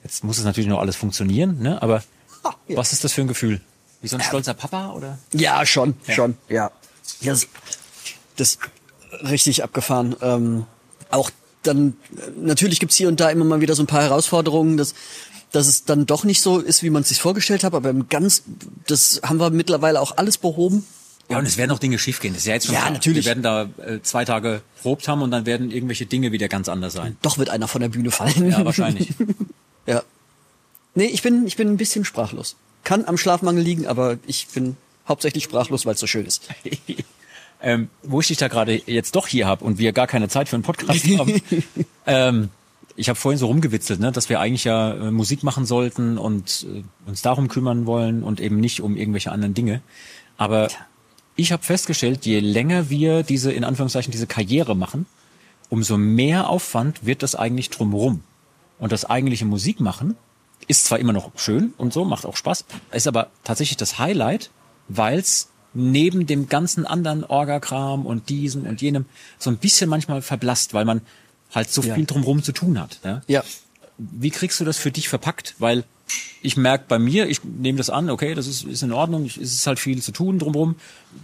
Jetzt 0.04 0.24
muss 0.24 0.38
es 0.38 0.45
natürlich 0.45 0.69
noch 0.69 0.80
alles 0.80 0.95
funktionieren, 0.95 1.60
ne? 1.62 1.82
Aber 1.82 2.04
Ah, 2.43 2.54
ja. 2.67 2.78
was 2.78 2.93
ist 2.93 3.04
das 3.04 3.12
für 3.12 3.22
ein 3.22 3.28
Gefühl? 3.28 3.60
Wie 4.02 4.08
so 4.08 4.15
ein 4.15 4.24
stolzer 4.24 4.54
Papa 4.54 4.91
oder? 4.93 5.19
Ja, 5.34 5.65
schon, 5.65 5.93
schon, 6.08 6.38
ja. 6.48 6.72
Ja, 7.19 7.34
das, 7.34 7.48
das 8.38 8.60
richtig 9.24 9.63
abgefahren. 9.63 10.15
Ähm, 10.22 10.65
auch 11.10 11.30
dann, 11.63 11.98
natürlich 12.41 12.80
gibt's 12.80 12.95
hier 12.95 13.10
und 13.10 13.19
da 13.19 13.30
immer 13.30 13.43
mal 13.43 13.60
wieder 13.60 13.76
so 13.76 13.84
ein 13.84 13.88
paar 13.88 14.04
Herausforderungen, 14.04 14.78
dass, 14.78 14.93
dass 15.52 15.67
es 15.67 15.84
dann 15.84 16.06
doch 16.06 16.24
nicht 16.24 16.41
so 16.41 16.60
ist, 16.60 16.82
wie 16.84 16.89
man 16.89 17.02
es 17.02 17.10
sich 17.10 17.19
vorgestellt 17.22 17.65
hat, 17.65 17.74
aber 17.74 17.89
im 17.89 18.08
ganz, 18.08 18.43
das 18.88 19.19
haben 19.24 19.39
wir 19.41 19.50
mittlerweile 19.50 20.00
auch 20.00 20.15
alles 20.15 20.38
behoben. 20.38 20.86
Ja, 21.29 21.37
und 21.37 21.45
es 21.45 21.57
werden 21.57 21.71
auch 21.71 21.79
Dinge 21.79 21.99
schiefgehen. 21.99 22.33
Das 22.33 22.41
ist 22.41 22.47
ja 22.47 22.53
jetzt 22.55 22.65
schon 22.65 22.73
Ja, 22.73 22.81
klar. 22.81 22.91
natürlich. 22.93 23.25
Wir 23.25 23.35
werden 23.35 23.43
da 23.43 23.69
äh, 23.85 24.01
zwei 24.01 24.25
Tage 24.25 24.61
probt 24.81 25.07
haben 25.07 25.21
und 25.21 25.29
dann 25.31 25.45
werden 25.45 25.69
irgendwelche 25.69 26.05
Dinge 26.07 26.31
wieder 26.31 26.47
ganz 26.47 26.67
anders 26.69 26.93
sein. 26.93 27.17
Doch 27.21 27.37
wird 27.37 27.49
einer 27.49 27.67
von 27.67 27.81
der 27.81 27.89
Bühne 27.89 28.09
fallen. 28.09 28.49
Ja, 28.49 28.65
wahrscheinlich. 28.65 29.09
ja. 29.85 30.01
Nee, 30.95 31.05
ich 31.05 31.21
bin, 31.21 31.45
ich 31.45 31.55
bin 31.55 31.69
ein 31.69 31.77
bisschen 31.77 32.03
sprachlos. 32.03 32.55
Kann 32.83 33.05
am 33.05 33.17
Schlafmangel 33.17 33.63
liegen, 33.63 33.85
aber 33.85 34.17
ich 34.25 34.47
bin 34.47 34.75
hauptsächlich 35.07 35.43
sprachlos, 35.43 35.85
weil 35.85 35.93
es 35.93 35.99
so 35.99 36.07
schön 36.07 36.25
ist. 36.25 36.47
ähm, 37.61 37.89
wo 38.01 38.21
ich 38.21 38.27
dich 38.27 38.37
da 38.37 38.47
gerade 38.47 38.81
jetzt 38.87 39.15
doch 39.15 39.27
hier 39.27 39.45
habe 39.45 39.63
und 39.65 39.77
wir 39.77 39.91
gar 39.93 40.07
keine 40.07 40.29
Zeit 40.29 40.49
für 40.49 40.55
einen 40.55 40.63
Podcast 40.63 41.05
haben. 41.17 41.41
ähm, 42.07 42.49
ich 42.95 43.07
habe 43.07 43.19
vorhin 43.19 43.37
so 43.37 43.45
rumgewitzelt, 43.45 43.99
ne, 43.99 44.11
dass 44.11 44.29
wir 44.29 44.39
eigentlich 44.39 44.63
ja 44.63 44.93
äh, 44.93 45.11
Musik 45.11 45.43
machen 45.43 45.65
sollten 45.65 46.17
und 46.17 46.65
äh, 46.69 46.83
uns 47.07 47.21
darum 47.21 47.47
kümmern 47.49 47.85
wollen 47.85 48.23
und 48.23 48.41
eben 48.41 48.59
nicht 48.59 48.81
um 48.81 48.97
irgendwelche 48.97 49.31
anderen 49.31 49.53
Dinge. 49.53 49.81
Aber 50.37 50.69
ich 51.39 51.52
habe 51.52 51.63
festgestellt, 51.63 52.25
je 52.25 52.39
länger 52.39 52.89
wir 52.89 53.23
diese, 53.23 53.52
in 53.52 53.63
Anführungszeichen, 53.63 54.12
diese 54.12 54.28
Karriere 54.28 54.75
machen, 54.75 55.06
umso 55.69 55.97
mehr 55.97 56.49
Aufwand 56.49 57.06
wird 57.06 57.23
das 57.23 57.36
eigentlich 57.36 57.69
drumherum. 57.69 58.23
Und 58.80 58.91
das 58.91 59.06
eigentliche 59.06 59.45
Musik 59.45 59.80
machen 59.80 60.15
ist 60.67 60.86
zwar 60.86 60.99
immer 60.99 61.13
noch 61.13 61.32
schön 61.38 61.73
und 61.78 61.93
so, 61.93 62.06
macht 62.06 62.25
auch 62.25 62.36
Spaß, 62.38 62.65
ist 62.91 63.08
aber 63.08 63.30
tatsächlich 63.43 63.78
das 63.78 63.97
Highlight, 63.97 64.52
weil's 64.88 65.49
neben 65.73 66.25
dem 66.28 66.49
ganzen 66.49 66.86
anderen 66.86 67.23
Orgakram 67.23 68.06
und 68.06 68.30
diesem 68.30 68.65
und 68.65 68.82
jenem 68.82 69.06
so 69.38 69.49
ein 69.49 69.58
bisschen 69.58 69.89
manchmal 69.89 70.21
verblasst, 70.21 70.73
weil 70.73 70.86
man 70.86 71.02
halt 71.54 71.69
so 71.69 71.82
Ja. 71.82 71.95
viel 71.95 72.06
drumherum 72.06 72.43
zu 72.43 72.52
tun 72.52 72.80
hat. 72.80 72.99
Ja? 73.04 73.21
Ja. 73.28 73.43
Wie 73.97 74.30
kriegst 74.32 74.60
du 74.60 74.65
das 74.65 74.78
für 74.78 74.91
dich 74.91 75.10
verpackt? 75.10 75.56
Weil 75.60 75.84
ich 76.41 76.58
merke 76.58 76.86
bei 76.88 77.00
mir, 77.00 77.28
ich 77.28 77.43
nehme 77.43 77.78
das 77.78 77.89
an, 77.89 78.10
okay, 78.10 78.34
das 78.34 78.48
ist, 78.48 78.63
ist 78.63 78.82
in 78.84 78.91
Ordnung, 78.91 79.26
es 79.26 79.38
ist 79.38 79.67
halt 79.67 79.80
viel 79.80 80.02
zu 80.02 80.12
tun 80.12 80.39
drumherum. 80.39 80.76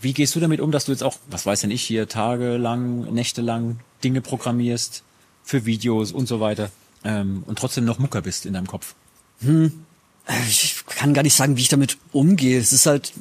Wie 0.01 0.13
gehst 0.13 0.35
du 0.35 0.39
damit 0.39 0.59
um, 0.59 0.71
dass 0.71 0.85
du 0.85 0.91
jetzt 0.91 1.03
auch, 1.03 1.17
was 1.29 1.45
weiß 1.45 1.61
denn 1.61 1.71
ich, 1.71 1.81
hier 1.83 2.07
tagelang, 2.07 3.13
nächtelang 3.13 3.79
Dinge 4.03 4.21
programmierst 4.21 5.03
für 5.43 5.65
Videos 5.65 6.11
und 6.11 6.27
so 6.27 6.39
weiter 6.39 6.71
ähm, 7.03 7.43
und 7.45 7.57
trotzdem 7.59 7.85
noch 7.85 7.99
Mucker 7.99 8.21
bist 8.21 8.45
in 8.45 8.53
deinem 8.53 8.67
Kopf? 8.67 8.95
ich 10.49 10.83
kann 10.87 11.13
gar 11.13 11.23
nicht 11.23 11.35
sagen, 11.35 11.57
wie 11.57 11.61
ich 11.61 11.67
damit 11.69 11.97
umgehe. 12.11 12.59
Es 12.59 12.73
ist 12.73 12.85
halt, 12.85 13.13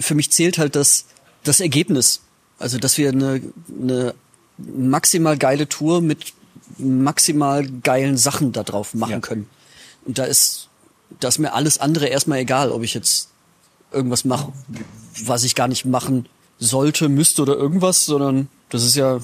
für 0.00 0.14
mich 0.14 0.30
zählt 0.30 0.58
halt 0.58 0.76
das, 0.76 1.06
das 1.44 1.60
Ergebnis. 1.60 2.20
Also, 2.58 2.78
dass 2.78 2.98
wir 2.98 3.08
eine, 3.10 3.42
eine 3.80 4.14
maximal 4.58 5.36
geile 5.36 5.68
Tour 5.68 6.00
mit 6.00 6.34
maximal 6.78 7.66
geilen 7.82 8.16
Sachen 8.16 8.52
da 8.52 8.62
drauf 8.62 8.94
machen 8.94 9.10
Ja. 9.10 9.20
können. 9.20 9.48
Und 10.04 10.18
da 10.18 10.24
ist, 10.24 10.68
da 11.20 11.28
ist 11.28 11.38
mir 11.38 11.52
alles 11.52 11.78
andere 11.78 12.06
erstmal 12.06 12.38
egal, 12.38 12.70
ob 12.70 12.82
ich 12.82 12.94
jetzt 12.94 13.28
irgendwas 13.92 14.24
mache, 14.24 14.52
was 15.24 15.44
ich 15.44 15.54
gar 15.54 15.68
nicht 15.68 15.84
machen 15.84 16.26
sollte, 16.58 17.08
müsste 17.08 17.42
oder 17.42 17.54
irgendwas, 17.56 18.04
sondern 18.04 18.48
das 18.70 18.84
ist 18.84 18.94
ja 18.96 19.20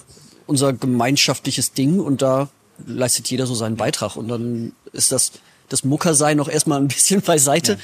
unser 0.46 0.72
gemeinschaftliches 0.72 1.72
Ding 1.72 2.00
und 2.00 2.22
da 2.22 2.48
leistet 2.86 3.28
jeder 3.30 3.46
so 3.46 3.54
seinen 3.54 3.76
Beitrag. 3.76 4.16
Und 4.16 4.28
dann 4.28 4.72
ist 4.92 5.12
das 5.12 5.32
das 5.68 5.84
Muckersein 5.84 6.36
noch 6.38 6.48
erstmal 6.48 6.80
ein 6.80 6.88
bisschen 6.88 7.20
beiseite, 7.26 7.78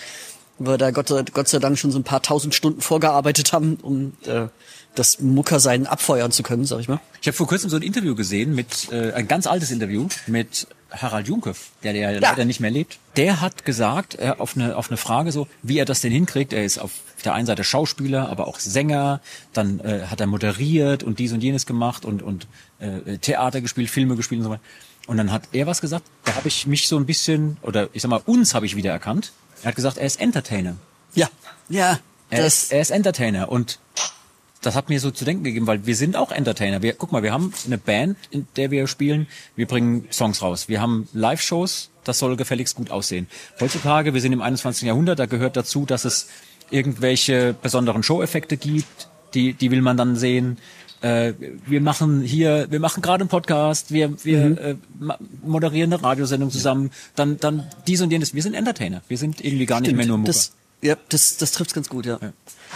weil 0.58 0.74
wir 0.74 0.78
da 0.78 0.90
Gott, 0.90 1.08
sei- 1.08 1.24
Gott 1.32 1.48
sei 1.48 1.58
Dank 1.58 1.78
schon 1.78 1.90
so 1.90 1.98
ein 1.98 2.04
paar 2.04 2.22
tausend 2.22 2.54
Stunden 2.54 2.80
vorgearbeitet 2.80 3.52
haben, 3.52 3.76
um 3.82 4.12
äh, 4.26 4.46
das 4.94 5.20
Muckersein 5.20 5.86
abfeuern 5.86 6.30
zu 6.30 6.42
können, 6.42 6.64
sag 6.64 6.80
ich 6.80 6.88
mal. 6.88 7.00
Ich 7.20 7.26
habe 7.26 7.36
vor 7.36 7.46
kurzem 7.46 7.70
so 7.70 7.76
ein 7.76 7.82
Interview 7.82 8.14
gesehen 8.14 8.54
mit, 8.54 8.92
äh, 8.92 9.12
ein 9.12 9.28
ganz 9.28 9.46
altes 9.46 9.70
Interview 9.70 10.08
mit 10.26 10.66
Harald 10.90 11.26
Junke, 11.26 11.54
der, 11.82 11.92
der 11.92 12.12
ja. 12.12 12.18
leider 12.20 12.44
nicht 12.44 12.60
mehr 12.60 12.70
lebt. 12.70 12.98
Der 13.16 13.40
hat 13.40 13.64
gesagt, 13.64 14.14
er 14.14 14.40
auf 14.40 14.56
eine, 14.56 14.76
auf 14.76 14.90
eine 14.90 14.96
Frage 14.96 15.32
so, 15.32 15.48
wie 15.62 15.78
er 15.78 15.84
das 15.84 16.00
denn 16.00 16.12
hinkriegt. 16.12 16.52
Er 16.52 16.64
ist 16.64 16.78
auf 16.78 16.92
der 17.24 17.34
einen 17.34 17.46
Seite 17.46 17.64
Schauspieler, 17.64 18.28
aber 18.28 18.46
auch 18.46 18.58
Sänger. 18.58 19.20
Dann 19.52 19.80
äh, 19.80 20.06
hat 20.06 20.20
er 20.20 20.26
moderiert 20.26 21.02
und 21.02 21.18
dies 21.18 21.32
und 21.32 21.42
jenes 21.42 21.66
gemacht 21.66 22.04
und, 22.04 22.22
und 22.22 22.46
äh, 22.78 23.18
Theater 23.18 23.60
gespielt, 23.60 23.90
Filme 23.90 24.16
gespielt 24.16 24.40
und 24.40 24.44
so 24.44 24.50
weiter. 24.50 24.62
Und 25.06 25.16
dann 25.16 25.32
hat 25.32 25.48
er 25.52 25.66
was 25.66 25.80
gesagt, 25.80 26.04
da 26.24 26.34
habe 26.34 26.48
ich 26.48 26.66
mich 26.66 26.88
so 26.88 26.96
ein 26.96 27.06
bisschen, 27.06 27.58
oder 27.62 27.88
ich 27.92 28.02
sag 28.02 28.08
mal, 28.08 28.22
uns 28.24 28.54
habe 28.54 28.64
ich 28.66 28.76
wieder 28.76 28.90
erkannt. 28.90 29.32
Er 29.62 29.68
hat 29.68 29.76
gesagt, 29.76 29.98
er 29.98 30.06
ist 30.06 30.20
Entertainer. 30.20 30.76
Ja, 31.14 31.28
ja, 31.68 31.98
Er, 32.30 32.42
das, 32.42 32.64
ist, 32.64 32.72
er 32.72 32.80
ist 32.80 32.90
Entertainer 32.90 33.50
und 33.50 33.78
das 34.66 34.74
hat 34.74 34.88
mir 34.88 35.00
so 35.00 35.10
zu 35.10 35.24
denken 35.24 35.44
gegeben, 35.44 35.66
weil 35.66 35.86
wir 35.86 35.96
sind 35.96 36.16
auch 36.16 36.32
Entertainer. 36.32 36.82
Wir, 36.82 36.94
guck 36.94 37.12
mal, 37.12 37.22
wir 37.22 37.32
haben 37.32 37.52
eine 37.66 37.78
Band, 37.78 38.16
in 38.30 38.46
der 38.56 38.70
wir 38.70 38.86
spielen. 38.86 39.26
Wir 39.56 39.66
bringen 39.66 40.06
Songs 40.10 40.42
raus. 40.42 40.68
Wir 40.68 40.80
haben 40.80 41.08
Live-Shows. 41.12 41.90
Das 42.04 42.18
soll 42.18 42.36
gefälligst 42.36 42.76
gut 42.76 42.90
aussehen. 42.90 43.26
Heutzutage, 43.60 44.12
wir 44.14 44.20
sind 44.20 44.32
im 44.32 44.42
21. 44.42 44.86
Jahrhundert, 44.86 45.18
da 45.18 45.26
gehört 45.26 45.56
dazu, 45.56 45.86
dass 45.86 46.04
es 46.04 46.28
irgendwelche 46.70 47.54
besonderen 47.62 48.02
Show-Effekte 48.02 48.56
gibt. 48.56 49.08
Die, 49.34 49.52
die 49.52 49.70
will 49.70 49.82
man 49.82 49.96
dann 49.96 50.16
sehen. 50.16 50.58
Äh, 51.00 51.34
wir 51.66 51.80
machen 51.80 52.22
hier, 52.22 52.66
wir 52.70 52.80
machen 52.80 53.02
gerade 53.02 53.22
einen 53.22 53.28
Podcast. 53.28 53.92
Wir, 53.92 54.24
wir 54.24 54.58
äh, 54.60 54.76
ma- 54.98 55.18
moderieren 55.42 55.92
eine 55.92 56.02
Radiosendung 56.02 56.50
zusammen. 56.50 56.90
Dann, 57.16 57.38
dann 57.38 57.68
dies 57.86 58.00
und 58.00 58.10
jenes. 58.10 58.34
Wir 58.34 58.42
sind 58.42 58.54
Entertainer. 58.54 59.02
Wir 59.08 59.18
sind 59.18 59.44
irgendwie 59.44 59.66
gar 59.66 59.80
nicht 59.80 59.88
Stimmt, 59.88 59.98
mehr 59.98 60.06
nur 60.06 60.18
Mucker. 60.18 60.28
Das, 60.28 60.52
ja, 60.84 60.96
das, 61.08 61.36
das 61.38 61.52
trifft's 61.52 61.74
ganz 61.74 61.88
gut, 61.88 62.06
ja. 62.06 62.18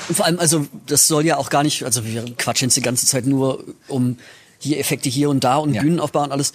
Und 0.09 0.15
vor 0.15 0.27
allem, 0.27 0.39
also 0.39 0.67
das 0.87 1.07
soll 1.09 1.25
ja 1.27 1.37
auch 1.37 1.51
gar 1.51 1.63
nicht, 1.63 1.83
also 1.85 2.05
wir 2.05 2.25
quatschen 2.37 2.69
jetzt 2.69 2.77
die 2.77 2.83
ganze 2.83 3.07
Zeit 3.07 3.27
nur 3.27 3.65
um 3.89 4.17
hier 4.59 4.79
Effekte 4.79 5.09
hier 5.09 5.29
und 5.31 5.45
da 5.45 5.57
und 5.57 5.75
Ja. 5.75 5.83
Bühnenaufbau 5.83 6.23
und 6.25 6.33
alles. 6.33 6.53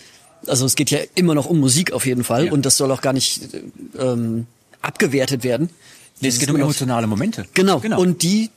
Also 0.47 0.65
es 0.65 0.75
geht 0.75 0.91
ja 0.91 0.99
immer 1.15 1.35
noch 1.35 1.45
um 1.45 1.59
Musik 1.59 1.93
auf 1.93 2.05
jeden 2.05 2.23
Fall 2.23 2.47
Ja. 2.47 2.51
und 2.51 2.65
das 2.65 2.75
soll 2.77 2.91
auch 2.91 3.01
gar 3.01 3.13
nicht 3.13 3.41
ähm, 3.97 4.47
abgewertet 4.81 5.43
werden. 5.43 5.69
Nee, 6.19 6.27
es 6.29 6.39
geht 6.39 6.49
um 6.49 6.55
noch- 6.57 6.63
emotionale 6.65 7.07
Momente. 7.07 7.45
Genau. 7.53 7.79
genau. 7.79 7.99
Und 7.99 8.23
die 8.23 8.49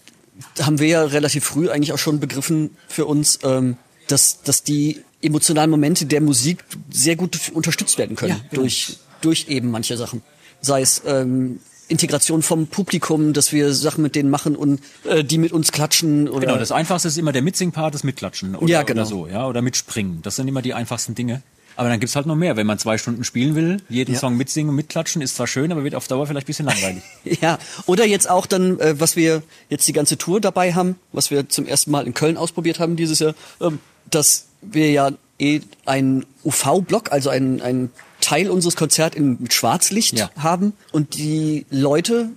haben 0.60 0.78
wir 0.78 0.86
ja 0.88 1.02
relativ 1.04 1.44
früh 1.44 1.68
eigentlich 1.70 1.92
auch 1.92 1.98
schon 1.98 2.18
begriffen 2.20 2.76
für 2.88 3.06
uns, 3.06 3.38
ähm, 3.42 3.76
dass, 4.08 4.42
dass 4.42 4.62
die 4.62 5.02
emotionalen 5.22 5.70
Momente 5.70 6.06
der 6.06 6.20
Musik 6.20 6.64
sehr 6.90 7.16
gut 7.16 7.38
unterstützt 7.54 7.98
werden 7.98 8.16
können 8.16 8.32
Ja, 8.36 8.40
genau. 8.50 8.62
durch, 8.62 8.98
durch 9.20 9.46
eben 9.48 9.70
manche 9.70 9.96
Sachen. 9.96 10.22
Sei 10.60 10.80
es 10.82 11.02
ähm, 11.06 11.60
Integration 11.88 12.42
vom 12.42 12.66
Publikum, 12.66 13.32
dass 13.32 13.52
wir 13.52 13.72
Sachen 13.72 14.02
mit 14.02 14.14
denen 14.14 14.30
machen 14.30 14.56
und 14.56 14.80
äh, 15.04 15.22
die 15.22 15.38
mit 15.38 15.52
uns 15.52 15.72
klatschen 15.72 16.28
oder 16.28 16.46
Genau, 16.46 16.58
das 16.58 16.72
Einfachste 16.72 17.08
ist 17.08 17.18
immer 17.18 17.32
der 17.32 17.42
Mitsing-Part, 17.42 17.94
das 17.94 18.04
Mitklatschen. 18.04 18.56
Oder, 18.56 18.68
Ja, 18.68 18.82
genau. 18.82 19.02
Oder 19.02 19.08
so, 19.08 19.26
ja, 19.28 19.46
oder 19.46 19.62
Mitspringen. 19.62 20.20
Das 20.22 20.36
sind 20.36 20.48
immer 20.48 20.62
die 20.62 20.74
einfachsten 20.74 21.14
Dinge. 21.14 21.42
Aber 21.78 21.90
dann 21.90 22.00
gibt's 22.00 22.16
halt 22.16 22.24
noch 22.24 22.36
mehr. 22.36 22.56
Wenn 22.56 22.66
man 22.66 22.78
zwei 22.78 22.96
Stunden 22.96 23.22
spielen 23.22 23.54
will, 23.54 23.82
jeden 23.90 24.14
Ja. 24.14 24.18
Song 24.18 24.36
mitsingen 24.38 24.70
und 24.70 24.76
mitklatschen, 24.76 25.20
ist 25.20 25.36
zwar 25.36 25.46
schön, 25.46 25.70
aber 25.70 25.84
wird 25.84 25.94
auf 25.94 26.08
Dauer 26.08 26.26
vielleicht 26.26 26.46
ein 26.46 26.48
bisschen 26.48 26.66
langweilig. 26.66 27.02
Ja, 27.42 27.58
oder 27.84 28.06
jetzt 28.06 28.30
auch 28.30 28.46
dann, 28.46 28.80
äh, 28.80 28.98
was 28.98 29.14
wir 29.14 29.42
jetzt 29.68 29.86
die 29.86 29.92
ganze 29.92 30.16
Tour 30.16 30.40
dabei 30.40 30.72
haben, 30.72 30.96
was 31.12 31.30
wir 31.30 31.48
zum 31.50 31.66
ersten 31.66 31.90
Mal 31.90 32.06
in 32.06 32.14
Köln 32.14 32.38
ausprobiert 32.38 32.80
haben 32.80 32.96
dieses 32.96 33.18
Jahr, 33.18 33.34
ähm, 33.60 33.78
dass 34.10 34.46
wir 34.62 34.90
ja 34.90 35.10
eh 35.38 35.60
einen 35.84 36.24
UV-Block, 36.44 37.12
also 37.12 37.28
einen, 37.28 37.60
einen 37.60 37.90
Teil 38.26 38.50
unseres 38.50 38.74
Konzerts 38.74 39.16
in, 39.16 39.36
mit 39.38 39.54
Schwarzlicht 39.54 40.18
Ja. 40.18 40.30
haben 40.36 40.72
und 40.90 41.14
die 41.14 41.64
Leute 41.70 42.30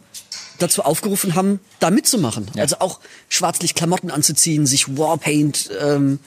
dazu 0.60 0.84
aufgerufen 0.84 1.34
haben, 1.34 1.60
da 1.80 1.90
mitzumachen. 1.90 2.46
Ja. 2.54 2.62
Also 2.62 2.76
auch 2.80 3.00
Schwarzlicht-Klamotten 3.30 4.12
anzuziehen, 4.12 4.68
sich 4.68 5.00
Warpaint 5.00 5.72
ähm, 5.82 6.20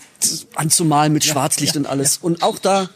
anzumalen 0.56 1.12
mit 1.12 1.24
Schwarzlicht 1.24 1.76
ja, 1.76 1.80
und 1.80 1.86
alles. 1.86 2.18
Und 2.18 2.42
auch 2.42 2.58
da 2.58 2.90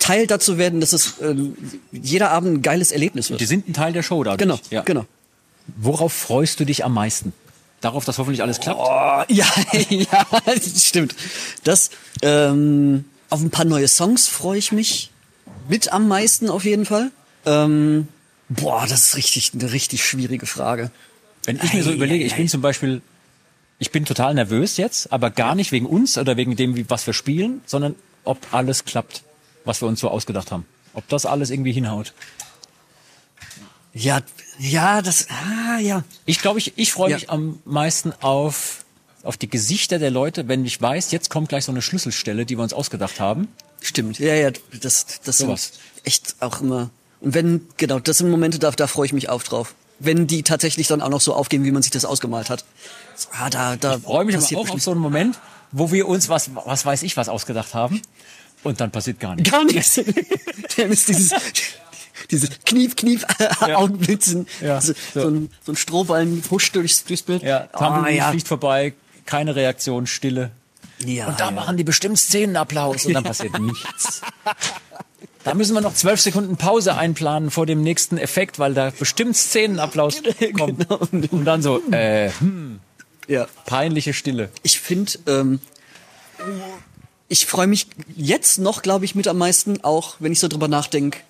Teil 0.00 0.26
dazu 0.26 0.58
werden, 0.58 0.80
dass 0.80 0.92
es 0.92 1.14
ähm, 1.22 1.56
jeder 1.92 2.32
Abend 2.32 2.54
ein 2.58 2.62
geiles 2.62 2.90
Erlebnis 2.90 3.30
wird. 3.30 3.40
Die 3.40 3.46
sind 3.46 3.68
ein 3.68 3.72
Teil 3.72 3.92
der 3.92 4.02
Show 4.02 4.24
dadurch. 4.24 4.38
Genau, 4.38 4.58
ja. 4.70 4.82
genau. 4.82 5.06
Worauf 5.76 6.12
freust 6.12 6.58
du 6.58 6.64
dich 6.64 6.84
am 6.84 6.92
meisten? 6.94 7.32
Darauf, 7.80 8.04
dass 8.04 8.18
hoffentlich 8.18 8.42
alles 8.42 8.58
klappt? 8.58 8.80
Oh, 8.80 9.32
ja, 9.32 9.46
ja, 9.90 10.26
das 10.44 10.84
stimmt. 10.84 11.14
Das, 11.62 11.90
ähm, 12.20 13.04
auf 13.30 13.40
ein 13.40 13.50
paar 13.50 13.64
neue 13.64 13.86
Songs 13.86 14.26
freue 14.26 14.58
ich 14.58 14.72
mich 14.72 15.12
mit 15.68 15.92
am 15.92 16.08
meisten 16.08 16.48
auf 16.50 16.64
jeden 16.64 16.84
Fall. 16.86 17.10
Ähm, 17.46 18.08
boah, 18.48 18.86
das 18.86 19.06
ist 19.06 19.16
richtig, 19.16 19.52
eine 19.54 19.72
richtig 19.72 20.04
schwierige 20.04 20.46
Frage. 20.46 20.90
Wenn 21.44 21.60
ich 21.62 21.74
mir 21.74 21.82
so 21.82 21.92
überlege, 21.92 22.24
ich 22.24 22.34
bin 22.36 22.48
zum 22.48 22.60
Beispiel, 22.62 23.02
ich 23.78 23.90
bin 23.90 24.04
total 24.04 24.34
nervös 24.34 24.76
jetzt, 24.76 25.12
aber 25.12 25.30
gar 25.30 25.54
nicht 25.54 25.72
wegen 25.72 25.86
uns 25.86 26.16
oder 26.16 26.36
wegen 26.36 26.56
dem, 26.56 26.74
wie- 26.76 26.88
was 26.88 27.06
wir 27.06 27.12
spielen, 27.14 27.60
sondern 27.66 27.94
ob 28.24 28.38
alles 28.52 28.84
klappt, 28.84 29.22
was 29.64 29.82
wir 29.82 29.88
uns 29.88 30.00
so 30.00 30.08
ausgedacht 30.08 30.50
haben. 30.52 30.64
Ob 30.94 31.06
das 31.08 31.26
alles 31.26 31.50
irgendwie 31.50 31.72
hinhaut. 31.72 32.14
Ja, 33.92 34.20
ja, 34.58 35.02
das, 35.02 35.28
ah, 35.30 35.78
ja. 35.78 36.02
Ich 36.26 36.40
glaube, 36.40 36.58
ich, 36.58 36.72
ich 36.76 36.92
freue 36.92 37.10
Ja. 37.10 37.16
mich 37.16 37.30
am 37.30 37.60
meisten 37.64 38.12
auf, 38.22 38.84
auf 39.22 39.36
die 39.36 39.48
Gesichter 39.48 39.98
der 39.98 40.10
Leute, 40.10 40.48
wenn 40.48 40.64
ich 40.64 40.80
weiß, 40.80 41.12
jetzt 41.12 41.30
kommt 41.30 41.48
gleich 41.48 41.64
so 41.64 41.72
eine 41.72 41.82
Schlüsselstelle, 41.82 42.44
die 42.46 42.56
wir 42.56 42.62
uns 42.62 42.72
ausgedacht 42.72 43.20
haben. 43.20 43.48
Stimmt. 43.84 44.18
Ja, 44.18 44.34
ja, 44.34 44.50
das, 44.80 45.06
das 45.24 45.38
sind 45.38 45.46
Sowas. 45.48 45.72
echt 46.04 46.36
auch 46.40 46.60
immer. 46.60 46.90
Und 47.20 47.34
wenn, 47.34 47.66
genau, 47.76 47.98
das 47.98 48.18
sind 48.18 48.30
Momente, 48.30 48.58
da, 48.58 48.70
da 48.70 48.86
freue 48.86 49.06
ich 49.06 49.12
mich 49.12 49.28
auch 49.28 49.42
drauf. 49.42 49.74
Wenn 49.98 50.26
die 50.26 50.42
tatsächlich 50.42 50.88
dann 50.88 51.00
auch 51.02 51.08
noch 51.10 51.20
so 51.20 51.34
aufgehen, 51.34 51.64
wie 51.64 51.70
man 51.70 51.82
sich 51.82 51.92
das 51.92 52.04
ausgemalt 52.04 52.48
hat. 52.50 52.64
So, 53.14 53.28
Ah, 53.32 53.50
da, 53.50 53.76
da 53.76 53.96
Ich 53.96 54.02
freue 54.02 54.24
mich 54.24 54.36
aber 54.36 54.58
auch 54.58 54.70
auf 54.70 54.82
so 54.82 54.90
einen 54.90 55.00
Moment, 55.00 55.38
wo 55.70 55.92
wir 55.92 56.08
uns 56.08 56.28
was, 56.28 56.50
was 56.54 56.84
weiß 56.86 57.02
ich, 57.02 57.16
was 57.16 57.28
ausgedacht 57.28 57.74
haben. 57.74 58.00
Und 58.62 58.80
dann 58.80 58.90
passiert 58.90 59.20
gar 59.20 59.36
nichts. 59.36 59.50
Gar 59.52 59.64
nichts. 59.66 59.94
Dann 60.76 60.90
ist 60.90 61.08
dieses, 61.08 61.32
diese 62.30 62.48
Knief, 62.64 62.96
Knief, 62.96 63.24
Augenblitzen. 63.60 64.46
Ja, 64.62 64.80
so, 64.80 64.94
so. 65.12 65.20
so. 65.20 65.28
ein, 65.28 65.50
so 65.64 65.72
ein 65.72 65.76
Strohballen 65.76 66.42
huscht 66.50 66.74
durchs, 66.74 67.04
durchs 67.04 67.22
Bild. 67.22 67.42
Ja, 67.42 67.68
Ah, 67.72 67.78
Tumbleweed 67.94 68.16
ja. 68.18 68.30
fliegt 68.30 68.48
vorbei, 68.48 68.94
keine 69.26 69.54
Reaktion, 69.54 70.06
Stille. 70.06 70.50
Ja, 71.04 71.26
Und 71.26 71.40
da 71.40 71.46
ja. 71.46 71.50
machen 71.50 71.76
die 71.76 71.84
bestimmt 71.84 72.18
Szenenapplaus 72.18 73.06
und 73.06 73.14
dann 73.14 73.24
passiert 73.24 73.58
nichts. 73.60 74.22
Da 75.44 75.54
müssen 75.54 75.74
wir 75.74 75.82
noch 75.82 75.94
zwölf 75.94 76.20
Sekunden 76.20 76.56
Pause 76.56 76.96
einplanen 76.96 77.50
vor 77.50 77.66
dem 77.66 77.82
nächsten 77.82 78.16
Effekt, 78.16 78.58
weil 78.58 78.72
da 78.74 78.90
bestimmt 78.98 79.36
Szenenapplaus 79.36 80.22
kommt. 80.58 80.88
Genau. 80.88 81.00
Und 81.30 81.44
dann 81.44 81.62
so, 81.62 81.82
äh, 81.92 82.30
hm, 82.38 82.80
ja. 83.28 83.46
peinliche 83.66 84.14
Stille. 84.14 84.48
Ich 84.62 84.80
finde, 84.80 85.12
ähm, 85.26 85.60
ich 87.28 87.46
freue 87.46 87.66
mich 87.66 87.88
jetzt 88.16 88.58
noch, 88.58 88.82
glaube 88.82 89.04
ich, 89.04 89.14
mit 89.14 89.28
am 89.28 89.38
meisten, 89.38 89.84
auch 89.84 90.16
wenn 90.18 90.32
ich 90.32 90.40
so 90.40 90.48
drüber 90.48 90.68
nachdenke, 90.68 91.20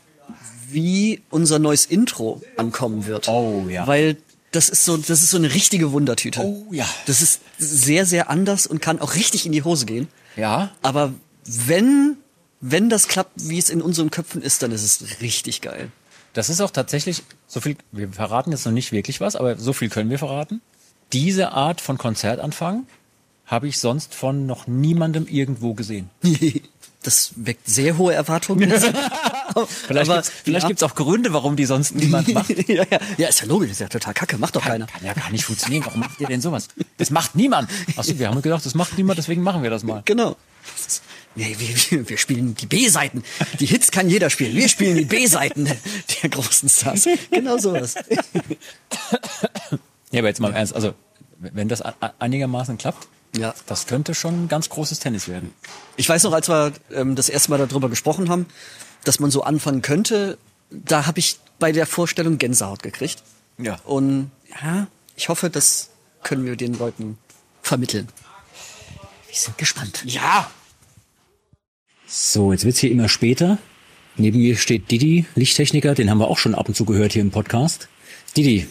wie 0.70 1.22
unser 1.30 1.58
neues 1.58 1.86
Intro 1.86 2.42
ankommen 2.56 3.06
wird. 3.06 3.28
Oh, 3.28 3.66
ja. 3.68 3.86
Weil 3.86 4.16
das 4.54 4.68
ist 4.68 4.84
so, 4.84 4.96
das 4.96 5.22
ist 5.22 5.30
so 5.30 5.36
eine 5.36 5.52
richtige 5.52 5.92
Wundertüte. 5.92 6.40
Oh, 6.40 6.66
ja. 6.70 6.86
Das 7.06 7.22
ist 7.22 7.40
sehr, 7.58 8.06
sehr 8.06 8.30
anders 8.30 8.66
und 8.66 8.80
kann 8.80 9.00
auch 9.00 9.14
richtig 9.14 9.46
in 9.46 9.52
die 9.52 9.62
Hose 9.62 9.86
gehen. 9.86 10.08
Ja. 10.36 10.70
Aber 10.82 11.12
wenn, 11.44 12.16
wenn 12.60 12.88
das 12.88 13.08
klappt, 13.08 13.32
wie 13.36 13.58
es 13.58 13.68
in 13.68 13.82
unseren 13.82 14.10
Köpfen 14.10 14.42
ist, 14.42 14.62
dann 14.62 14.72
ist 14.72 14.82
es 14.82 15.20
richtig 15.20 15.60
geil. 15.60 15.90
Das 16.32 16.48
ist 16.48 16.60
auch 16.60 16.70
tatsächlich, 16.70 17.22
so 17.46 17.60
viel, 17.60 17.76
wir 17.92 18.08
verraten 18.08 18.50
jetzt 18.50 18.64
noch 18.66 18.72
nicht 18.72 18.92
wirklich 18.92 19.20
was, 19.20 19.36
aber 19.36 19.56
so 19.56 19.72
viel 19.72 19.88
können 19.88 20.10
wir 20.10 20.18
verraten. 20.18 20.60
Diese 21.12 21.52
Art 21.52 21.80
von 21.80 21.98
Konzertanfang 21.98 22.86
habe 23.46 23.68
ich 23.68 23.78
sonst 23.78 24.14
von 24.14 24.46
noch 24.46 24.66
niemandem 24.66 25.26
irgendwo 25.26 25.74
gesehen. 25.74 26.10
Das 27.04 27.34
weckt 27.36 27.68
sehr 27.68 27.98
hohe 27.98 28.14
Erwartungen. 28.14 28.72
Vielleicht 29.86 30.10
Aber, 30.10 30.22
gibt's 30.22 30.32
vielleicht 30.44 30.62
ja. 30.64 30.68
gibt's 30.68 30.82
auch 30.82 30.94
Gründe, 30.94 31.32
warum 31.32 31.56
die 31.56 31.64
sonst 31.64 31.94
niemand 31.94 32.28
macht. 32.34 32.50
ja, 32.68 32.84
ja. 32.90 32.98
ja, 33.18 33.28
ist 33.28 33.40
ja 33.40 33.46
logisch, 33.46 33.70
ist 33.70 33.80
ja 33.80 33.88
total 33.88 34.14
kacke, 34.14 34.38
macht 34.38 34.56
doch 34.56 34.62
keiner. 34.64 34.86
Kann 34.86 35.04
ja 35.04 35.12
gar 35.12 35.30
nicht 35.30 35.44
funktionieren. 35.44 35.84
Warum 35.86 36.00
macht 36.00 36.20
ihr 36.20 36.26
denn 36.26 36.40
sowas? 36.40 36.68
Das 36.98 37.10
macht 37.10 37.34
niemand. 37.34 37.70
Achso, 37.96 38.18
wir 38.18 38.28
haben 38.28 38.42
gedacht, 38.42 38.64
das 38.64 38.74
macht 38.74 38.96
niemand, 38.96 39.18
deswegen 39.18 39.42
machen 39.42 39.62
wir 39.62 39.70
das 39.70 39.82
mal. 39.82 40.02
Genau. 40.04 40.36
Nee, 41.36 41.56
wir, 41.58 42.08
wir, 42.08 42.16
spielen 42.16 42.54
die 42.54 42.66
B-Seiten. 42.66 43.24
Die 43.58 43.66
Hits 43.66 43.90
kann 43.90 44.08
jeder 44.08 44.30
spielen. 44.30 44.54
Wir 44.54 44.68
spielen 44.68 44.96
die 44.96 45.04
B-Seiten 45.04 45.64
der 46.22 46.30
großen 46.30 46.68
Stars. 46.68 47.08
Genau 47.30 47.58
sowas. 47.58 47.96
Ja, 50.12 50.20
aber 50.20 50.28
jetzt 50.28 50.40
mal 50.40 50.48
im 50.48 50.54
Ernst, 50.54 50.74
also 50.74 50.94
wenn 51.38 51.68
das 51.68 51.82
einigermaßen 52.20 52.78
klappt, 52.78 53.08
Ja. 53.36 53.54
das 53.66 53.86
könnte 53.86 54.14
schon 54.14 54.44
ein 54.44 54.48
ganz 54.48 54.68
großes 54.68 55.00
Tennis 55.00 55.26
werden. 55.28 55.52
Ich 55.96 56.08
weiß 56.08 56.22
noch, 56.22 56.32
als 56.32 56.48
wir 56.48 56.72
ähm, 56.92 57.16
das 57.16 57.28
erste 57.28 57.50
Mal 57.50 57.58
darüber 57.66 57.88
gesprochen 57.88 58.28
haben, 58.30 58.46
dass 59.04 59.20
man 59.20 59.30
so 59.30 59.42
anfangen 59.42 59.82
könnte, 59.82 60.38
da 60.70 61.06
habe 61.06 61.18
ich 61.18 61.38
bei 61.58 61.72
der 61.72 61.86
Vorstellung 61.86 62.38
Gänsehaut 62.38 62.82
gekriegt. 62.82 63.22
Ja. 63.58 63.78
Und 63.84 64.30
ja, 64.62 64.86
ich 65.16 65.28
hoffe, 65.28 65.50
das 65.50 65.90
können 66.22 66.44
wir 66.44 66.56
den 66.56 66.76
Leuten 66.78 67.18
vermitteln. 67.62 68.08
Wir 69.28 69.36
sind 69.36 69.58
gespannt. 69.58 70.02
Ja. 70.06 70.50
So, 72.06 72.52
jetzt 72.52 72.64
wird's 72.64 72.78
hier 72.78 72.90
immer 72.90 73.08
später. 73.08 73.58
Neben 74.16 74.38
mir 74.38 74.56
steht 74.56 74.90
Didi, 74.90 75.26
Lichttechniker, 75.34 75.94
den 75.94 76.08
haben 76.08 76.18
wir 76.18 76.28
auch 76.28 76.38
schon 76.38 76.54
ab 76.54 76.68
und 76.68 76.74
zu 76.74 76.84
gehört 76.84 77.12
hier 77.12 77.22
im 77.22 77.30
Podcast. 77.30 77.88
Didi, 78.36 78.68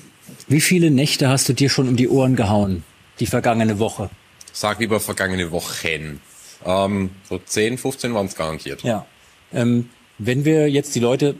wie 0.47 0.61
viele 0.61 0.89
Nächte 0.89 1.27
hast 1.27 1.49
du 1.49 1.53
dir 1.53 1.69
schon 1.69 1.87
um 1.87 1.95
die 1.97 2.07
Ohren 2.07 2.35
gehauen, 2.35 2.83
die 3.19 3.25
vergangene 3.25 3.79
Woche? 3.79 4.09
Sag 4.53 4.79
lieber 4.79 4.99
vergangene 4.99 5.51
Wochen. 5.51 6.21
Ähm, 6.65 7.09
so 7.27 7.39
10, 7.39 7.77
15 7.77 8.13
waren 8.13 8.27
es 8.27 8.35
garantiert. 8.35 8.83
Ja. 8.83 9.05
Ähm, 9.51 9.89
wenn 10.17 10.45
wir 10.45 10.69
jetzt 10.69 10.95
die 10.95 10.99
Leute 10.99 11.35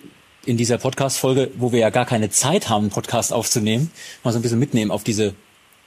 in 0.46 0.58
dieser 0.58 0.78
Podcast-Folge, 0.78 1.52
wo 1.58 1.72
wir 1.72 1.80
ja 1.80 1.90
gar 1.90 2.06
keine 2.06 2.30
Zeit 2.30 2.70
haben, 2.70 2.84
einen 2.84 2.92
Podcast 2.92 3.32
aufzunehmen, 3.32 3.92
mal 4.24 4.32
so 4.32 4.40
ein 4.40 4.42
bisschen 4.42 4.60
mitnehmen 4.60 4.92
auf 4.92 5.04
diese, 5.04 5.34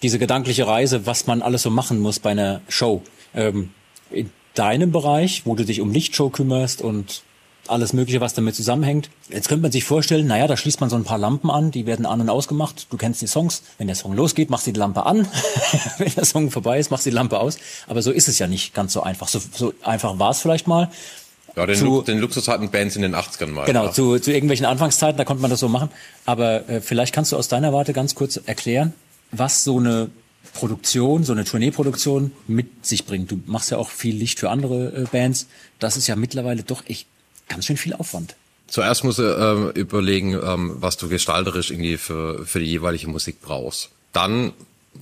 diese 0.02 0.18
gedankliche 0.18 0.66
Reise, 0.66 1.06
was 1.06 1.26
man 1.26 1.42
alles 1.42 1.62
so 1.62 1.70
machen 1.70 2.00
muss 2.00 2.18
bei 2.20 2.30
einer 2.30 2.62
Show. 2.68 3.02
Ähm, 3.34 3.70
in 4.10 4.30
deinem 4.54 4.92
Bereich, 4.92 5.42
wo 5.44 5.54
du 5.54 5.64
dich 5.64 5.80
um 5.80 5.92
Lichtshow 5.92 6.30
kümmerst 6.30 6.80
und 6.80 7.22
alles 7.68 7.92
Mögliche, 7.92 8.20
was 8.20 8.34
damit 8.34 8.54
zusammenhängt. 8.54 9.10
Jetzt 9.28 9.48
könnte 9.48 9.62
man 9.62 9.72
sich 9.72 9.84
vorstellen, 9.84 10.26
naja, 10.26 10.46
da 10.46 10.56
schließt 10.56 10.80
man 10.80 10.88
so 10.88 10.96
ein 10.96 11.04
paar 11.04 11.18
Lampen 11.18 11.50
an, 11.50 11.70
die 11.70 11.86
werden 11.86 12.06
an- 12.06 12.20
und 12.20 12.30
ausgemacht. 12.30 12.86
Du 12.90 12.96
kennst 12.96 13.22
die 13.22 13.26
Songs. 13.26 13.62
Wenn 13.78 13.88
der 13.88 13.96
Song 13.96 14.14
losgeht, 14.14 14.50
machst 14.50 14.66
du 14.66 14.72
die 14.72 14.78
Lampe 14.78 15.04
an. 15.04 15.28
Wenn 15.98 16.12
der 16.14 16.24
Song 16.24 16.50
vorbei 16.50 16.78
ist, 16.78 16.90
machst 16.90 17.06
du 17.06 17.10
die 17.10 17.16
Lampe 17.16 17.40
aus. 17.40 17.58
Aber 17.86 18.02
so 18.02 18.12
ist 18.12 18.28
es 18.28 18.38
ja 18.38 18.46
nicht 18.46 18.74
ganz 18.74 18.92
so 18.92 19.02
einfach. 19.02 19.28
So, 19.28 19.40
so 19.52 19.74
einfach 19.82 20.18
war 20.18 20.30
es 20.30 20.40
vielleicht 20.40 20.66
mal. 20.66 20.90
Ja, 21.56 21.66
den, 21.66 21.76
Zu- 21.76 21.84
Lu 21.84 22.02
den 22.02 22.18
Luxus 22.18 22.48
hatten 22.48 22.70
Bands 22.70 22.96
in 22.96 23.02
den 23.02 23.14
80ern 23.14 23.46
mal. 23.46 23.64
Genau, 23.64 23.86
ja. 23.86 23.92
zu, 23.92 24.18
zu 24.18 24.30
irgendwelchen 24.30 24.66
Anfangszeiten, 24.66 25.16
da 25.16 25.24
konnte 25.24 25.40
man 25.40 25.50
das 25.50 25.60
so 25.60 25.68
machen. 25.68 25.88
Aber 26.26 26.68
äh, 26.68 26.80
vielleicht 26.80 27.14
kannst 27.14 27.32
du 27.32 27.36
aus 27.36 27.48
deiner 27.48 27.72
Warte 27.72 27.92
ganz 27.92 28.14
kurz 28.14 28.36
erklären, 28.44 28.92
was 29.32 29.64
so 29.64 29.78
eine 29.78 30.10
Produktion, 30.52 31.24
so 31.24 31.32
eine 31.32 31.44
Tourneeproduktion 31.44 32.32
mit 32.46 32.84
sich 32.86 33.06
bringt. 33.06 33.30
Du 33.30 33.40
machst 33.46 33.70
ja 33.70 33.78
auch 33.78 33.90
viel 33.90 34.14
Licht 34.16 34.38
für 34.38 34.50
andere 34.50 34.88
äh, 34.94 35.04
Bands. 35.10 35.46
Das 35.78 35.96
ist 35.96 36.06
ja 36.06 36.16
mittlerweile 36.16 36.62
doch 36.62 36.84
echt 36.86 37.06
ganz 37.48 37.66
schön 37.66 37.76
viel 37.76 37.94
Aufwand. 37.94 38.36
Zuerst 38.68 39.04
musst 39.04 39.18
du 39.18 39.22
ähm, 39.22 39.70
überlegen, 39.74 40.34
ähm, 40.34 40.76
was 40.80 40.96
du 40.96 41.08
gestalterisch 41.08 41.70
irgendwie 41.70 41.96
für, 41.96 42.44
für 42.44 42.58
die 42.58 42.66
jeweilige 42.66 43.06
Musik 43.08 43.40
brauchst. 43.40 43.90
Dann, 44.12 44.52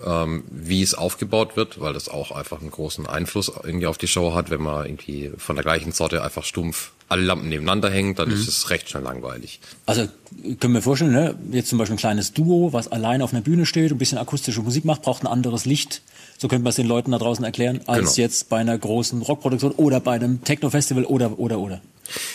ähm, 0.04 0.44
wie 0.50 0.83
es 0.83 0.94
aufgebaut 0.94 1.57
wird, 1.57 1.80
weil 1.80 1.92
das 1.92 2.09
auch 2.09 2.30
einfach 2.30 2.61
einen 2.61 2.70
großen 2.70 3.07
Einfluss 3.07 3.52
irgendwie 3.62 3.87
auf 3.87 3.98
die 3.98 4.09
Show 4.09 4.35
hat. 4.35 4.50
Wenn 4.50 4.62
man 4.62 4.87
irgendwie 4.87 5.33
von 5.37 5.57
der 5.57 5.64
gleichen 5.64 5.92
Sorte 5.92 6.22
einfach 6.22 6.44
stumpf 6.44 6.92
alle 7.09 7.22
Lampen 7.22 7.48
nebeneinander 7.48 7.90
hängt, 7.90 8.18
dann 8.18 8.30
ist 8.30 8.48
es 8.48 8.70
recht 8.70 8.88
schnell 8.88 9.02
langweilig. 9.02 9.61
Also 9.87 10.09
können 10.59 10.74
wir 10.74 10.83
vorstellen, 10.83 11.12
ne? 11.12 11.35
jetzt 11.52 11.68
zum 11.68 11.78
Beispiel 11.78 11.94
ein 11.94 11.98
kleines 11.98 12.33
Duo, 12.33 12.72
was 12.72 12.90
allein 12.90 13.22
auf 13.22 13.33
einer 13.33 13.42
Bühne 13.42 13.66
steht 13.66 13.90
und 13.90 13.96
ein 13.96 13.98
bisschen 13.98 14.18
akustische 14.18 14.62
Musik 14.62 14.85
macht, 14.85 15.02
braucht 15.02 15.22
ein 15.22 15.26
anderes 15.26 15.66
Licht. 15.66 16.02
So 16.38 16.48
könnte 16.48 16.64
man 16.64 16.70
es 16.70 16.76
den 16.76 16.87
Leuten 16.87 17.12
da 17.12 17.18
draußen 17.18 17.44
erklären, 17.44 17.80
als 17.87 18.14
Genau. 18.14 18.26
jetzt 18.26 18.48
bei 18.48 18.59
einer 18.59 18.76
großen 18.76 19.22
Rockproduktion 19.22 19.72
oder 19.72 20.00
bei 20.00 20.14
einem 20.14 20.42
Techno-Festival 20.42 21.04
oder, 21.04 21.38
oder, 21.38 21.59
oder. 21.59 21.80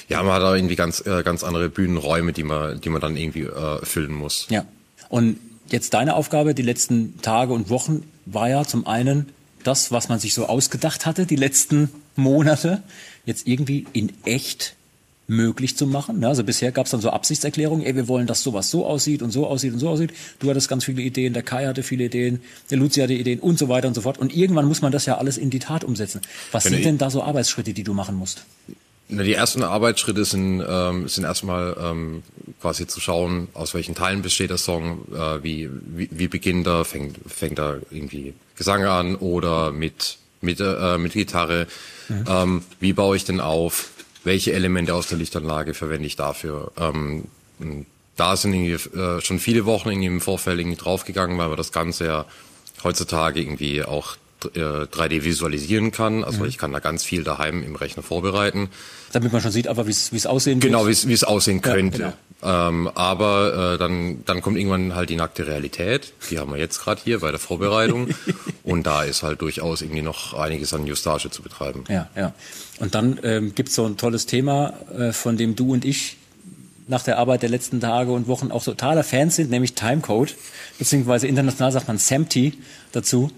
Ja, 0.08 0.24
man 0.24 0.34
hat 0.34 0.43
da 0.43 0.56
irgendwie 0.56 0.76
ganz, 0.76 1.06
äh, 1.06 1.24
ganz 1.24 1.43
andere 1.43 1.69
Bühnenräume, 1.69 2.32
die 2.32 2.43
man, 2.43 2.80
die 2.80 2.89
man 2.89 3.02
dann 3.02 3.17
irgendwie 3.17 3.43
äh, 3.43 3.86
füllen 3.86 4.13
muss. 4.13 4.48
Ja. 4.50 4.65
Und 5.10 5.39
jetzt 5.73 5.93
deine 5.93 6.15
Aufgabe 6.15 6.53
die 6.53 6.62
letzten 6.62 7.21
Tage 7.21 7.53
und 7.53 7.69
Wochen 7.69 8.03
war 8.25 8.49
ja 8.49 8.65
zum 8.65 8.88
einen 8.88 9.27
das, 9.63 9.91
was 9.91 10.10
man 10.10 10.19
sich 10.19 10.34
so 10.34 10.45
ausgedacht 10.45 11.05
hatte, 11.05 11.25
die 11.25 11.36
letzten 11.36 11.89
Monate, 12.15 12.84
jetzt 13.25 13.47
irgendwie 13.47 13.86
in 13.93 14.12
echt 14.25 14.75
möglich 15.27 15.77
zu 15.77 15.86
machen. 15.86 16.23
Also 16.23 16.43
bisher 16.43 16.71
gab 16.71 16.86
es 16.88 16.91
dann 16.91 17.01
so 17.01 17.12
Absichtserklärungen, 17.12 17.86
ey, 17.86 17.95
wir 17.95 18.08
wollen, 18.08 18.25
dass 18.25 18.41
sowas 18.41 18.71
so 18.71 18.86
aussieht 18.86 19.21
und 19.21 19.32
so 19.32 19.45
aussieht 19.45 19.73
und 19.73 19.79
so 19.79 19.89
aussieht. 19.89 20.12
Du 20.39 20.49
hattest 20.49 20.67
ganz 20.67 20.86
viele 20.86 21.01
Ideen, 21.01 21.34
der 21.34 21.43
Kai 21.43 21.67
hatte 21.67 21.84
viele 21.84 22.05
Ideen, 22.05 22.41
der 22.71 22.79
Luzi 22.79 22.99
hatte 22.99 23.13
Ideen 23.13 23.39
und 23.39 23.60
so 23.60 23.69
weiter 23.69 23.88
und 23.88 23.93
so 23.93 24.01
fort. 24.01 24.17
Und 24.17 24.36
irgendwann 24.36 24.65
muss 24.65 24.82
man 24.82 24.91
das 24.91 25.05
ja 25.05 25.17
alles 25.17 25.38
in 25.38 25.51
die 25.51 25.60
Tat 25.60 25.84
umsetzen. 25.84 26.21
Was 26.51 26.65
Wenn 26.65 26.73
sind 26.73 26.86
denn 26.86 26.97
da 26.97 27.12
so 27.12 27.21
Arbeitsschritte, 27.21 27.73
die 27.73 27.84
du 27.84 27.93
machen 27.93 28.15
musst? 28.15 28.45
Na, 29.12 29.24
die 29.24 29.34
ersten 29.34 29.63
Arbeitsschritte 29.63 30.24
sind, 30.24 30.63
ähm, 30.67 31.08
sind 31.08 31.24
erstmal 31.24 31.76
ähm, 31.82 32.22
quasi 32.62 32.86
zu 32.86 33.00
schauen, 33.00 33.48
aus 33.56 33.74
welchen 33.74 33.95
Teilen 33.95 34.22
besteht 34.22 34.52
der 34.52 34.58
Song, 34.58 35.02
äh, 35.12 35.43
wie, 35.43 35.67
wie, 35.72 36.10
wie 36.12 36.28
beginnt 36.28 36.67
er, 36.67 36.86
fängt, 36.86 37.17
fängt 37.28 37.58
er 37.58 37.82
irgendwie 37.89 38.36
Gesang 38.56 38.84
an 38.86 39.15
oder 39.15 39.72
mit, 39.72 40.19
mit, 40.41 40.60
äh, 40.60 41.00
mit 41.00 41.13
Gitarre, 41.13 41.65
ähm, 42.28 42.63
wie 42.80 42.93
baue 42.93 43.15
ich 43.15 43.26
denn 43.26 43.39
auf, 43.39 43.89
welche 44.24 44.54
Elemente 44.54 44.93
aus 44.93 45.08
der 45.08 45.17
Lichtanlage 45.17 45.74
verwende 45.74 46.06
ich 46.06 46.15
dafür. 46.15 46.72
Ähm, 46.78 47.26
da 48.15 48.36
sind 48.36 48.54
irgendwie, 48.54 48.98
äh, 48.98 49.22
schon 49.22 49.39
viele 49.39 49.65
Wochen 49.65 49.89
irgendwie 49.89 50.08
im 50.08 50.22
Vorfeld 50.22 50.60
irgendwie 50.60 50.78
draufgegangen, 50.78 51.38
weil 51.38 51.48
man 51.48 51.58
das 51.58 51.72
Ganze 51.72 52.06
ja 52.06 52.26
heutzutage 52.84 53.39
irgendwie 53.39 53.84
auch 53.84 54.17
3D 54.47 55.23
visualisieren 55.23 55.91
kann. 55.91 56.23
Also 56.23 56.45
ich 56.45 56.58
kann 56.58 56.71
da 56.71 56.80
ganz 56.80 57.04
viel 57.04 57.23
daheim 57.23 57.63
im 57.63 57.75
Rechner 57.75 58.04
vorbereiten. 58.04 58.69
Damit 59.12 59.32
man 59.34 59.41
schon 59.41 59.52
sieht, 59.52 59.67
aber 59.67 59.88
wie 59.88 59.91
es 59.91 60.12
es 60.12 60.25
aussehen 60.25 60.60
Genau, 60.60 60.84
wie 60.84 60.88
wird. 60.88 60.97
es 60.97 61.08
wie 61.08 61.13
es 61.13 61.23
aussehen 61.23 61.62
Ja, 61.65 61.73
könnte. 61.73 61.97
genau. 61.97 62.13
ähm, 62.69 62.88
aber 62.95 63.73
äh, 63.73 63.78
dann, 63.78 64.23
dann 64.25 64.41
kommt 64.41 64.58
irgendwann 64.58 64.95
halt 64.95 65.10
die 65.10 65.15
nackte 65.15 65.47
Realität. 65.47 66.13
Die 66.30 66.39
haben 66.39 66.52
wir 66.52 66.58
jetzt 66.60 66.80
gerade 66.82 67.02
hier 67.04 67.19
bei 67.19 67.32
der 67.32 67.39
Vorbereitung. 67.39 68.10
Und 68.63 68.86
da 68.86 69.04
ist 69.04 69.23
halt 69.23 69.41
durchaus 69.41 69.82
irgendwie 69.82 70.02
noch 70.04 70.34
einiges 70.36 70.73
an 70.73 70.86
Justage 70.86 71.30
zu 71.32 71.41
betreiben. 71.41 71.84
Ja, 71.89 72.08
ja. 72.15 72.34
Und 72.80 72.95
dann 72.95 73.19
ähm, 73.23 73.56
gibt's 73.56 73.75
so 73.75 73.86
ein 73.86 73.97
tolles 73.97 74.25
Thema, 74.25 74.73
äh, 74.97 75.12
von 75.12 75.38
dem 75.38 75.56
du 75.56 75.73
und 75.73 75.84
ich 75.86 76.17
nach 76.88 77.04
der 77.04 77.17
Arbeit 77.19 77.41
der 77.43 77.49
letzten 77.49 77.80
Tage 77.82 78.12
und 78.12 78.28
Wochen 78.28 78.52
auch 78.52 78.63
totaler 78.63 79.04
Fans 79.04 79.36
sind, 79.36 79.52
nämlich 79.52 79.73
Timecode, 79.75 80.36
beziehungsweise 80.80 81.28
international 81.28 81.71
sagt 81.71 81.88
man 81.88 81.97
SAMT 81.99 82.54
dazu. 82.93 83.30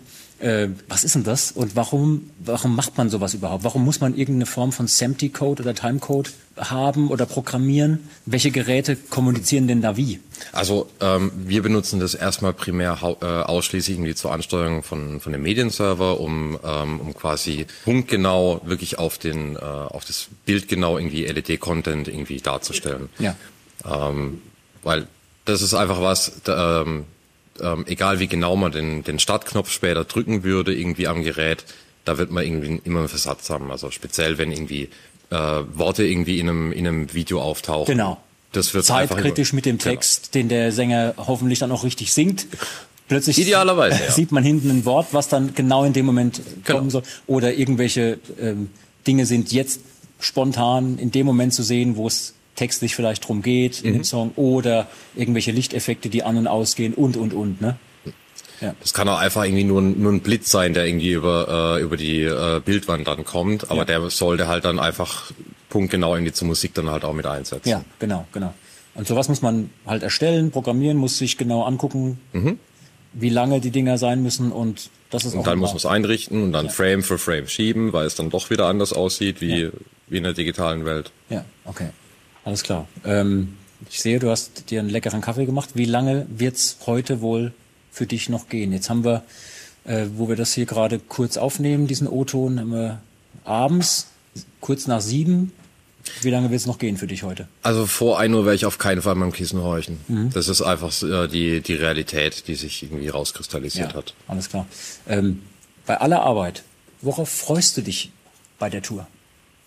Äh, 0.41 0.69
was 0.87 1.03
ist 1.03 1.15
denn 1.15 1.23
das 1.23 1.51
und 1.51 1.75
warum, 1.75 2.31
warum 2.39 2.75
macht 2.75 2.97
man 2.97 3.09
sowas 3.09 3.33
überhaupt? 3.33 3.63
Warum 3.63 3.85
muss 3.85 3.99
man 3.99 4.15
irgendeine 4.15 4.47
Form 4.47 4.71
von 4.71 4.87
SAMT-Code 4.87 5.61
oder 5.61 5.75
Timecode 5.75 6.31
haben 6.57 7.09
oder 7.09 7.27
programmieren? 7.27 8.09
Welche 8.25 8.49
Geräte 8.49 8.95
kommunizieren 8.95 9.67
denn 9.67 9.81
da 9.81 9.97
wie? 9.97 10.19
Also 10.51 10.89
ähm, 10.99 11.31
wir 11.35 11.61
benutzen 11.61 11.99
das 11.99 12.15
erstmal 12.15 12.53
primär 12.53 12.97
äh, 13.01 13.25
ausschließlich 13.25 13.97
irgendwie 13.97 14.15
zur 14.15 14.33
Ansteuerung 14.33 14.81
von, 14.81 15.19
von 15.19 15.31
dem 15.31 15.43
Medienserver, 15.43 16.19
um, 16.19 16.57
ähm, 16.63 16.99
um 16.99 17.13
quasi 17.13 17.67
punktgenau 17.83 18.61
wirklich 18.65 18.97
auf 18.97 19.19
den 19.19 19.55
äh, 19.55 19.59
auf 19.59 20.05
das 20.05 20.27
Bild 20.45 20.67
genau 20.67 20.97
irgendwie 20.97 21.25
LED-Content 21.25 22.07
irgendwie 22.07 22.41
darzustellen. 22.41 23.09
Ja. 23.19 23.35
Ähm, 23.85 24.41
weil 24.81 25.07
das 25.45 25.61
ist 25.61 25.73
einfach 25.73 26.01
was, 26.01 26.41
da, 26.43 26.81
ähm, 26.81 27.05
ähm, 27.59 27.85
egal 27.87 28.19
wie 28.19 28.27
genau 28.27 28.55
man 28.55 28.71
den, 28.71 29.03
den 29.03 29.19
Startknopf 29.19 29.71
später 29.71 30.03
drücken 30.05 30.43
würde, 30.43 30.73
irgendwie 30.73 31.07
am 31.07 31.23
Gerät, 31.23 31.65
da 32.05 32.17
wird 32.17 32.31
man 32.31 32.43
irgendwie 32.43 32.81
immer 32.83 32.99
einen 32.99 33.09
Versatz 33.09 33.49
haben. 33.49 33.71
Also 33.71 33.91
speziell, 33.91 34.37
wenn 34.37 34.51
irgendwie 34.51 34.89
äh, 35.29 35.35
Worte 35.35 36.03
irgendwie 36.05 36.39
in 36.39 36.49
einem, 36.49 36.71
in 36.71 36.87
einem 36.87 37.13
Video 37.13 37.41
auftauchen. 37.41 37.93
Genau. 37.93 38.17
Das 38.53 38.73
wird 38.73 38.85
Zeitkritisch 38.85 39.53
mit 39.53 39.65
dem 39.65 39.77
Genau. 39.77 39.91
Text, 39.91 40.35
den 40.35 40.49
der 40.49 40.71
Sänger 40.71 41.13
hoffentlich 41.17 41.59
dann 41.59 41.71
auch 41.71 41.83
richtig 41.83 42.11
singt. 42.11 42.47
Plötzlich 43.07 43.39
Idealerweise, 43.39 44.03
ja. 44.05 44.11
sieht 44.11 44.31
man 44.31 44.43
hinten 44.43 44.69
ein 44.69 44.85
Wort, 44.85 45.07
was 45.11 45.29
dann 45.29 45.53
genau 45.53 45.83
in 45.85 45.93
dem 45.93 46.05
Moment 46.05 46.41
Genau. 46.63 46.79
kommen 46.79 46.89
soll. 46.89 47.03
Oder 47.27 47.53
irgendwelche 47.53 48.19
ähm, 48.41 48.69
Dinge 49.07 49.25
sind 49.25 49.51
jetzt 49.51 49.79
spontan 50.19 50.97
in 50.97 51.11
dem 51.11 51.25
Moment 51.25 51.53
zu 51.53 51.63
sehen, 51.63 51.95
wo 51.95 52.07
es 52.07 52.33
textlich 52.55 52.95
vielleicht 52.95 53.27
drum 53.27 53.41
geht 53.41 53.81
in 53.81 53.93
dem 53.93 54.03
Song 54.03 54.31
oder 54.35 54.87
irgendwelche 55.15 55.51
Lichteffekte, 55.51 56.09
die 56.09 56.23
an 56.23 56.37
und 56.37 56.47
ausgehen 56.47 56.93
und 56.93 57.17
und 57.17 57.33
und. 57.33 57.61
Ne? 57.61 57.77
Das 58.79 58.93
kann 58.93 59.09
auch 59.09 59.17
einfach 59.17 59.43
irgendwie 59.43 59.63
nur, 59.63 59.81
ein- 59.81 59.99
nur 60.01 60.11
ein 60.11 60.19
Blitz 60.19 60.51
sein, 60.51 60.73
der 60.75 60.85
irgendwie 60.85 61.13
über, 61.13 61.77
äh, 61.79 61.81
über 61.81 61.97
die 61.97 62.21
äh, 62.21 62.59
Bildwand 62.63 63.07
dann 63.07 63.25
kommt, 63.25 63.71
aber 63.71 63.79
Ja. 63.79 63.85
der 63.85 64.09
sollte 64.11 64.47
halt 64.47 64.65
dann 64.65 64.77
einfach 64.77 65.31
punktgenau 65.69 66.13
irgendwie 66.15 66.33
zur 66.33 66.47
Musik 66.47 66.73
dann 66.75 66.89
halt 66.89 67.03
auch 67.03 67.13
mit 67.13 67.25
einsetzen. 67.25 67.67
Ja, 67.67 67.83
genau, 67.97 68.27
genau. 68.31 68.53
Und 68.93 69.07
sowas 69.07 69.29
muss 69.29 69.41
man 69.41 69.71
halt 69.87 70.03
erstellen, 70.03 70.51
programmieren, 70.51 70.97
muss 70.97 71.17
sich 71.17 71.37
genau 71.37 71.63
angucken, 71.63 72.19
wie 73.13 73.29
lange 73.29 73.61
die 73.61 73.71
Dinger 73.71 73.97
sein 73.97 74.21
müssen 74.21 74.51
und 74.51 74.89
das 75.09 75.25
ist 75.25 75.33
Und 75.33 75.47
dann 75.47 75.57
muss 75.59 75.69
man 75.71 75.77
es 75.77 75.85
einrichten 75.85 76.43
und 76.43 76.51
dann 76.53 76.69
Frame 76.69 77.01
für 77.03 77.17
Frame 77.17 77.47
schieben, 77.47 77.93
weil 77.93 78.05
es 78.05 78.15
dann 78.15 78.29
doch 78.29 78.49
wieder 78.49 78.67
anders 78.67 78.93
aussieht 78.93 79.41
wie, 79.41 79.69
wie 80.07 80.17
in 80.17 80.23
der 80.23 80.33
digitalen 80.33 80.85
Welt. 80.85 81.11
Ja, 81.29 81.43
okay. 81.65 81.87
Alles 82.43 82.63
klar. 82.63 82.87
Ähm, 83.05 83.57
ich 83.89 84.01
sehe, 84.01 84.19
du 84.19 84.29
hast 84.29 84.69
dir 84.69 84.79
einen 84.79 84.89
leckeren 84.89 85.21
Kaffee 85.21 85.45
gemacht. 85.45 85.71
Wie 85.73 85.85
lange 85.85 86.25
wird's 86.29 86.77
heute 86.85 87.21
wohl 87.21 87.53
für 87.91 88.05
dich 88.05 88.29
noch 88.29 88.49
gehen? 88.49 88.71
Jetzt 88.71 88.89
haben 88.89 89.03
wir, 89.03 89.23
äh, 89.85 90.05
wo 90.15 90.29
wir 90.29 90.35
das 90.35 90.53
hier 90.53 90.65
gerade 90.65 90.99
kurz 90.99 91.37
aufnehmen, 91.37 91.87
diesen 91.87 92.07
O-Ton, 92.07 92.59
haben 92.59 92.71
wir 92.71 93.01
abends, 93.43 94.07
kurz 94.59 94.87
nach 94.87 95.01
sieben. 95.01 95.51
Wie 96.21 96.29
lange 96.29 96.49
wird's 96.49 96.65
noch 96.65 96.79
gehen 96.79 96.97
für 96.97 97.07
dich 97.07 97.23
heute? 97.23 97.47
Also 97.61 97.85
vor 97.85 98.19
1 98.19 98.33
Uhr 98.33 98.45
werde 98.45 98.55
ich 98.55 98.65
auf 98.65 98.79
keinen 98.79 99.01
Fall 99.01 99.15
beim 99.15 99.31
Kissen 99.31 99.61
horchen. 99.61 99.99
Mhm. 100.07 100.31
Das 100.33 100.47
ist 100.47 100.61
einfach 100.61 100.91
äh, 101.03 101.27
die, 101.27 101.61
die 101.61 101.75
Realität, 101.75 102.47
die 102.47 102.55
sich 102.55 102.83
irgendwie 102.83 103.09
rauskristallisiert 103.09 103.93
hat. 103.93 104.13
Alles 104.27 104.49
klar. 104.49 104.65
Ähm, 105.07 105.43
bei 105.85 105.97
aller 105.97 106.21
Arbeit, 106.21 106.63
worauf 107.01 107.29
freust 107.29 107.77
du 107.77 107.81
dich 107.81 108.11
bei 108.57 108.69
der 108.69 108.81
Tour? 108.81 109.07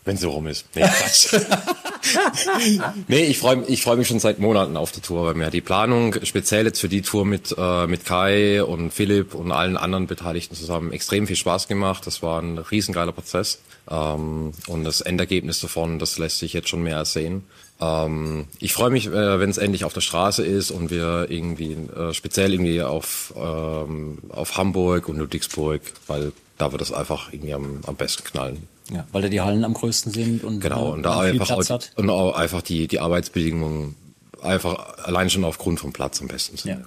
Wenn 0.05 0.19
sie 0.19 0.27
rum 0.27 0.47
ist. 0.47 0.67
Nee, 0.75 0.83
Quatsch. 0.83 1.35
nee, 3.09 3.25
ich 3.25 3.39
freue 3.39 3.65
ich 3.67 3.83
freu 3.83 3.97
mich 3.97 4.07
schon 4.07 4.21
seit 4.21 4.39
Monaten 4.39 4.77
auf 4.77 4.93
die 4.93 5.01
Tour, 5.01 5.25
weil 5.27 5.35
mir 5.35 5.51
die 5.51 5.63
Planung, 5.63 6.17
speziell 6.25 6.67
jetzt 6.67 6.81
für 6.81 6.91
die 6.91 7.01
Tour 7.01 7.25
mit, 7.25 7.55
äh, 7.57 7.87
mit 7.87 8.05
Kai 8.05 8.63
und 8.63 8.91
Philipp 8.91 9.35
und 9.35 9.51
allen 9.51 9.79
anderen 9.79 10.07
Beteiligten 10.07 10.55
zusammen, 10.55 10.93
extrem 10.93 11.27
viel 11.27 11.37
Spaß 11.37 11.69
gemacht. 11.69 12.07
Das 12.07 12.23
war 12.23 12.43
ein 12.43 12.59
riesengeiler 12.59 13.13
Prozess. 13.13 13.61
Ähm, 13.91 14.53
und 14.67 14.85
das 14.85 15.01
Endergebnis 15.01 15.61
davon, 15.61 15.99
das 15.99 16.19
lässt 16.19 16.39
sich 16.39 16.53
jetzt 16.53 16.69
schon 16.69 16.83
mehr 16.83 16.99
als 16.99 17.15
sehen. 17.15 17.45
Ähm, 17.81 18.47
ich 18.61 18.73
freue 18.73 18.91
mich, 18.91 19.07
äh, 19.07 19.41
wenn 19.41 19.51
es 19.51 19.59
endlich 19.59 19.85
auf 19.85 19.93
der 19.93 20.01
Straße 20.03 20.45
ist 20.45 20.71
und 20.71 20.91
wir 20.91 21.27
irgendwie 21.31 21.73
äh, 21.73 22.13
speziell 22.13 22.53
irgendwie 22.53 22.83
auf, 22.83 23.33
ähm, 23.37 24.19
auf 24.29 24.57
Hamburg 24.57 25.09
und 25.09 25.17
Ludwigsburg, 25.17 25.81
weil 26.07 26.33
da 26.59 26.73
wird 26.73 26.83
es 26.83 26.93
einfach 26.93 27.33
irgendwie 27.33 27.55
am, 27.55 27.81
am 27.87 27.97
besten 27.97 28.25
knallen. 28.25 28.69
Ja, 28.91 29.07
weil 29.13 29.23
da 29.23 29.29
die 29.29 29.41
Hallen 29.41 29.65
am 29.65 29.75
größten 29.75 30.13
sind 30.13 30.45
und, 30.45 30.61
Genau, 30.61 30.89
äh, 30.89 30.93
und 30.93 31.03
da 31.03 31.21
einfach 31.21 31.47
Platz 31.47 31.71
auch, 31.71 31.75
hat. 31.75 31.93
und 31.97 32.11
auch 32.11 32.35
einfach 32.35 32.63
die, 32.63 32.87
die 32.87 33.01
Arbeitsbedingungen 33.01 33.97
einfach 34.43 34.99
allein 35.05 35.31
schon 35.31 35.45
aufgrund 35.45 35.81
vom 35.81 35.93
Platz 35.93 36.21
am 36.21 36.29
besten 36.29 36.57
sind. 36.57 36.81
Ja. 36.81 36.87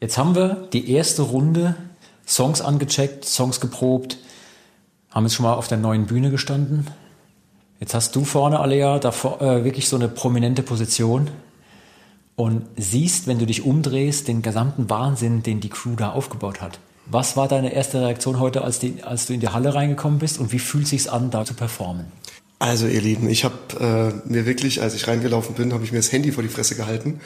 Jetzt 0.00 0.18
haben 0.18 0.34
wir 0.34 0.68
die 0.72 0.90
erste 0.90 1.22
Runde 1.22 1.76
Songs 2.26 2.60
angecheckt, 2.60 3.24
Songs 3.24 3.60
geprobt, 3.60 4.18
haben 5.10 5.24
jetzt 5.24 5.34
schon 5.34 5.44
mal 5.44 5.54
auf 5.54 5.68
der 5.68 5.78
neuen 5.78 6.06
Bühne 6.06 6.30
gestanden. 6.30 6.86
Jetzt 7.80 7.94
hast 7.94 8.14
du 8.14 8.24
vorne, 8.24 8.60
Alea, 8.60 8.98
da 8.98 9.10
äh, 9.10 9.64
wirklich 9.64 9.88
so 9.88 9.96
eine 9.96 10.08
prominente 10.08 10.62
Position 10.62 11.30
und 12.36 12.66
siehst, 12.76 13.26
wenn 13.26 13.38
du 13.38 13.46
dich 13.46 13.62
umdrehst, 13.64 14.28
den 14.28 14.42
gesamten 14.42 14.90
Wahnsinn, 14.90 15.42
den 15.42 15.60
die 15.60 15.70
Crew 15.70 15.96
da 15.96 16.10
aufgebaut 16.10 16.60
hat. 16.60 16.78
Was 17.10 17.36
war 17.36 17.48
deine 17.48 17.72
erste 17.72 18.00
Reaktion 18.02 18.38
heute, 18.38 18.62
als, 18.62 18.78
die, 18.78 19.02
als 19.02 19.26
du 19.26 19.32
in 19.32 19.40
die 19.40 19.48
Halle 19.48 19.74
reingekommen 19.74 20.18
bist 20.18 20.38
und 20.38 20.52
wie 20.52 20.58
fühlt 20.58 20.86
sich's 20.86 21.08
an, 21.08 21.30
da 21.30 21.44
zu 21.44 21.54
performen? 21.54 22.06
Also 22.58 22.86
ihr 22.86 23.00
Lieben, 23.00 23.30
ich 23.30 23.44
habe 23.44 23.54
äh, 24.26 24.30
mir 24.30 24.44
wirklich, 24.44 24.82
als 24.82 24.94
ich 24.94 25.06
reingelaufen 25.06 25.54
bin, 25.54 25.72
habe 25.72 25.84
ich 25.84 25.92
mir 25.92 25.98
das 25.98 26.12
Handy 26.12 26.32
vor 26.32 26.42
die 26.42 26.48
Fresse 26.48 26.74
gehalten 26.74 27.20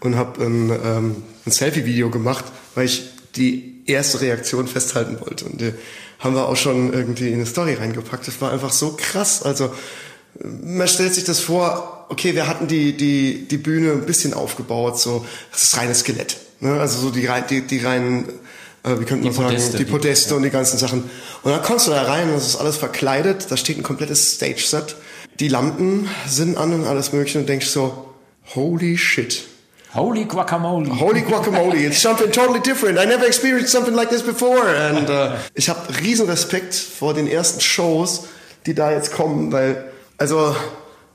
und 0.00 0.16
habe 0.16 0.44
ein, 0.44 0.70
ähm, 0.70 1.16
ein 1.44 1.52
Selfie-Video 1.52 2.10
gemacht, 2.10 2.46
weil 2.74 2.86
ich 2.86 3.04
die 3.36 3.82
erste 3.86 4.22
Reaktion 4.22 4.66
festhalten 4.66 5.20
wollte. 5.20 5.44
Und 5.44 5.60
die 5.60 5.72
haben 6.18 6.34
wir 6.34 6.48
auch 6.48 6.56
schon 6.56 6.92
irgendwie 6.92 7.28
in 7.28 7.34
eine 7.34 7.46
Story 7.46 7.74
reingepackt. 7.74 8.26
Das 8.26 8.40
war 8.40 8.50
einfach 8.50 8.72
so 8.72 8.96
krass. 8.96 9.42
Also 9.42 9.66
äh, 9.66 10.46
man 10.46 10.88
stellt 10.88 11.14
sich 11.14 11.24
das 11.24 11.38
vor, 11.38 12.06
okay, 12.08 12.34
wir 12.34 12.48
hatten 12.48 12.66
die, 12.66 12.96
die, 12.96 13.46
die 13.46 13.58
Bühne 13.58 13.92
ein 13.92 14.06
bisschen 14.06 14.34
aufgebaut, 14.34 14.98
so 14.98 15.24
das 15.52 15.64
ist 15.64 15.76
reines 15.76 16.00
Skelett. 16.00 16.38
Ne? 16.60 16.80
Also 16.80 16.98
so 16.98 17.10
die, 17.10 17.28
die, 17.50 17.60
die 17.60 17.78
reinen, 17.78 18.24
äh, 18.88 19.00
wie 19.00 19.04
könnte 19.04 19.24
man 19.24 19.32
Die 19.32 19.32
sagen, 19.32 19.48
Podeste, 19.48 19.76
die 19.78 19.84
die- 19.84 19.90
Podeste 19.90 20.34
und 20.36 20.42
die 20.42 20.50
ganzen 20.50 20.78
Sachen. 20.78 21.10
Und 21.42 21.50
dann 21.52 21.62
kommst 21.62 21.86
du 21.86 21.90
da 21.90 22.02
rein, 22.02 22.30
das 22.32 22.46
ist 22.46 22.56
alles 22.56 22.76
verkleidet, 22.76 23.46
da 23.50 23.56
steht 23.56 23.78
ein 23.78 23.82
komplettes 23.82 24.34
Stage-Set. 24.34 24.96
Die 25.40 25.48
Lampen 25.48 26.08
sind 26.26 26.56
an 26.56 26.72
und 26.74 26.84
alles 26.86 27.12
mögliche 27.12 27.38
und 27.38 27.48
denkst 27.48 27.66
so, 27.68 28.06
holy 28.54 28.96
shit. 28.98 29.44
Holy 29.94 30.24
Guacamole. 30.26 31.00
Holy 31.00 31.22
guacamole, 31.22 31.76
it's 31.76 32.02
something 32.02 32.30
totally 32.30 32.60
different. 32.60 32.98
I 32.98 33.06
never 33.06 33.26
experienced 33.26 33.70
something 33.70 33.94
like 33.94 34.10
this 34.10 34.22
before. 34.22 34.60
Und 34.96 35.08
äh, 35.08 35.30
ich 35.54 35.68
habe 35.70 35.80
riesen 36.02 36.28
Respekt 36.28 36.74
vor 36.74 37.14
den 37.14 37.26
ersten 37.26 37.60
Shows, 37.60 38.24
die 38.66 38.74
da 38.74 38.92
jetzt 38.92 39.12
kommen, 39.12 39.50
weil, 39.50 39.90
also, 40.18 40.54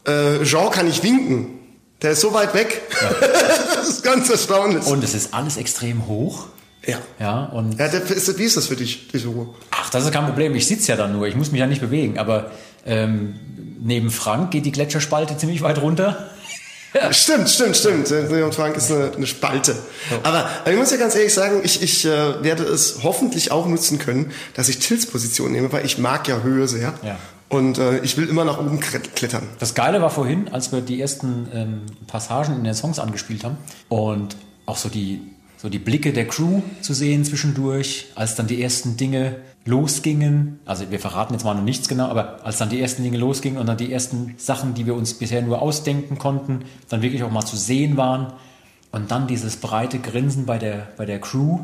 äh, 0.07 0.43
Jean 0.43 0.71
kann 0.71 0.87
nicht 0.87 1.03
winken. 1.03 1.59
Der 2.01 2.11
ist 2.11 2.21
so 2.21 2.33
weit 2.33 2.53
weg. 2.55 2.81
das 3.75 3.89
ist 3.89 4.03
ganz 4.03 4.29
erstaunlich. 4.29 4.85
Und 4.87 5.03
es 5.03 5.13
ist 5.13 5.33
alles 5.35 5.57
extrem 5.57 6.07
hoch. 6.07 6.47
Ja. 6.85 6.97
Ja, 7.19 7.45
und 7.45 7.79
Ja, 7.79 7.85
ist, 7.85 8.37
wie 8.37 8.43
ist 8.43 8.57
das 8.57 8.67
für 8.67 8.75
dich, 8.75 9.07
diese 9.07 9.27
Uhr? 9.29 9.53
Ach, 9.71 9.89
das 9.89 10.03
ist 10.05 10.11
kein 10.11 10.25
Problem. 10.25 10.53
Ich 10.55 10.67
sitze 10.67 10.91
ja 10.91 10.97
dann 10.97 11.13
nur. 11.13 11.27
Ich 11.27 11.35
muss 11.35 11.51
mich 11.51 11.59
ja 11.59 11.67
nicht 11.67 11.81
bewegen. 11.81 12.17
Aber 12.19 12.51
ähm, 12.85 13.35
neben 13.79 14.11
Frank 14.11 14.51
geht 14.51 14.65
die 14.65 14.71
Gletscherspalte 14.71 15.37
ziemlich 15.37 15.61
weit 15.61 15.81
runter. 15.81 16.29
Stimmt, 17.09 17.49
stimmt, 17.49 17.75
stimmt. 17.75 18.07
Leon 18.11 18.51
Frank 18.51 18.77
ist 18.77 18.91
eine, 18.91 19.11
eine 19.15 19.25
Spalte. 19.25 19.75
Aber, 20.21 20.47
aber 20.61 20.71
ich 20.71 20.77
muss 20.77 20.91
ja 20.91 20.97
ganz 20.97 21.15
ehrlich 21.15 21.33
sagen, 21.33 21.61
ich, 21.63 21.81
ich 21.81 22.05
äh, 22.05 22.43
werde 22.43 22.63
es 22.65 22.99
hoffentlich 23.01 23.51
auch 23.51 23.65
nutzen 23.65 23.97
können, 23.97 24.31
dass 24.53 24.69
ich 24.69 24.77
Tills 24.77 25.07
Position 25.07 25.51
nehme, 25.51 25.71
weil 25.73 25.85
ich 25.87 25.97
mag 25.97 26.27
ja 26.27 26.41
Höhe 26.43 26.67
sehr. 26.67 26.93
Ja. 27.03 27.17
Und 27.49 27.79
äh, 27.79 27.97
ich 28.01 28.15
will 28.17 28.29
immer 28.29 28.45
nach 28.45 28.59
oben 28.59 28.79
klet- 28.79 29.09
klettern. 29.15 29.47
Das 29.57 29.73
Geile 29.73 30.03
war 30.03 30.11
vorhin, 30.11 30.49
als 30.53 30.71
wir 30.71 30.81
die 30.81 31.01
ersten 31.01 31.47
ähm, 31.51 31.81
Passagen 32.05 32.57
in 32.57 32.63
den 32.63 32.75
Songs 32.75 32.99
angespielt 32.99 33.43
haben 33.43 33.57
und 33.89 34.35
auch 34.67 34.77
so 34.77 34.87
die, 34.87 35.19
so 35.63 35.69
die 35.69 35.79
Blicke 35.79 36.11
der 36.11 36.27
Crew 36.27 36.61
zu 36.81 36.93
sehen 36.93 37.23
zwischendurch, 37.23 38.07
als 38.15 38.35
dann 38.35 38.47
die 38.47 38.61
ersten 38.61 38.97
Dinge 38.97 39.37
losgingen. 39.63 40.59
Also 40.65 40.91
wir 40.91 40.99
verraten 40.99 41.33
jetzt 41.33 41.45
mal 41.45 41.53
noch 41.53 41.63
nichts 41.63 41.87
genau, 41.87 42.07
aber 42.07 42.45
als 42.45 42.57
dann 42.57 42.67
die 42.67 42.81
ersten 42.81 43.01
Dinge 43.01 43.17
losgingen 43.17 43.57
und 43.57 43.67
dann 43.67 43.77
die 43.77 43.93
ersten 43.93 44.35
Sachen, 44.37 44.73
die 44.73 44.85
wir 44.85 44.93
uns 44.93 45.13
bisher 45.13 45.41
nur 45.41 45.61
ausdenken 45.61 46.17
konnten, 46.17 46.65
dann 46.89 47.01
wirklich 47.01 47.23
auch 47.23 47.31
mal 47.31 47.45
zu 47.45 47.55
sehen 47.55 47.95
waren 47.95 48.33
und 48.91 49.09
dann 49.09 49.25
dieses 49.25 49.55
breite 49.55 49.99
Grinsen 49.99 50.45
bei 50.45 50.57
der, 50.57 50.89
bei 50.97 51.05
der 51.05 51.21
Crew 51.21 51.59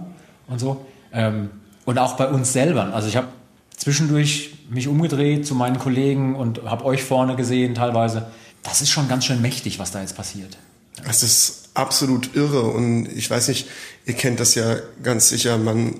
und 0.47 0.59
so. 0.59 0.85
Ähm, 1.11 1.49
und 1.83 1.99
auch 1.99 2.15
bei 2.15 2.29
uns 2.29 2.53
selber. 2.53 2.93
Also 2.93 3.09
ich 3.09 3.17
habe 3.17 3.27
zwischendurch 3.75 4.51
mich 4.69 4.87
umgedreht 4.87 5.45
zu 5.45 5.55
meinen 5.55 5.77
Kollegen 5.77 6.37
und 6.37 6.63
habe 6.63 6.85
euch 6.85 7.03
vorne 7.03 7.35
gesehen 7.35 7.75
teilweise. 7.75 8.27
Das 8.63 8.81
ist 8.81 8.91
schon 8.91 9.09
ganz 9.09 9.25
schön 9.25 9.41
mächtig, 9.41 9.77
was 9.77 9.91
da 9.91 9.99
jetzt 9.99 10.15
passiert. 10.15 10.57
Es 11.05 11.21
ist 11.21 11.68
absolut 11.79 12.35
irre. 12.35 12.61
Und 12.63 13.07
ich 13.15 13.29
weiß 13.29 13.47
nicht, 13.47 13.67
ihr 14.05 14.13
kennt 14.13 14.39
das 14.39 14.55
ja 14.55 14.77
ganz 15.01 15.29
sicher, 15.29 15.57
man 15.57 15.95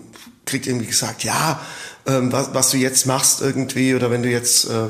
kriegt 0.46 0.68
irgendwie 0.68 0.88
gesagt, 0.88 1.24
ja, 1.24 1.60
ähm, 2.06 2.32
was, 2.32 2.54
was 2.54 2.72
du 2.72 2.78
jetzt 2.78 3.06
machst 3.06 3.42
irgendwie 3.42 3.96
oder 3.96 4.12
wenn 4.12 4.24
du 4.24 4.30
jetzt, 4.30 4.66
äh, 4.66 4.88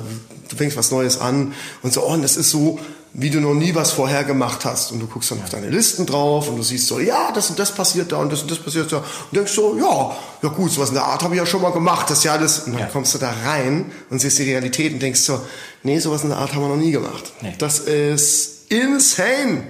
du 0.50 0.56
fängst 0.56 0.78
was 0.78 0.92
Neues 0.92 1.20
an 1.20 1.54
und 1.82 1.94
so, 1.94 2.04
oh, 2.04 2.14
und 2.14 2.22
das 2.22 2.38
ist 2.38 2.50
so, 2.50 2.80
wie 3.14 3.30
du 3.30 3.40
noch 3.40 3.54
nie 3.54 3.74
was 3.74 3.92
vorher 3.92 4.24
gemacht 4.24 4.66
hast. 4.66 4.92
Und 4.92 5.00
du 5.00 5.08
guckst 5.08 5.32
dann 5.32 5.42
auf 5.42 5.50
deine 5.50 5.70
Listen 5.70 6.06
drauf 6.06 6.48
und 6.48 6.58
du 6.58 6.64
siehst 6.64 6.88
so, 6.88 7.00
ja, 7.00 7.32
das 7.34 7.50
und 7.50 7.58
das 7.58 7.74
passiert 7.74 8.12
da 8.12 8.18
und 8.18 8.32
das 8.32 8.44
und 8.44 8.52
das 8.52 8.60
passiert 8.60 8.92
da. 8.92 8.98
Und 8.98 9.36
denkst 9.36 9.52
so, 9.52 9.78
ja, 9.78 10.16
ja 10.44 10.50
gut, 10.50 10.72
sowas 10.72 10.90
in 10.90 10.96
der 10.96 11.06
Art 11.06 11.24
habe 11.24 11.34
ich 11.34 11.40
ja 11.40 11.46
schon 11.46 11.62
mal 11.62 11.72
gemacht, 11.72 12.10
das 12.10 12.20
ist 12.20 12.24
ja 12.26 12.34
alles. 12.34 12.60
Und 12.60 12.80
dann 12.80 12.90
kommst 12.92 13.14
du 13.16 13.18
da 13.18 13.34
rein 13.46 13.92
und 14.10 14.20
siehst 14.20 14.38
die 14.38 14.44
Realität 14.44 14.94
und 14.94 15.02
denkst 15.02 15.22
so, 15.22 15.42
nee, 15.84 16.00
sowas 16.00 16.24
in 16.24 16.30
der 16.30 16.38
Art 16.38 16.54
haben 16.54 16.62
wir 16.62 16.70
noch 16.70 16.78
nie 16.78 16.92
gemacht. 16.92 17.34
Nee. 17.42 17.56
Das 17.58 17.80
ist 17.80 18.72
insane. 18.72 19.64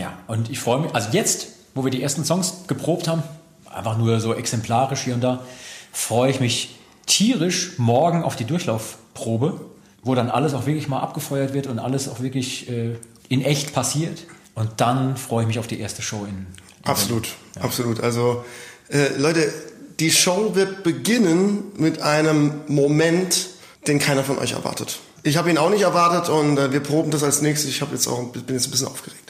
Ja, 0.00 0.18
und 0.26 0.50
ich 0.50 0.58
freue 0.58 0.80
mich, 0.80 0.94
also 0.94 1.10
jetzt, 1.12 1.48
wo 1.74 1.84
wir 1.84 1.90
die 1.90 2.02
ersten 2.02 2.24
Songs 2.24 2.64
geprobt 2.66 3.06
haben, 3.06 3.22
einfach 3.70 3.98
nur 3.98 4.18
so 4.20 4.34
exemplarisch 4.34 5.02
hier 5.02 5.14
und 5.14 5.20
da, 5.20 5.44
freue 5.92 6.30
ich 6.30 6.40
mich 6.40 6.78
tierisch 7.06 7.78
morgen 7.78 8.22
auf 8.22 8.34
die 8.34 8.44
Durchlaufprobe, 8.44 9.60
wo 10.02 10.14
dann 10.14 10.30
alles 10.30 10.54
auch 10.54 10.64
wirklich 10.64 10.88
mal 10.88 11.00
abgefeuert 11.00 11.52
wird 11.52 11.66
und 11.66 11.78
alles 11.78 12.08
auch 12.08 12.20
wirklich 12.20 12.70
äh, 12.70 12.96
in 13.28 13.42
echt 13.42 13.74
passiert. 13.74 14.24
Und 14.54 14.70
dann 14.78 15.16
freue 15.16 15.42
ich 15.42 15.48
mich 15.48 15.58
auf 15.58 15.66
die 15.66 15.78
erste 15.78 16.00
Show 16.00 16.24
in. 16.24 16.46
in 16.82 16.90
Absolut, 16.90 17.28
absolut. 17.60 18.00
Also 18.00 18.44
äh, 18.88 19.16
Leute, 19.18 19.52
die 19.98 20.10
Show 20.10 20.54
wird 20.54 20.82
beginnen 20.82 21.72
mit 21.76 22.00
einem 22.00 22.62
Moment, 22.68 23.48
den 23.86 23.98
keiner 23.98 24.24
von 24.24 24.38
euch 24.38 24.52
erwartet. 24.52 24.98
Ich 25.22 25.36
habe 25.36 25.50
ihn 25.50 25.58
auch 25.58 25.68
nicht 25.68 25.82
erwartet 25.82 26.30
und 26.30 26.58
äh, 26.58 26.72
wir 26.72 26.80
proben 26.80 27.10
das 27.10 27.22
als 27.22 27.42
nächstes. 27.42 27.70
Ich 27.70 27.82
habe 27.82 27.92
jetzt 27.92 28.06
auch 28.06 28.32
bin 28.32 28.42
jetzt 28.48 28.68
ein 28.68 28.70
bisschen 28.70 28.88
aufgeregt. 28.88 29.29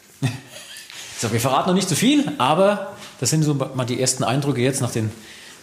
So, 1.21 1.31
wir 1.33 1.41
verraten 1.41 1.69
noch 1.69 1.75
nicht 1.75 1.89
zu 1.91 1.97
viel, 1.97 2.33
aber 2.39 2.95
das 3.21 3.29
sind 3.29 3.43
so 3.43 3.53
mal 3.53 3.85
die 3.85 4.01
ersten 4.01 4.25
Eindrücke 4.25 4.63
jetzt 4.63 4.81
nach 4.81 4.91
den 4.91 5.11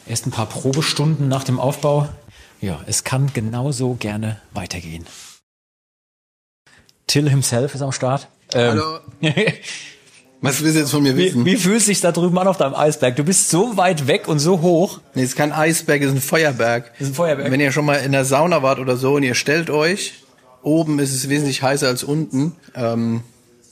ersten 0.05 0.29
paar 0.29 0.45
Probestunden 0.45 1.27
nach 1.29 1.43
dem 1.43 1.59
Aufbau. 1.59 2.07
Ja, 2.61 2.79
es 2.85 3.03
kann 3.03 3.31
genauso 3.33 3.95
gerne 3.95 4.39
weitergehen. 4.53 5.07
Till 7.07 7.27
himself 7.27 7.73
ist 7.73 7.81
am 7.81 7.91
Start. 7.91 8.27
Ähm, 8.53 8.69
Hallo. 8.69 8.99
Was 10.41 10.61
willst 10.61 10.75
du 10.75 10.79
jetzt 10.81 10.91
von 10.91 11.01
mir 11.01 11.17
wie, 11.17 11.25
wissen? 11.25 11.43
wie 11.43 11.55
fühlt 11.55 11.81
sich 11.81 12.01
da 12.01 12.11
drüben 12.11 12.37
an 12.37 12.47
auf 12.47 12.57
deinem 12.57 12.75
Eisberg? 12.75 13.15
Du 13.15 13.23
bist 13.23 13.49
so 13.49 13.77
weit 13.77 14.05
weg 14.05 14.27
und 14.27 14.37
so 14.37 14.61
hoch. 14.61 14.99
Nee, 15.15 15.23
es 15.23 15.29
ist 15.29 15.37
kein 15.37 15.53
Eisberg, 15.53 16.03
es 16.03 16.09
ist 16.09 16.17
ein 16.17 16.21
Feuerberg. 16.21 16.91
Ist 16.99 17.07
ein 17.07 17.13
Feuerberg. 17.15 17.49
Wenn 17.49 17.59
ihr 17.59 17.71
schon 17.71 17.85
mal 17.85 17.95
in 17.95 18.11
der 18.11 18.25
Sauna 18.25 18.61
wart 18.61 18.77
oder 18.77 18.95
so 18.95 19.15
und 19.15 19.23
ihr 19.23 19.33
stellt 19.33 19.71
euch, 19.71 20.13
oben 20.61 20.99
ist 20.99 21.15
es 21.15 21.29
wesentlich 21.29 21.63
heißer 21.63 21.87
als 21.87 22.03
unten. 22.03 22.55
Ähm, 22.75 23.23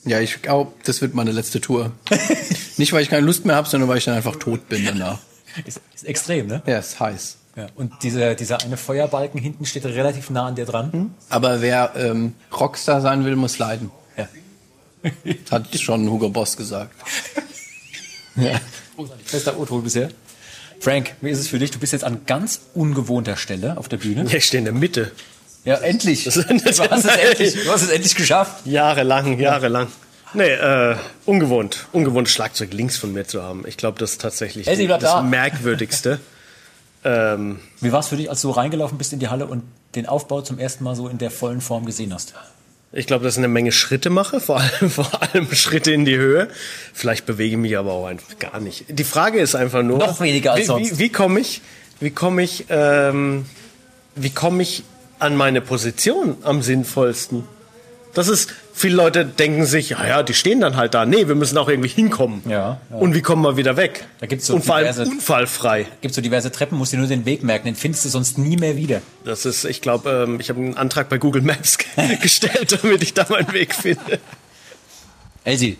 ja, 0.06 0.20
ich 0.20 0.42
glaube, 0.42 0.72
das 0.84 1.02
wird 1.02 1.14
meine 1.14 1.32
letzte 1.32 1.60
Tour. 1.60 1.92
Nicht, 2.76 2.92
weil 2.92 3.02
ich 3.02 3.10
keine 3.10 3.26
Lust 3.26 3.44
mehr 3.44 3.56
habe, 3.56 3.68
sondern 3.68 3.88
weil 3.88 3.98
ich 3.98 4.04
dann 4.04 4.14
einfach 4.14 4.36
tot 4.36 4.68
bin 4.68 4.84
danach. 4.84 5.18
Ist, 5.64 5.80
ist 5.94 6.04
extrem, 6.04 6.48
ne? 6.48 6.62
Ja, 6.66 6.80
ist 6.80 7.00
heiß. 7.00 7.38
Ja. 7.56 7.68
Und 7.76 8.02
dieser, 8.02 8.34
dieser 8.34 8.60
eine 8.60 8.76
Feuerbalken 8.76 9.40
hinten 9.40 9.64
steht 9.64 9.86
relativ 9.86 10.28
nah 10.28 10.48
an 10.48 10.54
dir 10.54 10.66
dran. 10.66 11.14
Aber 11.30 11.62
wer 11.62 11.94
ähm, 11.96 12.34
Rockstar 12.52 13.00
sein 13.00 13.24
will, 13.24 13.36
muss 13.36 13.58
leiden. 13.58 13.90
Ja. 14.18 14.28
Hat 15.50 15.74
schon 15.80 16.10
Hugo 16.10 16.28
Boss 16.28 16.58
gesagt. 16.58 16.94
Ja. 18.38 18.60
Bester 19.32 19.58
O-Ton 19.58 19.82
bisher. 19.82 20.10
Frank, 20.78 21.14
wie 21.22 21.30
ist 21.30 21.38
es 21.38 21.48
für 21.48 21.58
dich? 21.58 21.70
Du 21.70 21.78
bist 21.78 21.94
jetzt 21.94 22.04
an 22.04 22.26
ganz 22.26 22.60
ungewohnter 22.74 23.38
Stelle 23.38 23.78
auf 23.78 23.88
der 23.88 23.96
Bühne. 23.96 24.26
Ja, 24.28 24.36
ich 24.36 24.44
stehe 24.44 24.58
in 24.58 24.66
der 24.66 24.74
Mitte. 24.74 25.12
Ja, 25.66 25.74
endlich. 25.76 26.24
Das- 26.24 26.34
Du 26.34 26.42
hast, 26.90 27.04
es 27.04 27.16
endlich 27.16 27.54
du 27.64 27.70
hast 27.70 27.82
es 27.82 27.90
endlich 27.90 28.14
geschafft. 28.14 28.64
Jahrelang, 28.66 29.38
jahrelang. 29.38 29.88
Nee, 30.32 30.48
äh, 30.50 30.96
ungewohnt. 31.24 31.86
Ungewohnt 31.92 32.28
Schlagzeug 32.28 32.72
links 32.72 32.96
von 32.96 33.12
mir 33.12 33.26
zu 33.26 33.42
haben. 33.42 33.64
Ich 33.66 33.76
glaube, 33.76 33.98
das 33.98 34.12
ist 34.12 34.20
tatsächlich 34.20 34.66
Ey, 34.66 34.76
sie 34.76 34.82
die, 34.82 34.86
bleibt 34.86 35.02
das 35.02 35.12
da. 35.12 35.22
Merkwürdigste. 35.22 36.20
ähm, 37.04 37.60
Wie 37.80 37.92
war 37.92 38.00
es 38.00 38.08
für 38.08 38.16
dich, 38.16 38.30
als 38.30 38.42
du 38.42 38.50
reingelaufen 38.50 38.96
bist 38.98 39.12
in 39.12 39.18
die 39.18 39.28
Halle 39.28 39.46
und 39.46 39.62
den 39.94 40.06
Aufbau 40.06 40.42
zum 40.42 40.58
ersten 40.58 40.84
Mal 40.84 40.94
so 40.96 41.08
in 41.08 41.18
der 41.18 41.30
vollen 41.30 41.60
Form 41.60 41.84
gesehen 41.86 42.12
hast? 42.14 42.34
ich 42.92 43.06
glaube, 43.06 43.24
dass 43.24 43.34
ich 43.34 43.38
eine 43.38 43.48
Menge 43.48 43.72
Schritte 43.72 44.08
mache, 44.08 44.40
vor 44.40 44.60
allem, 44.60 44.90
vor 44.90 45.10
allem 45.20 45.52
Schritte 45.54 45.92
in 45.92 46.04
die 46.04 46.16
Höhe. 46.16 46.48
Vielleicht 46.94 47.26
bewege 47.26 47.52
ich 47.56 47.60
mich 47.60 47.76
aber 47.76 47.92
auch 47.92 48.06
einfach 48.06 48.38
gar 48.38 48.58
nicht. 48.60 48.84
Die 48.88 49.04
Frage 49.04 49.38
ist 49.40 49.54
einfach 49.54 49.82
nur, 49.82 49.98
Noch 49.98 50.20
weniger 50.20 50.52
als 50.52 50.60
wie, 50.62 50.64
sonst. 50.64 50.92
Wie, 50.98 51.04
wie 51.04 51.08
komme 51.10 51.40
ich, 51.40 51.60
wie 52.00 52.10
komme 52.10 52.42
ich, 52.42 52.66
ähm, 52.70 53.44
wie 54.14 54.30
komme 54.30 54.62
ich 54.62 54.82
an 55.18 55.36
meine 55.36 55.60
Position 55.60 56.36
am 56.42 56.62
sinnvollsten? 56.62 57.44
Das 58.14 58.28
ist, 58.28 58.50
viele 58.72 58.96
Leute 58.96 59.26
denken 59.26 59.66
sich, 59.66 59.90
ja, 59.90 60.06
ja, 60.06 60.22
die 60.22 60.32
stehen 60.32 60.60
dann 60.60 60.76
halt 60.76 60.94
da. 60.94 61.04
Nee, 61.04 61.28
wir 61.28 61.34
müssen 61.34 61.58
auch 61.58 61.68
irgendwie 61.68 61.90
hinkommen. 61.90 62.40
Ja, 62.48 62.80
ja. 62.90 62.96
Und 62.96 63.14
wie 63.14 63.20
kommen 63.20 63.42
wir 63.42 63.58
wieder 63.58 63.76
weg? 63.76 64.06
Da 64.20 64.26
gibt's 64.26 64.46
so 64.46 64.54
Und 64.54 64.64
vor 64.64 64.76
allem 64.76 64.96
unfallfrei. 64.96 65.86
Gibt 66.00 66.14
so 66.14 66.22
diverse 66.22 66.50
Treppen, 66.50 66.78
musst 66.78 66.94
dir 66.94 66.96
nur 66.98 67.08
den 67.08 67.26
Weg 67.26 67.42
merken, 67.42 67.66
den 67.66 67.74
findest 67.76 68.06
du 68.06 68.08
sonst 68.08 68.38
nie 68.38 68.56
mehr 68.56 68.76
wieder. 68.78 69.02
Das 69.26 69.44
ist, 69.44 69.66
ich 69.66 69.82
glaube, 69.82 70.24
ähm, 70.26 70.40
ich 70.40 70.48
habe 70.48 70.60
einen 70.60 70.78
Antrag 70.78 71.10
bei 71.10 71.18
Google 71.18 71.42
Maps 71.42 71.76
gestellt, 72.22 72.78
damit 72.82 73.02
ich 73.02 73.12
da 73.12 73.26
meinen 73.28 73.52
Weg 73.52 73.74
finde. 73.74 74.18
Elsie, 75.44 75.76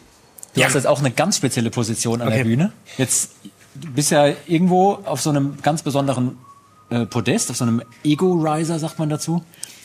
du 0.54 0.60
Ja. 0.60 0.66
hast 0.66 0.74
jetzt 0.74 0.86
auch 0.86 0.98
eine 0.98 1.10
ganz 1.10 1.38
spezielle 1.38 1.70
Position 1.70 2.20
an 2.20 2.28
der 2.28 2.40
Okay. 2.40 2.44
Bühne. 2.48 2.72
Jetzt 2.98 3.30
du 3.74 3.90
bist 3.92 4.10
ja 4.10 4.32
irgendwo 4.46 4.98
auf 5.04 5.20
so 5.22 5.30
einem 5.30 5.56
ganz 5.62 5.82
besonderen 5.82 6.36
äh, 6.90 7.06
Podest, 7.06 7.50
auf 7.50 7.56
so 7.56 7.64
einem 7.64 7.82
Ego-Riser, 8.04 8.78
sagt 8.78 8.98
man 8.98 9.08
dazu. 9.08 9.44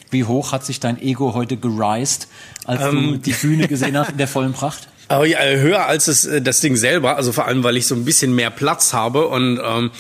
Wie 0.10 0.26
hoch 0.26 0.52
hat 0.52 0.66
sich 0.66 0.80
dein 0.80 1.02
Ego 1.02 1.34
heute 1.34 1.56
gerised, 1.58 2.28
als 2.66 2.82
du 2.82 2.88
Ähm. 2.98 3.22
die 3.22 3.32
Bühne 3.34 3.68
gesehen 3.68 3.98
hast 3.98 4.12
in 4.12 4.18
der 4.18 4.28
vollen 4.28 4.54
Pracht? 4.54 4.88
Aber 5.08 5.26
ja, 5.26 5.40
höher 5.42 5.86
als 5.88 6.06
das, 6.06 6.26
äh, 6.26 6.42
das 6.42 6.60
Ding 6.62 6.76
selber, 6.76 7.16
also 7.18 7.32
vor 7.32 7.46
allem, 7.46 7.64
weil 7.64 7.78
ich 7.78 7.88
so 7.88 7.96
ein 7.96 8.06
bisschen 8.06 8.34
mehr 8.36 8.50
Platz 8.50 8.94
habe 8.94 9.28
und 9.28 9.60
ähm, 9.64 9.92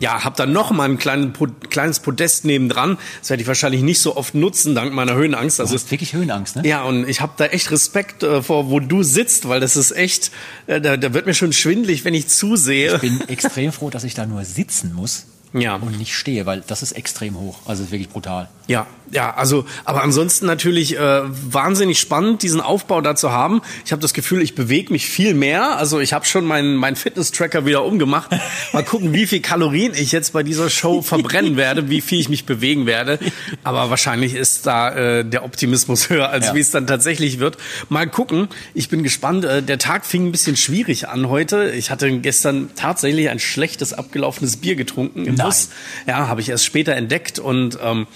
ja, 0.00 0.22
habe 0.24 0.36
dann 0.36 0.52
noch 0.52 0.70
mal 0.70 0.84
ein 0.88 0.96
kleinen, 0.98 1.32
Po- 1.32 1.48
kleines 1.70 2.00
Podest 2.00 2.44
nebendran. 2.44 2.98
Das 3.20 3.30
werde 3.30 3.42
ich 3.42 3.48
wahrscheinlich 3.48 3.82
nicht 3.82 4.00
so 4.00 4.16
oft 4.16 4.34
nutzen, 4.34 4.74
dank 4.74 4.92
meiner 4.94 5.14
Höhenangst. 5.14 5.58
Du 5.58 5.62
Also 5.64 5.74
hast 5.74 5.90
wirklich 5.90 6.12
Höhenangst, 6.14 6.56
ne? 6.56 6.66
ja, 6.68 6.82
und 6.82 7.08
ich 7.08 7.20
habe 7.20 7.32
da 7.36 7.46
echt 7.46 7.70
Respekt 7.70 8.22
äh, 8.22 8.42
vor, 8.42 8.70
wo 8.70 8.78
du 8.80 9.02
sitzt, 9.02 9.48
weil 9.48 9.58
das 9.60 9.76
ist 9.76 9.90
echt, 9.90 10.30
äh, 10.66 10.80
da, 10.80 10.96
da 10.96 11.12
wird 11.14 11.26
mir 11.26 11.34
schon 11.34 11.52
schwindlig, 11.52 12.04
wenn 12.04 12.14
ich 12.14 12.28
zusehe. 12.28 12.94
Ich 12.94 13.00
bin 13.00 13.20
extrem 13.28 13.72
froh, 13.72 13.90
dass 13.90 14.04
ich 14.04 14.14
da 14.14 14.24
nur 14.24 14.44
sitzen 14.44 14.94
muss 14.94 15.26
ja. 15.52 15.76
und 15.76 15.98
nicht 15.98 16.14
stehe, 16.14 16.46
weil 16.46 16.62
das 16.66 16.82
ist 16.82 16.92
extrem 16.92 17.38
hoch. 17.38 17.60
Also 17.66 17.84
ist 17.84 17.90
wirklich 17.90 18.10
brutal. 18.10 18.48
Ja, 18.66 18.86
ja, 19.10 19.34
also, 19.34 19.64
aber 19.84 20.02
ansonsten 20.02 20.46
natürlich 20.46 20.96
äh, 20.98 21.20
wahnsinnig 21.24 21.98
spannend, 21.98 22.42
diesen 22.42 22.60
Aufbau 22.60 23.00
da 23.00 23.14
zu 23.16 23.32
haben. 23.32 23.62
Ich 23.84 23.92
habe 23.92 24.02
das 24.02 24.14
Gefühl, 24.14 24.42
ich 24.42 24.54
bewege 24.54 24.92
mich 24.92 25.06
viel 25.06 25.34
mehr. 25.34 25.76
Also 25.78 26.00
ich 26.00 26.12
habe 26.12 26.24
schon 26.24 26.44
meinen 26.44 26.76
mein 26.76 26.96
Fitness-Tracker 26.96 27.66
wieder 27.66 27.84
umgemacht. 27.84 28.30
Mal 28.72 28.84
gucken, 28.84 29.12
wie 29.14 29.26
viel 29.26 29.40
Kalorien 29.40 29.92
ich 29.94 30.12
jetzt 30.12 30.32
bei 30.32 30.42
dieser 30.42 30.70
Show 30.70 31.02
verbrennen 31.02 31.56
werde, 31.56 31.88
wie 31.90 32.00
viel 32.00 32.20
ich 32.20 32.28
mich 32.28 32.44
bewegen 32.44 32.86
werde. 32.86 33.18
Aber 33.64 33.90
wahrscheinlich 33.90 34.34
ist 34.34 34.66
da 34.66 34.90
äh, 34.94 35.24
der 35.24 35.44
Optimismus 35.44 36.10
höher, 36.10 36.30
als 36.30 36.46
Ja. 36.46 36.54
wie 36.54 36.60
es 36.60 36.70
dann 36.70 36.86
tatsächlich 36.86 37.38
wird. 37.38 37.56
Mal 37.88 38.06
gucken. 38.08 38.48
Ich 38.74 38.88
bin 38.88 39.02
gespannt. 39.02 39.44
Äh, 39.44 39.62
der 39.62 39.78
Tag 39.78 40.04
fing 40.06 40.26
ein 40.26 40.32
bisschen 40.32 40.56
schwierig 40.56 41.08
an 41.08 41.28
heute. 41.28 41.70
Ich 41.70 41.90
hatte 41.90 42.10
gestern 42.18 42.70
tatsächlich 42.76 43.28
ein 43.28 43.38
schlechtes 43.38 43.92
abgelaufenes 43.92 44.56
Bier 44.58 44.76
getrunken 44.76 45.24
im 45.26 45.34
Nein. 45.34 45.46
Bus. 45.46 45.70
Ja, 46.06 46.28
habe 46.28 46.40
ich 46.40 46.48
erst 46.48 46.64
später 46.64 46.94
entdeckt 46.94 47.38
und 47.38 47.78
ähm, 47.82 48.06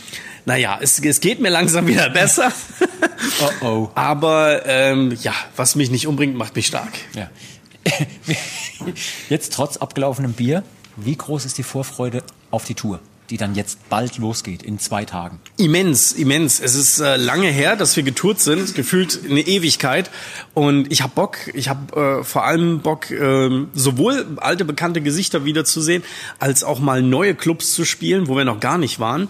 naja, 0.44 0.78
es, 0.80 0.98
es 0.98 1.20
geht 1.20 1.40
mir 1.40 1.50
langsam 1.50 1.86
wieder 1.86 2.10
besser. 2.10 2.52
Oh 3.40 3.66
oh. 3.66 3.90
Aber 3.94 4.66
ähm, 4.66 5.16
ja, 5.22 5.32
was 5.54 5.76
mich 5.76 5.90
nicht 5.90 6.08
umbringt, 6.08 6.36
macht 6.36 6.56
mich 6.56 6.66
stark. 6.66 6.92
Ja. 7.14 7.30
Jetzt 9.28 9.52
trotz 9.52 9.76
abgelaufenem 9.76 10.32
Bier, 10.32 10.64
wie 10.96 11.16
groß 11.16 11.44
ist 11.44 11.58
die 11.58 11.62
Vorfreude 11.62 12.22
auf 12.50 12.64
die 12.64 12.74
Tour, 12.74 13.00
die 13.30 13.36
dann 13.36 13.54
jetzt 13.54 13.88
bald 13.88 14.18
losgeht, 14.18 14.62
in 14.62 14.78
zwei 14.78 15.04
Tagen? 15.04 15.40
Immens, 15.56 16.12
immens. 16.12 16.60
Es 16.60 16.74
ist 16.74 16.98
äh, 16.98 17.16
lange 17.16 17.48
her, 17.48 17.76
dass 17.76 17.96
wir 17.96 18.02
getourt 18.02 18.40
sind, 18.40 18.74
gefühlt 18.74 19.20
eine 19.24 19.40
Ewigkeit. 19.40 20.10
Und 20.54 20.90
ich 20.92 21.02
habe 21.02 21.12
Bock, 21.14 21.38
ich 21.54 21.68
habe 21.68 22.20
äh, 22.20 22.24
vor 22.24 22.44
allem 22.44 22.80
Bock, 22.80 23.10
ähm, 23.10 23.68
sowohl 23.72 24.26
alte 24.38 24.64
bekannte 24.64 25.00
Gesichter 25.00 25.44
wiederzusehen, 25.44 26.02
als 26.38 26.64
auch 26.64 26.80
mal 26.80 27.02
neue 27.02 27.34
Clubs 27.34 27.72
zu 27.72 27.84
spielen, 27.84 28.28
wo 28.28 28.36
wir 28.36 28.44
noch 28.44 28.60
gar 28.60 28.78
nicht 28.78 28.98
waren. 29.00 29.28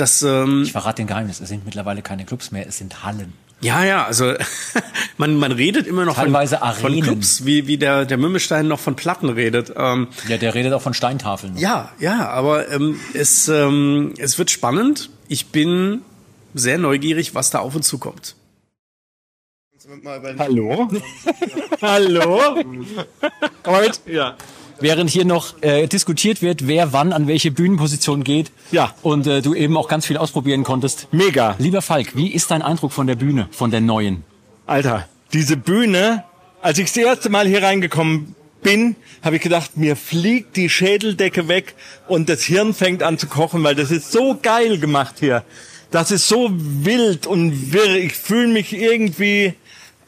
Das, 0.00 0.22
ähm, 0.22 0.62
Ich 0.64 0.72
verrate 0.72 1.02
den 1.02 1.06
Geheimnis, 1.06 1.40
es 1.40 1.48
sind 1.48 1.64
mittlerweile 1.64 2.02
keine 2.02 2.24
Clubs 2.24 2.50
mehr, 2.50 2.66
es 2.66 2.78
sind 2.78 3.04
Hallen. 3.04 3.32
Ja, 3.60 3.84
ja, 3.84 4.06
also 4.06 4.32
man, 5.18 5.36
man 5.36 5.52
redet 5.52 5.86
immer 5.86 6.06
noch 6.06 6.14
Teilweise 6.14 6.58
von, 6.58 6.74
von. 6.74 7.00
Clubs, 7.02 7.44
wie, 7.44 7.66
wie 7.66 7.76
der, 7.76 8.06
der 8.06 8.16
Mümmelstein 8.16 8.66
noch 8.66 8.80
von 8.80 8.96
Platten 8.96 9.28
redet. 9.28 9.72
Ähm, 9.76 10.08
Ja, 10.28 10.38
der 10.38 10.54
redet 10.54 10.72
auch 10.72 10.80
von 10.80 10.94
Steintafeln. 10.94 11.58
ja, 11.58 11.92
ja, 11.98 12.30
aber 12.30 12.70
ähm, 12.70 12.98
es, 13.12 13.48
ähm, 13.48 14.14
es 14.16 14.38
wird 14.38 14.50
spannend. 14.50 15.10
Ich 15.28 15.48
bin 15.48 16.00
sehr 16.54 16.78
neugierig, 16.78 17.34
was 17.34 17.50
da 17.50 17.58
auf 17.58 17.74
uns 17.76 17.86
zukommt. 17.86 18.34
Hallo? 20.38 20.88
Hallo? 21.82 22.40
Heute? 23.66 24.00
Ja. 24.06 24.36
Während 24.80 25.10
hier 25.10 25.24
noch 25.24 25.62
äh, 25.62 25.86
diskutiert 25.86 26.40
wird, 26.42 26.66
wer 26.66 26.92
wann 26.92 27.12
an 27.12 27.26
welche 27.26 27.50
Bühnenposition 27.50 28.24
geht. 28.24 28.50
Ja. 28.72 28.94
Und 29.02 29.26
äh, 29.26 29.42
du 29.42 29.54
eben 29.54 29.76
auch 29.76 29.88
ganz 29.88 30.06
viel 30.06 30.16
ausprobieren 30.16 30.64
konntest. 30.64 31.08
Mega. 31.12 31.54
Lieber 31.58 31.82
Falk, 31.82 32.16
wie 32.16 32.28
ist 32.32 32.50
dein 32.50 32.62
Eindruck 32.62 32.92
von 32.92 33.06
der 33.06 33.16
Bühne, 33.16 33.48
von 33.50 33.70
der 33.70 33.80
neuen? 33.80 34.24
Alter, 34.66 35.06
diese 35.32 35.56
Bühne, 35.56 36.24
als 36.62 36.78
ich 36.78 36.86
das 36.86 36.96
erste 36.96 37.28
Mal 37.28 37.46
hier 37.46 37.62
reingekommen 37.62 38.34
bin, 38.62 38.96
habe 39.22 39.36
ich 39.36 39.42
gedacht, 39.42 39.76
mir 39.76 39.96
fliegt 39.96 40.56
die 40.56 40.68
Schädeldecke 40.70 41.48
weg 41.48 41.74
und 42.08 42.28
das 42.28 42.42
Hirn 42.42 42.72
fängt 42.74 43.02
an 43.02 43.18
zu 43.18 43.26
kochen, 43.26 43.62
weil 43.64 43.74
das 43.74 43.90
ist 43.90 44.12
so 44.12 44.38
geil 44.42 44.78
gemacht 44.78 45.16
hier. 45.20 45.44
Das 45.90 46.10
ist 46.10 46.28
so 46.28 46.48
wild 46.52 47.26
und 47.26 47.72
wirr. 47.72 47.96
Ich 47.96 48.14
fühle 48.14 48.48
mich 48.48 48.72
irgendwie 48.72 49.54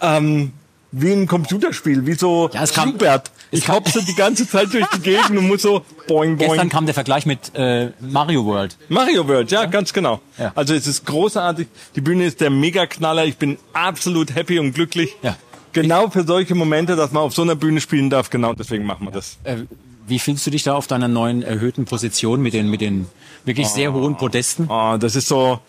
ähm, 0.00 0.52
wie 0.92 1.12
ein 1.12 1.26
Computerspiel, 1.26 2.06
wie 2.06 2.14
so 2.14 2.50
Ja, 2.52 2.62
es 2.62 2.72
kam- 2.72 2.92
Schubert. 2.92 3.30
Ich 3.52 3.68
hopse 3.68 4.02
die 4.02 4.14
ganze 4.14 4.48
Zeit 4.48 4.72
durch 4.72 4.86
die 4.96 5.00
Gegend 5.00 5.30
und 5.30 5.46
muss 5.46 5.62
so 5.62 5.82
boing, 6.08 6.36
boing. 6.36 6.50
Gestern 6.50 6.68
kam 6.70 6.86
der 6.86 6.94
Vergleich 6.94 7.26
mit 7.26 7.54
äh, 7.54 7.90
Mario 8.00 8.44
World. 8.46 8.76
Mario 8.88 9.28
World, 9.28 9.50
ja, 9.50 9.66
ganz 9.66 9.92
genau. 9.92 10.20
Ja. 10.38 10.52
Also 10.54 10.74
es 10.74 10.86
ist 10.86 11.04
großartig. 11.04 11.68
Die 11.94 12.00
Bühne 12.00 12.24
ist 12.24 12.40
der 12.40 12.50
Mega-Knaller. 12.50 13.26
Ich 13.26 13.36
bin 13.36 13.58
absolut 13.74 14.34
happy 14.34 14.58
und 14.58 14.72
glücklich. 14.72 15.14
Ja. 15.22 15.36
Genau 15.74 16.08
für 16.08 16.24
solche 16.24 16.54
Momente, 16.54 16.96
dass 16.96 17.12
man 17.12 17.22
auf 17.22 17.34
so 17.34 17.42
einer 17.42 17.54
Bühne 17.54 17.80
spielen 17.80 18.08
darf. 18.10 18.30
Genau 18.30 18.54
deswegen 18.54 18.84
machen 18.84 19.06
wir 19.06 19.12
das. 19.12 19.38
Äh, 19.44 19.64
wie 20.06 20.18
fühlst 20.18 20.46
du 20.46 20.50
dich 20.50 20.62
da 20.62 20.74
auf 20.74 20.86
deiner 20.86 21.08
neuen 21.08 21.42
erhöhten 21.42 21.84
Position 21.84 22.42
mit 22.42 22.54
den, 22.54 22.68
mit 22.68 22.80
den 22.80 23.06
wirklich 23.44 23.68
sehr 23.68 23.92
hohen 23.92 24.16
Podesten? 24.16 24.66
Oh, 24.68 24.96
das 24.98 25.14
ist 25.14 25.28
so, 25.28 25.60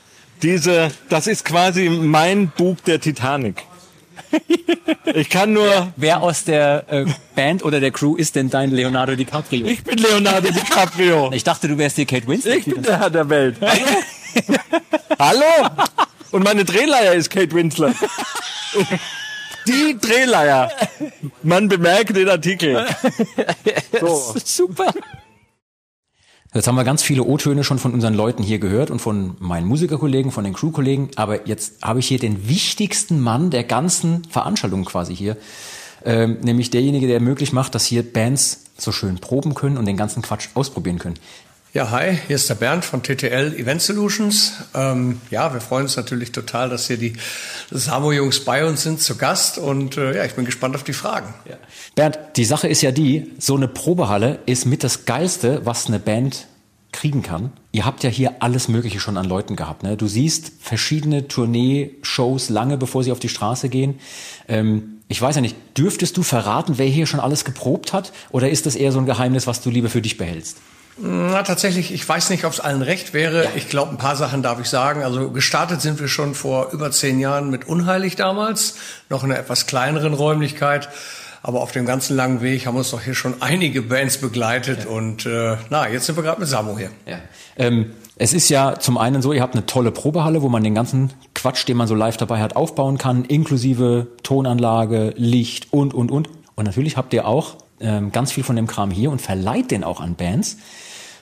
diese, 0.41 0.91
das 1.09 1.27
ist 1.27 1.45
quasi 1.45 1.89
mein 1.89 2.49
Bug 2.49 2.83
der 2.85 2.99
Titanic. 2.99 3.63
Ich 5.13 5.29
kann 5.29 5.53
nur, 5.53 5.93
Wer 5.95 6.21
aus 6.21 6.43
der 6.43 6.85
äh, 6.89 7.05
Band 7.35 7.63
oder 7.63 7.79
der 7.79 7.91
Crew 7.91 8.15
ist 8.15 8.35
denn 8.35 8.49
dein 8.49 8.71
Leonardo 8.71 9.15
DiCaprio? 9.15 9.65
ich 9.67 9.83
bin 9.83 9.97
Leonardo 9.97 10.49
DiCaprio. 10.51 11.31
Ich 11.33 11.43
dachte, 11.43 11.67
du 11.67 11.77
wärst 11.77 11.97
die 11.97 12.05
Kate 12.05 12.27
Winslet. 12.27 12.59
Ich 12.59 12.73
bin 12.73 12.81
der 12.83 12.99
Herr 12.99 13.09
der 13.09 13.29
Welt. 13.29 13.57
Hallo? 15.19 15.69
Und 16.31 16.43
meine 16.43 16.65
Drehleier 16.65 17.13
ist 17.13 17.29
Kate 17.29 17.51
Winslet. 17.53 17.95
Die 19.67 19.97
Drehleier. 19.97 20.69
Man 21.41 21.69
bemerkt 21.69 22.15
den 22.17 22.27
Artikel. 22.27 22.85
So. 24.01 24.35
Super. 24.43 24.93
Jetzt 26.53 26.67
haben 26.67 26.75
wir 26.75 26.83
ganz 26.83 27.01
viele 27.01 27.23
O-Töne 27.23 27.63
schon 27.63 27.79
von 27.79 27.93
unseren 27.93 28.13
Leuten 28.13 28.43
hier 28.43 28.59
gehört 28.59 28.91
und 28.91 28.99
von 28.99 29.35
meinen 29.39 29.67
Musikerkollegen, 29.67 30.31
von 30.31 30.43
den 30.43 30.53
Crewkollegen. 30.53 31.09
Aber 31.15 31.47
jetzt 31.47 31.83
habe 31.83 31.99
ich 31.99 32.07
hier 32.07 32.19
den 32.19 32.47
wichtigsten 32.47 33.19
Mann 33.19 33.49
der 33.49 33.63
ganzen 33.63 34.23
Veranstaltung 34.25 34.85
quasi 34.85 35.15
hier. 35.15 35.35
Ähm, 36.05 36.37
nämlich 36.41 36.69
derjenige, 36.69 37.07
der 37.07 37.21
möglich 37.21 37.53
macht, 37.53 37.73
dass 37.73 37.85
hier 37.85 38.03
Bands 38.03 38.65
so 38.77 38.91
schön 38.91 39.17
proben 39.17 39.55
können 39.55 39.77
und 39.77 39.85
den 39.85 39.97
ganzen 39.97 40.21
Quatsch 40.21 40.49
ausprobieren 40.53 40.99
können. 40.99 41.15
Ja, 41.75 41.89
hi, 41.89 42.19
hier 42.27 42.35
ist 42.35 42.47
der 42.51 42.53
Bernd 42.53 42.85
von 42.85 43.01
TTL 43.01 43.55
Event 43.57 43.81
Solutions. 43.81 44.53
Ähm, 44.75 45.19
ja, 45.31 45.51
wir 45.55 45.59
freuen 45.59 45.85
uns 45.85 45.95
natürlich 45.95 46.31
total, 46.31 46.69
dass 46.69 46.85
hier 46.85 46.97
die 46.97 47.13
Samo-Jungs 47.71 48.41
bei 48.41 48.63
uns 48.63 48.83
sind 48.83 49.01
zu 49.01 49.15
Gast 49.15 49.57
und 49.57 49.97
äh, 49.97 50.15
ja, 50.15 50.23
ich 50.23 50.35
bin 50.35 50.45
gespannt 50.45 50.75
auf 50.75 50.83
die 50.83 50.93
Fragen. 50.93 51.33
Ja. 51.49 51.55
Bernd, 51.95 52.19
die 52.35 52.45
Sache 52.45 52.67
ist 52.67 52.83
ja 52.83 52.91
die, 52.91 53.31
so 53.39 53.55
eine 53.55 53.67
Probehalle 53.67 54.37
ist 54.45 54.67
mit 54.67 54.83
das 54.83 55.05
Geilste, 55.05 55.65
was 55.65 55.87
eine 55.87 55.97
Band 55.97 56.45
kriegen 56.91 57.23
kann. 57.23 57.51
Ihr 57.71 57.85
habt 57.85 58.03
ja 58.03 58.11
hier 58.11 58.35
alles 58.41 58.67
Mögliche 58.67 58.99
schon 58.99 59.17
an 59.17 59.25
Leuten 59.25 59.55
gehabt. 59.55 59.81
Ne? 59.81 59.97
Du 59.97 60.05
siehst 60.05 60.51
verschiedene 60.61 61.27
Tournee-Shows 61.27 62.49
lange 62.49 62.77
bevor 62.77 63.03
sie 63.03 63.11
auf 63.11 63.19
die 63.19 63.29
Straße 63.29 63.69
gehen. 63.69 63.99
Ähm, 64.47 65.01
ich 65.07 65.19
weiß 65.19 65.37
ja 65.37 65.41
nicht, 65.41 65.55
dürftest 65.75 66.17
du 66.17 66.21
verraten, 66.21 66.77
wer 66.77 66.85
hier 66.85 67.07
schon 67.07 67.19
alles 67.19 67.45
geprobt 67.45 67.93
hat? 67.93 68.13
Oder 68.29 68.51
ist 68.51 68.67
das 68.67 68.75
eher 68.75 68.91
so 68.91 68.99
ein 68.99 69.07
Geheimnis, 69.07 69.47
was 69.47 69.61
du 69.61 69.71
lieber 69.71 69.89
für 69.89 70.03
dich 70.03 70.19
behältst? 70.19 70.59
Na, 70.97 71.41
tatsächlich, 71.41 71.91
ich 71.93 72.07
weiß 72.07 72.29
nicht, 72.29 72.45
ob 72.45 72.53
es 72.53 72.59
allen 72.59 72.81
recht 72.81 73.13
wäre. 73.13 73.45
Ja. 73.45 73.49
Ich 73.55 73.67
glaube, 73.67 73.91
ein 73.91 73.97
paar 73.97 74.15
Sachen 74.15 74.43
darf 74.43 74.59
ich 74.59 74.67
sagen. 74.67 75.03
Also 75.03 75.31
gestartet 75.31 75.81
sind 75.81 75.99
wir 75.99 76.07
schon 76.07 76.35
vor 76.35 76.69
über 76.71 76.91
zehn 76.91 77.19
Jahren 77.19 77.49
mit 77.49 77.67
Unheilig 77.67 78.15
damals, 78.15 78.75
noch 79.09 79.23
in 79.23 79.31
einer 79.31 79.39
etwas 79.39 79.65
kleineren 79.65 80.13
Räumlichkeit. 80.13 80.89
Aber 81.41 81.61
auf 81.61 81.71
dem 81.73 81.85
ganzen 81.85 82.15
langen 82.15 82.41
Weg 82.41 82.67
haben 82.67 82.77
uns 82.77 82.91
doch 82.91 83.01
hier 83.01 83.15
schon 83.15 83.41
einige 83.41 83.81
Bands 83.81 84.19
begleitet. 84.19 84.85
Ja. 84.85 84.91
Und 84.91 85.25
äh, 85.25 85.57
na, 85.69 85.89
jetzt 85.89 86.05
sind 86.05 86.15
wir 86.15 86.23
gerade 86.23 86.39
mit 86.39 86.47
Samo 86.47 86.77
hier. 86.77 86.89
Ja. 87.05 87.17
Ähm, 87.57 87.91
es 88.15 88.33
ist 88.33 88.49
ja 88.49 88.79
zum 88.79 88.97
einen 88.97 89.21
so, 89.21 89.33
ihr 89.33 89.41
habt 89.41 89.55
eine 89.55 89.65
tolle 89.65 89.91
Probehalle, 89.91 90.41
wo 90.41 90.49
man 90.49 90.63
den 90.63 90.75
ganzen 90.75 91.11
Quatsch, 91.33 91.67
den 91.67 91.75
man 91.75 91.87
so 91.87 91.95
live 91.95 92.15
dabei 92.17 92.39
hat, 92.41 92.55
aufbauen 92.55 92.97
kann, 92.97 93.25
inklusive 93.25 94.07
Tonanlage, 94.21 95.13
Licht 95.17 95.73
und, 95.73 95.93
und, 95.93 96.11
und. 96.11 96.29
Und 96.55 96.65
natürlich 96.65 96.95
habt 96.95 97.13
ihr 97.13 97.27
auch 97.27 97.57
ähm, 97.83 98.11
ganz 98.11 98.31
viel 98.31 98.43
von 98.43 98.55
dem 98.55 98.67
Kram 98.67 98.89
hier 98.89 99.11
und 99.11 99.21
verleiht 99.21 99.71
den 99.71 99.83
auch 99.83 100.01
an 100.01 100.15
Bands. 100.15 100.57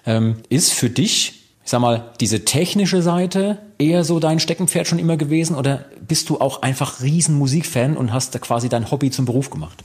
Ähm, 0.06 0.38
ist 0.50 0.74
für 0.74 0.90
dich, 0.90 1.44
ich 1.64 1.70
sag 1.70 1.82
mal, 1.82 2.12
diese 2.20 2.46
technische 2.46 3.02
Seite 3.02 3.58
eher 3.78 4.04
so 4.04 4.20
dein 4.20 4.40
Steckenpferd 4.40 4.88
schon 4.88 5.00
immer 5.00 5.18
gewesen 5.18 5.56
oder 5.56 5.86
bist 6.08 6.30
du 6.30 6.40
auch 6.40 6.62
einfach 6.62 7.02
riesen 7.02 7.36
Musikfan 7.36 7.98
und 7.98 8.14
hast 8.14 8.34
da 8.34 8.40
quasi 8.40 8.70
dein 8.70 8.90
Hobby 8.90 9.12
zum 9.12 9.26
Beruf 9.26 9.50
gemacht? 9.50 9.84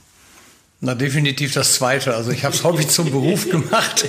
Na, 0.80 0.94
definitiv 0.94 1.54
das 1.54 1.72
Zweite. 1.72 2.14
Also 2.14 2.30
ich 2.30 2.44
habe 2.44 2.54
das 2.54 2.62
Hobby 2.62 2.86
zum 2.86 3.10
Beruf 3.10 3.48
gemacht. 3.50 4.06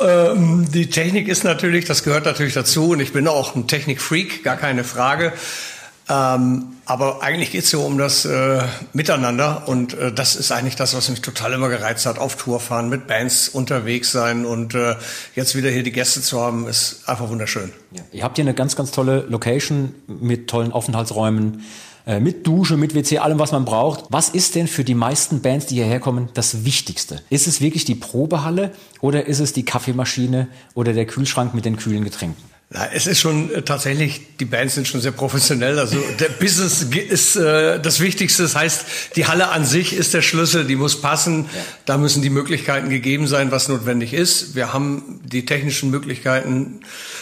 Ähm, 0.00 0.68
die 0.72 0.88
Technik 0.88 1.26
ist 1.26 1.42
natürlich, 1.42 1.84
das 1.84 2.04
gehört 2.04 2.26
natürlich 2.26 2.54
dazu 2.54 2.90
und 2.90 3.00
ich 3.00 3.12
bin 3.12 3.26
auch 3.26 3.56
ein 3.56 3.66
Technikfreak, 3.66 4.44
gar 4.44 4.56
keine 4.56 4.84
Frage. 4.84 5.32
Ähm, 6.08 6.76
aber 6.84 7.20
eigentlich 7.22 7.50
geht 7.50 7.64
es 7.64 7.70
so 7.70 7.82
um 7.82 7.98
das 7.98 8.24
äh, 8.24 8.62
Miteinander 8.92 9.64
und 9.66 9.94
äh, 9.94 10.12
das 10.12 10.36
ist 10.36 10.52
eigentlich 10.52 10.76
das, 10.76 10.94
was 10.94 11.08
mich 11.08 11.20
total 11.20 11.52
immer 11.52 11.68
gereizt 11.68 12.06
hat. 12.06 12.18
Auf 12.18 12.36
Tour 12.36 12.60
fahren, 12.60 12.88
mit 12.88 13.08
Bands 13.08 13.48
unterwegs 13.48 14.12
sein 14.12 14.46
und 14.46 14.74
äh, 14.74 14.94
jetzt 15.34 15.56
wieder 15.56 15.68
hier 15.68 15.82
die 15.82 15.90
Gäste 15.90 16.22
zu 16.22 16.40
haben, 16.40 16.68
ist 16.68 17.08
einfach 17.08 17.28
wunderschön. 17.28 17.72
Ja. 17.90 18.02
Ihr 18.12 18.22
habt 18.22 18.36
hier 18.36 18.44
eine 18.44 18.54
ganz, 18.54 18.76
ganz 18.76 18.92
tolle 18.92 19.24
Location 19.28 19.94
mit 20.06 20.48
tollen 20.48 20.70
Aufenthaltsräumen, 20.70 21.64
äh, 22.06 22.20
mit 22.20 22.46
Dusche, 22.46 22.76
mit 22.76 22.94
WC, 22.94 23.18
allem, 23.18 23.40
was 23.40 23.50
man 23.50 23.64
braucht. 23.64 24.04
Was 24.10 24.28
ist 24.28 24.54
denn 24.54 24.68
für 24.68 24.84
die 24.84 24.94
meisten 24.94 25.42
Bands, 25.42 25.66
die 25.66 25.74
hierher 25.74 25.98
kommen, 25.98 26.28
das 26.34 26.64
Wichtigste? 26.64 27.20
Ist 27.30 27.48
es 27.48 27.60
wirklich 27.60 27.84
die 27.84 27.96
Probehalle 27.96 28.70
oder 29.00 29.26
ist 29.26 29.40
es 29.40 29.52
die 29.52 29.64
Kaffeemaschine 29.64 30.46
oder 30.74 30.92
der 30.92 31.06
Kühlschrank 31.06 31.52
mit 31.52 31.64
den 31.64 31.76
kühlen 31.76 32.04
Getränken? 32.04 32.55
Na, 32.68 32.88
es 32.92 33.06
ist 33.06 33.20
schon 33.20 33.54
äh, 33.54 33.62
tatsächlich, 33.62 34.36
die 34.40 34.44
Bands 34.44 34.74
sind 34.74 34.88
schon 34.88 35.00
sehr 35.00 35.12
professionell. 35.12 35.78
Also 35.78 35.98
der 36.18 36.30
Business 36.30 36.82
ist 36.82 37.36
äh, 37.36 37.78
das 37.78 38.00
Wichtigste. 38.00 38.42
Das 38.42 38.56
heißt, 38.56 38.84
die 39.14 39.26
Halle 39.26 39.50
an 39.50 39.64
sich 39.64 39.92
ist 39.92 40.14
der 40.14 40.22
Schlüssel, 40.22 40.64
die 40.64 40.74
muss 40.74 41.00
passen. 41.00 41.44
Ja. 41.44 41.64
Da 41.84 41.96
müssen 41.96 42.22
die 42.22 42.30
Möglichkeiten 42.30 42.90
gegeben 42.90 43.28
sein, 43.28 43.52
was 43.52 43.68
notwendig 43.68 44.12
ist. 44.12 44.56
Wir 44.56 44.72
haben 44.72 45.20
die 45.22 45.46
technischen 45.46 45.90
Möglichkeiten 45.90 46.80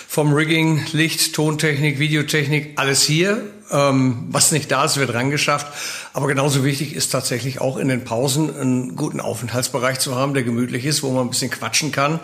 vom 0.09 0.33
Rigging, 0.33 0.83
Licht, 0.93 1.35
Tontechnik, 1.35 1.99
Videotechnik, 1.99 2.73
alles 2.77 3.03
hier. 3.03 3.43
Ähm, 3.71 4.29
was 4.31 4.51
nicht 4.51 4.71
da 4.71 4.87
ist, 4.87 4.97
wird 4.97 5.13
rangeschafft. 5.13 5.67
Aber 6.15 6.27
genauso 6.27 6.65
wichtig 6.65 6.95
ist 6.95 7.11
tatsächlich 7.11 7.61
auch 7.61 7.77
in 7.77 7.89
den 7.89 8.05
Pausen 8.05 8.55
einen 8.59 8.97
guten 8.97 9.21
Aufenthaltsbereich 9.21 9.99
zu 9.99 10.15
haben, 10.15 10.33
der 10.33 10.43
gemütlich 10.43 10.87
ist, 10.87 11.03
wo 11.03 11.11
man 11.11 11.27
ein 11.27 11.31
bisschen 11.31 11.51
quatschen 11.51 11.93
kann 11.93 12.21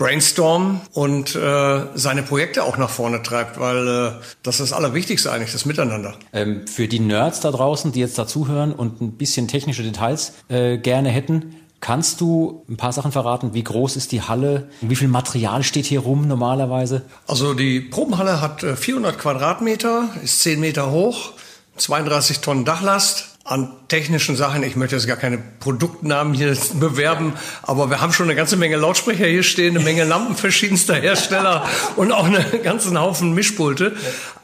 brainstormen 0.00 0.80
und 0.94 1.36
äh, 1.36 1.80
seine 1.94 2.22
Projekte 2.22 2.64
auch 2.64 2.78
nach 2.78 2.88
vorne 2.88 3.22
treibt, 3.22 3.60
weil 3.60 3.86
äh, 3.86 4.12
das 4.42 4.58
ist 4.58 4.70
das 4.70 4.72
Allerwichtigste 4.72 5.30
eigentlich, 5.30 5.52
das 5.52 5.66
Miteinander. 5.66 6.14
Ähm, 6.32 6.66
für 6.66 6.88
die 6.88 7.00
Nerds 7.00 7.40
da 7.40 7.50
draußen, 7.50 7.92
die 7.92 8.00
jetzt 8.00 8.18
dazuhören 8.18 8.72
und 8.72 9.02
ein 9.02 9.12
bisschen 9.12 9.46
technische 9.46 9.82
Details 9.82 10.32
äh, 10.48 10.78
gerne 10.78 11.10
hätten, 11.10 11.54
Kannst 11.82 12.20
du 12.20 12.66
ein 12.68 12.76
paar 12.76 12.92
Sachen 12.92 13.10
verraten? 13.10 13.54
Wie 13.54 13.64
groß 13.64 13.96
ist 13.96 14.12
die 14.12 14.20
Halle? 14.20 14.68
Wie 14.82 14.96
viel 14.96 15.08
Material 15.08 15.62
steht 15.62 15.86
hier 15.86 16.00
rum 16.00 16.28
normalerweise? 16.28 17.06
Also 17.26 17.54
die 17.54 17.80
Probenhalle 17.80 18.42
hat 18.42 18.60
400 18.60 19.14
äh, 19.14 19.18
Quadratmeter, 19.18 20.10
ist 20.22 20.42
10 20.42 20.60
Meter 20.60 20.90
hoch, 20.90 21.32
32 21.78 22.40
Tonnen 22.40 22.66
Dachlast 22.66 23.29
an 23.50 23.68
technischen 23.88 24.36
Sachen. 24.36 24.62
Ich 24.62 24.76
möchte 24.76 24.94
jetzt 24.94 25.08
gar 25.08 25.16
keine 25.16 25.36
Produktnamen 25.38 26.34
hier 26.34 26.56
bewerben, 26.74 27.32
aber 27.62 27.90
wir 27.90 28.00
haben 28.00 28.12
schon 28.12 28.26
eine 28.26 28.36
ganze 28.36 28.56
Menge 28.56 28.76
Lautsprecher 28.76 29.26
hier 29.26 29.42
stehen, 29.42 29.74
eine 29.74 29.84
Menge 29.84 30.04
Lampen 30.04 30.36
verschiedenster 30.36 30.94
Hersteller 30.94 31.66
und 31.96 32.12
auch 32.12 32.26
einen 32.26 32.44
ganzen 32.62 32.98
Haufen 32.98 33.34
Mischpulte. 33.34 33.96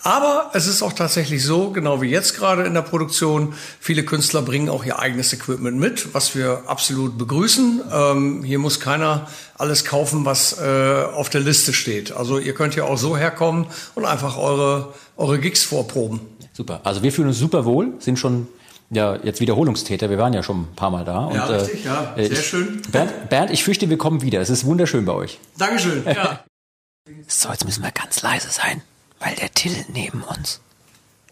Aber 0.03 0.51
es 0.55 0.67
ist 0.67 0.83
auch 0.83 0.93
tatsächlich 0.93 1.45
so, 1.45 1.71
genau 1.71 2.03
wie 2.03 2.09
jetzt 2.09 2.37
gerade 2.37 2.65
in 2.65 2.75
der 2.75 2.83
Produktion, 2.83 3.55
viele 3.79 4.05
Künstler 4.05 4.43
bringen 4.43 4.69
auch 4.69 4.85
ihr 4.85 4.99
eigenes 4.99 5.33
Equipment 5.33 5.79
mit, 5.79 6.13
was 6.13 6.35
wir 6.35 6.65
absolut 6.67 7.17
begrüßen. 7.17 7.83
Ähm, 7.93 8.43
hier 8.43 8.59
muss 8.59 8.81
keiner 8.81 9.29
alles 9.57 9.85
kaufen, 9.85 10.25
was 10.25 10.61
äh, 10.61 11.05
auf 11.15 11.31
der 11.31 11.43
Liste 11.43 11.73
steht. 11.73 12.11
Also 12.11 12.41
ihr 12.41 12.55
könnt 12.55 12.75
hier 12.75 12.87
auch 12.87 12.99
so 12.99 13.17
herkommen 13.17 13.67
und 13.95 14.05
einfach 14.05 14.37
eure, 14.37 14.95
eure 15.17 15.39
Gigs 15.39 15.63
vorproben. 15.63 16.21
Super. 16.53 16.81
Also 16.83 17.05
wir 17.05 17.13
fühlen 17.13 17.29
uns 17.29 17.39
super 17.39 17.65
wohl, 17.65 17.93
sind 18.01 18.19
schon 18.19 18.49
ja, 18.91 19.17
jetzt 19.23 19.41
Wiederholungstäter. 19.41 20.11
Wir 20.11 20.19
waren 20.19 20.33
ja 20.33 20.43
schon 20.43 20.63
ein 20.63 20.75
paar 20.77 20.91
Mal 20.91 21.05
da. 21.05 21.31
Ja, 21.33 21.47
und, 21.47 21.51
äh, 21.51 21.57
richtig, 21.57 21.85
ja. 21.85 22.15
Sehr 22.17 22.31
ich, 22.31 22.47
schön. 22.47 22.83
Bernd, 22.91 23.29
Bernd, 23.29 23.51
ich 23.51 23.65
fürchte, 23.65 23.91
wir 23.91 23.99
kommen 23.99 24.23
wieder. 24.23 24.41
Es 24.41 24.51
ist 24.51 24.65
wunderschön 24.65 25.05
bei 25.05 25.13
euch. 25.13 25.41
Dankeschön, 25.59 26.05
ja. 26.05 26.45
so, 27.27 27.51
jetzt 27.51 27.65
müssen 27.65 27.83
wir 27.83 27.91
ganz 27.91 28.23
leise 28.23 28.49
sein, 28.51 28.83
weil 29.19 29.35
der 29.35 29.53
Till 29.53 29.75
neben 29.93 30.23
uns 30.23 30.61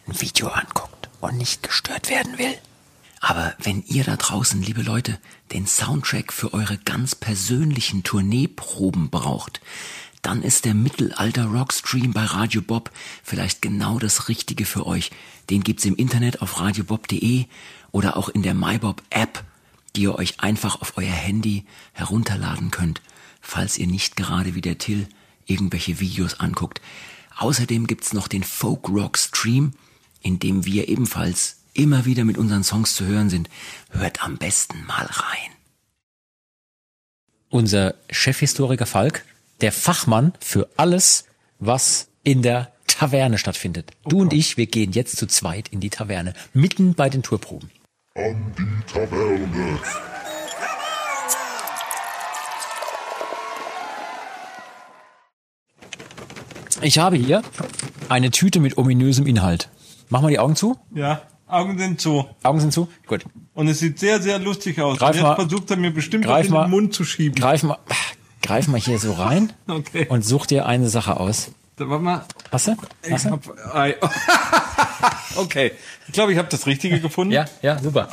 ein 0.06 0.20
Video 0.20 0.48
anguckt 0.48 1.08
und 1.20 1.36
nicht 1.36 1.62
gestört 1.62 2.10
werden 2.10 2.38
will. 2.38 2.54
Aber 3.20 3.54
wenn 3.58 3.82
ihr 3.86 4.04
da 4.04 4.16
draußen, 4.16 4.60
liebe 4.60 4.82
Leute, 4.82 5.18
den 5.52 5.66
Soundtrack 5.66 6.32
für 6.32 6.52
eure 6.52 6.76
ganz 6.76 7.14
persönlichen 7.14 8.02
Tourneeproben 8.02 9.08
braucht, 9.08 9.62
dann 10.24 10.42
ist 10.42 10.64
der 10.64 10.74
Mittelalter 10.74 11.44
Rockstream 11.44 12.12
bei 12.12 12.24
Radio 12.24 12.62
Bob 12.62 12.90
vielleicht 13.22 13.60
genau 13.60 13.98
das 13.98 14.28
Richtige 14.28 14.64
für 14.64 14.86
euch. 14.86 15.10
Den 15.50 15.62
gibt's 15.62 15.84
im 15.84 15.96
Internet 15.96 16.40
auf 16.40 16.60
radiobob.de 16.60 17.44
oder 17.92 18.16
auch 18.16 18.30
in 18.30 18.42
der 18.42 18.54
MyBob 18.54 19.02
App, 19.10 19.44
die 19.94 20.02
ihr 20.02 20.14
euch 20.14 20.40
einfach 20.40 20.80
auf 20.80 20.96
euer 20.96 21.12
Handy 21.12 21.66
herunterladen 21.92 22.70
könnt, 22.70 23.02
falls 23.42 23.76
ihr 23.76 23.86
nicht 23.86 24.16
gerade 24.16 24.54
wie 24.54 24.62
der 24.62 24.78
Till 24.78 25.06
irgendwelche 25.44 26.00
Videos 26.00 26.40
anguckt. 26.40 26.80
Außerdem 27.36 27.86
gibt's 27.86 28.14
noch 28.14 28.26
den 28.26 28.44
Folk 28.44 28.88
Rock 28.88 29.18
Stream, 29.18 29.74
in 30.22 30.38
dem 30.38 30.64
wir 30.64 30.88
ebenfalls 30.88 31.58
immer 31.74 32.06
wieder 32.06 32.24
mit 32.24 32.38
unseren 32.38 32.64
Songs 32.64 32.94
zu 32.94 33.04
hören 33.04 33.28
sind. 33.28 33.50
Hört 33.90 34.24
am 34.24 34.38
besten 34.38 34.86
mal 34.86 35.04
rein. 35.04 35.50
Unser 37.50 37.94
Chefhistoriker 38.10 38.86
Falk 38.86 39.24
der 39.64 39.72
Fachmann 39.72 40.34
für 40.40 40.68
alles, 40.76 41.24
was 41.58 42.08
in 42.22 42.42
der 42.42 42.70
Taverne 42.86 43.38
stattfindet. 43.38 43.92
Du 44.06 44.20
und 44.20 44.34
ich, 44.34 44.58
wir 44.58 44.66
gehen 44.66 44.92
jetzt 44.92 45.16
zu 45.16 45.26
zweit 45.26 45.68
in 45.68 45.80
die 45.80 45.88
Taverne, 45.88 46.34
mitten 46.52 46.92
bei 46.92 47.08
den 47.08 47.22
Tourproben. 47.22 47.70
An 48.14 48.52
die 48.58 48.92
Taverne. 48.92 49.80
Ich 56.82 56.98
habe 56.98 57.16
hier 57.16 57.40
eine 58.10 58.30
Tüte 58.30 58.60
mit 58.60 58.76
ominösem 58.76 59.26
Inhalt. 59.26 59.70
Mach 60.10 60.20
mal 60.20 60.28
die 60.28 60.38
Augen 60.38 60.56
zu. 60.56 60.76
Ja, 60.94 61.22
Augen 61.46 61.78
sind 61.78 62.02
zu. 62.02 62.28
Augen 62.42 62.60
sind 62.60 62.74
zu? 62.74 62.88
Gut. 63.06 63.24
Und 63.54 63.68
es 63.68 63.78
sieht 63.78 63.98
sehr, 63.98 64.20
sehr 64.20 64.38
lustig 64.38 64.78
aus. 64.82 64.98
Greif 64.98 65.08
und 65.08 65.14
jetzt 65.14 65.22
mal, 65.22 65.34
versucht 65.36 65.70
er 65.70 65.78
mir 65.78 65.90
bestimmt 65.90 66.26
was 66.28 66.48
in 66.48 66.52
den 66.52 66.68
Mund 66.68 66.92
zu 66.92 67.04
schieben. 67.04 67.40
Greif 67.40 67.62
mal, 67.62 67.78
greif 68.44 68.68
mal 68.68 68.80
hier 68.80 68.98
so 68.98 69.12
rein 69.12 69.52
okay. 69.68 70.06
und 70.08 70.24
such 70.24 70.46
dir 70.46 70.66
eine 70.66 70.88
Sache 70.88 71.18
aus. 71.18 71.50
Da 71.76 71.88
warte 71.88 72.04
mal. 72.04 72.24
Hast 72.52 72.68
du? 72.68 72.76
Hast 73.10 73.24
du? 73.26 73.40
okay. 75.36 75.72
Ich 76.06 76.12
glaube, 76.12 76.32
ich 76.32 76.38
habe 76.38 76.48
das 76.48 76.66
Richtige 76.66 77.00
gefunden. 77.00 77.32
Ja, 77.32 77.46
ja, 77.62 77.78
super. 77.78 78.08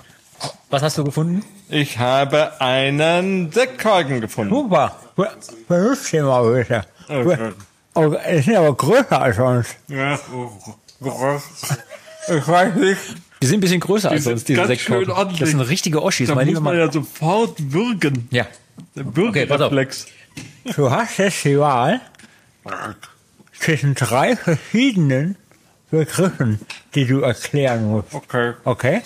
Was 0.70 0.82
hast 0.82 0.98
du 0.98 1.04
gefunden? 1.04 1.44
Ich 1.70 2.00
habe 2.00 2.60
einen 2.60 3.52
Sektkorken 3.52 4.22
gefunden. 4.22 4.54
Super. 4.54 4.96
Benutzt 5.68 6.12
den 6.12 6.26
mal 6.26 6.52
bitte. 6.52 6.86
Oh, 7.94 8.14
es 8.26 8.46
sind 8.46 8.56
aber 8.56 8.74
größer 8.74 9.22
als 9.22 9.36
sonst. 9.36 9.76
Ja, 9.90 10.18
ich 12.28 12.48
weiß 12.48 12.76
nicht. 12.76 13.00
Die 13.42 13.48
sind 13.48 13.58
ein 13.58 13.62
bisschen 13.62 13.80
größer 13.80 14.10
Die 14.10 14.16
als 14.16 14.24
sonst, 14.24 14.48
diese 14.48 14.62
ordentlich. 14.62 15.40
Das 15.40 15.50
sind 15.50 15.60
richtige 15.62 16.02
Oschis, 16.02 16.30
Da 16.30 16.36
mein 16.36 16.48
muss 16.48 16.60
man 16.60 16.78
ja 16.78 16.92
sofort 16.92 17.56
würgen. 17.72 18.28
Ja. 18.32 18.46
Der 18.96 19.06
Okay. 19.06 19.16
Würgereflex. 19.50 20.08
Du 20.76 20.90
hast 20.92 21.18
jetzt 21.18 21.44
die 21.44 21.58
Wahl 21.60 22.02
zwischen 23.60 23.96
drei 23.96 24.36
verschiedenen 24.36 25.36
Begriffen, 25.90 26.60
die 26.96 27.06
du 27.06 27.22
erklären 27.22 27.90
musst. 27.90 28.14
Okay. 28.14 28.54
Okay? 28.64 29.02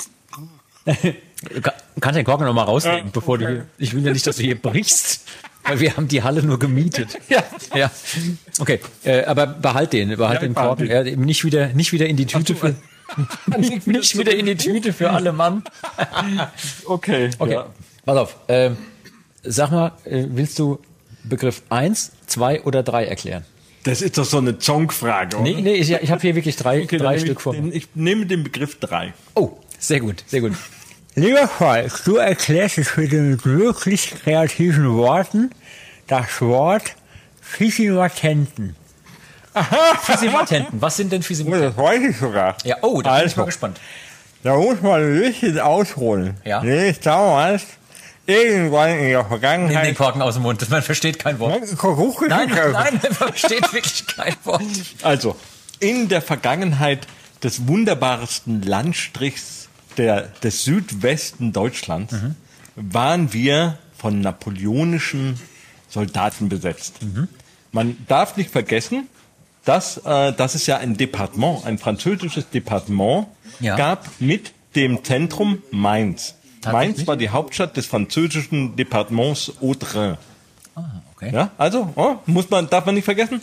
Du 0.85 1.61
kann- 1.61 1.73
kannst 1.99 2.17
den 2.17 2.25
Korken 2.25 2.45
noch 2.45 2.53
mal 2.53 2.63
rausnehmen, 2.63 3.11
bevor 3.11 3.37
du 3.37 3.47
hier, 3.47 3.65
ich 3.77 3.93
will 3.93 4.05
ja 4.05 4.11
nicht, 4.13 4.25
dass 4.27 4.35
du 4.37 4.43
hier 4.43 4.59
brichst, 4.61 5.27
weil 5.63 5.79
wir 5.79 5.95
haben 5.97 6.07
die 6.07 6.21
Halle 6.23 6.43
nur 6.43 6.59
gemietet. 6.59 7.17
Ja. 7.29 7.43
Ja. 7.73 7.91
Okay, 8.59 8.79
äh, 9.03 9.23
aber 9.25 9.47
behalt 9.47 9.93
den, 9.93 10.09
behalt 10.15 10.35
Ja, 10.41 10.47
den 10.47 10.53
Korken, 10.53 10.87
ja, 10.87 11.03
eben 11.03 11.23
nicht 11.23 11.43
wieder, 11.43 11.67
nicht 11.69 11.91
wieder 11.91 12.05
in 12.05 12.17
die 12.17 12.25
Tüte 12.27 12.55
für, 12.55 12.75
nicht, 13.57 13.87
nicht 13.87 14.17
wieder 14.17 14.35
in 14.35 14.45
die 14.45 14.55
Tüte 14.55 14.93
für 14.93 15.09
alle 15.09 15.31
Mann. 15.33 15.63
Okay. 16.85 17.29
Okay, 17.39 17.51
Ja. 17.53 17.65
pass 18.05 18.17
auf, 18.17 18.35
ähm, 18.47 18.77
sag 19.43 19.71
mal, 19.71 19.91
äh, 20.05 20.25
willst 20.29 20.59
du 20.59 20.79
Begriff 21.29 21.61
1, 21.69 22.11
2 22.27 22.63
oder 22.63 22.83
3 22.83 23.05
erklären? 23.05 23.45
Das 23.83 24.01
ist 24.01 24.17
doch 24.17 24.25
so 24.25 24.39
eine 24.39 24.57
Zonk-Frage, 24.57 25.35
oder? 25.37 25.43
Nee, 25.43 25.61
nee, 25.61 25.73
ich, 25.75 25.91
ich 25.91 26.09
habe 26.11 26.21
hier 26.21 26.33
wirklich 26.35 26.55
drei, 26.55 26.83
Okay, 26.83 26.97
drei 26.97 27.19
Stück 27.19 27.27
nehme 27.29 27.39
vor. 27.39 27.53
ich, 27.53 27.61
mir. 27.61 27.69
den, 27.71 27.77
ich 27.77 27.87
nehme 27.93 28.25
den 28.25 28.43
Begriff 28.43 28.79
3. 28.79 29.13
Oh, 29.35 29.51
sehr 29.77 29.99
gut, 29.99 30.23
sehr 30.27 30.41
gut. 30.41 30.53
Lieber 31.15 31.47
Volk, 31.47 32.03
du 32.03 32.15
erklärst 32.17 32.77
es 32.79 32.91
bitte 32.95 33.15
mit 33.17 33.45
wirklich 33.45 34.11
kreativen 34.23 34.95
Worten 34.97 35.51
das 36.07 36.41
Wort 36.41 36.95
Physimatenten. 37.41 38.75
Physimatenten, 40.01 40.81
was 40.81 40.97
sind 40.97 41.11
denn 41.11 41.21
Physimatenten? 41.23 41.75
Das 41.75 41.77
weiß 41.77 42.01
ich 42.09 42.17
sogar. 42.17 42.57
Ja, 42.63 42.77
oh, 42.81 43.01
da 43.01 43.17
bin 43.19 43.27
ich 43.27 43.35
mal 43.35 43.43
Also. 43.43 43.45
gespannt. 43.45 43.79
Da 44.43 44.55
muss 44.57 44.81
man 44.81 45.01
ein 45.01 45.19
bisschen 45.21 45.59
ausholen. 45.59 46.35
Ja. 46.43 46.61
Nämlich 46.61 46.99
damals, 46.99 47.63
irgendwann 48.27 48.91
in 48.91 49.09
der 49.09 49.19
Nimm 49.19 49.27
Vergangenheit. 49.27 49.87
den 49.87 49.95
Korken 49.95 50.21
aus 50.21 50.33
dem 50.35 50.43
Mund, 50.43 50.67
man 50.69 50.81
versteht 50.81 51.19
kein 51.19 51.39
Wort. 51.39 51.61
Nein, 51.61 52.49
Nein, 52.49 52.49
nein, 52.71 52.99
man 53.01 53.13
versteht 53.13 53.71
wirklich 53.73 54.05
kein 54.07 54.35
Wort. 54.43 54.63
Also, 55.03 55.35
in 55.79 56.07
der 56.07 56.21
Vergangenheit 56.21 57.07
des 57.43 57.67
wunderbarsten 57.67 58.61
Landstrichs 58.63 59.67
der, 59.97 60.23
des 60.43 60.63
Südwesten 60.63 61.53
Deutschlands 61.53 62.13
Mhm. 62.13 62.35
waren 62.75 63.33
wir 63.33 63.77
von 63.97 64.19
napoleonischen 64.21 65.39
Soldaten 65.89 66.49
besetzt. 66.49 67.01
Mhm. 67.03 67.27
Man 67.71 67.97
darf 68.07 68.35
nicht 68.37 68.49
vergessen, 68.49 69.07
dass, 69.65 69.97
äh, 69.97 70.33
dass 70.33 70.55
es 70.55 70.65
ja 70.67 70.77
ein 70.77 70.97
Departement, 70.97 71.65
ein 71.65 71.77
französisches 71.77 72.49
Departement 72.49 73.27
Ja. 73.59 73.75
gab 73.75 74.09
mit 74.19 74.51
dem 74.75 75.03
Zentrum 75.03 75.61
Mainz. 75.71 76.35
Mainz 76.71 77.07
war 77.07 77.17
die 77.17 77.29
Hauptstadt 77.29 77.77
des 77.77 77.85
französischen 77.85 78.75
Departements 78.75 79.53
Audrin. 79.61 80.17
Ah, 80.75 80.83
okay. 81.15 81.31
Ja, 81.33 81.51
also 81.57 81.91
oh, 81.95 82.15
muss 82.25 82.49
man, 82.49 82.69
darf 82.69 82.85
man 82.85 82.95
nicht 82.95 83.05
vergessen. 83.05 83.41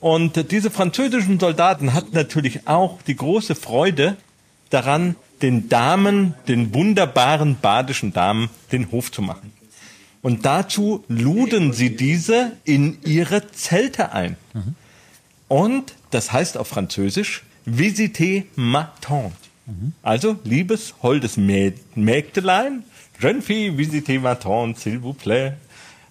Und 0.00 0.50
diese 0.50 0.70
französischen 0.70 1.40
Soldaten 1.40 1.92
hatten 1.92 2.14
natürlich 2.14 2.68
auch 2.68 3.02
die 3.02 3.16
große 3.16 3.54
Freude 3.54 4.16
daran, 4.70 5.16
den 5.42 5.68
Damen, 5.68 6.34
den 6.46 6.74
wunderbaren 6.74 7.56
badischen 7.60 8.12
Damen, 8.12 8.48
den 8.72 8.90
Hof 8.90 9.10
zu 9.10 9.22
machen. 9.22 9.52
Und 10.22 10.44
dazu 10.44 11.04
luden 11.08 11.72
sie 11.72 11.94
diese 11.94 12.52
in 12.64 12.98
ihre 13.04 13.50
Zelte 13.52 14.12
ein. 14.12 14.36
Und 15.48 15.94
das 16.10 16.32
heißt 16.32 16.56
auf 16.56 16.68
Französisch 16.68 17.44
Visite 17.64 18.44
ma 18.56 18.92
tante. 19.00 19.47
Also, 20.02 20.36
liebes, 20.44 20.94
holdes 21.02 21.36
Mä 21.36 21.72
Mägdelein, 21.94 22.84
jeune 23.20 23.42
fille, 23.42 23.76
visite 23.76 24.18
ma 24.18 24.34
tante, 24.34 24.80
s'il 24.80 25.02
vous 25.02 25.14
plaît. 25.14 25.54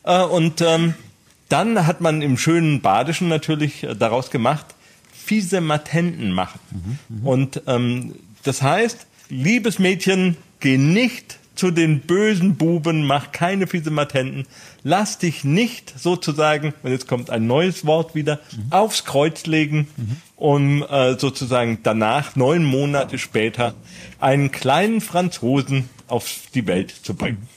Äh, 0.04 0.24
und 0.24 0.62
ähm, 0.62 0.94
dann 1.50 1.88
hat 1.88 2.02
man 2.02 2.22
im 2.22 2.38
schönen 2.38 2.82
Badischen 2.82 3.30
natürlich 3.30 3.84
äh, 3.84 3.96
daraus 3.96 4.30
gemacht, 4.30 4.66
fiese 5.12 5.62
Matenten 5.62 6.32
machen. 6.32 6.60
Und 7.24 7.62
ähm, 7.68 8.16
das 8.44 8.62
heißt, 8.62 9.08
liebes 9.30 9.80
Mädchen, 9.80 10.38
geh 10.60 10.78
nicht 10.78 11.40
zu 11.58 11.72
den 11.72 12.02
bösen 12.02 12.56
Buben, 12.56 13.06
mach 13.06 13.32
keine 13.32 13.68
fiese 13.68 13.92
Matenten, 13.92 14.46
lass 14.84 15.18
dich 15.18 15.44
nicht 15.44 15.94
sozusagen, 16.00 16.74
und 16.84 16.92
jetzt 16.92 17.08
kommt 17.08 17.30
ein 17.30 17.48
neues 17.48 17.86
Wort 17.86 18.16
wieder, 18.16 18.40
aufs 18.70 19.04
Kreuz 19.06 19.46
legen, 19.46 19.88
um 20.36 20.84
äh, 20.84 21.18
sozusagen 21.18 21.80
danach, 21.84 22.36
neun 22.36 22.64
Monate 22.64 23.18
später, 23.18 23.74
einen 24.20 24.52
kleinen 24.52 25.02
Franzosen 25.02 25.90
auf 26.08 26.30
die 26.54 26.66
Welt 26.68 26.92
zu 26.92 27.16
bringen. 27.16 27.48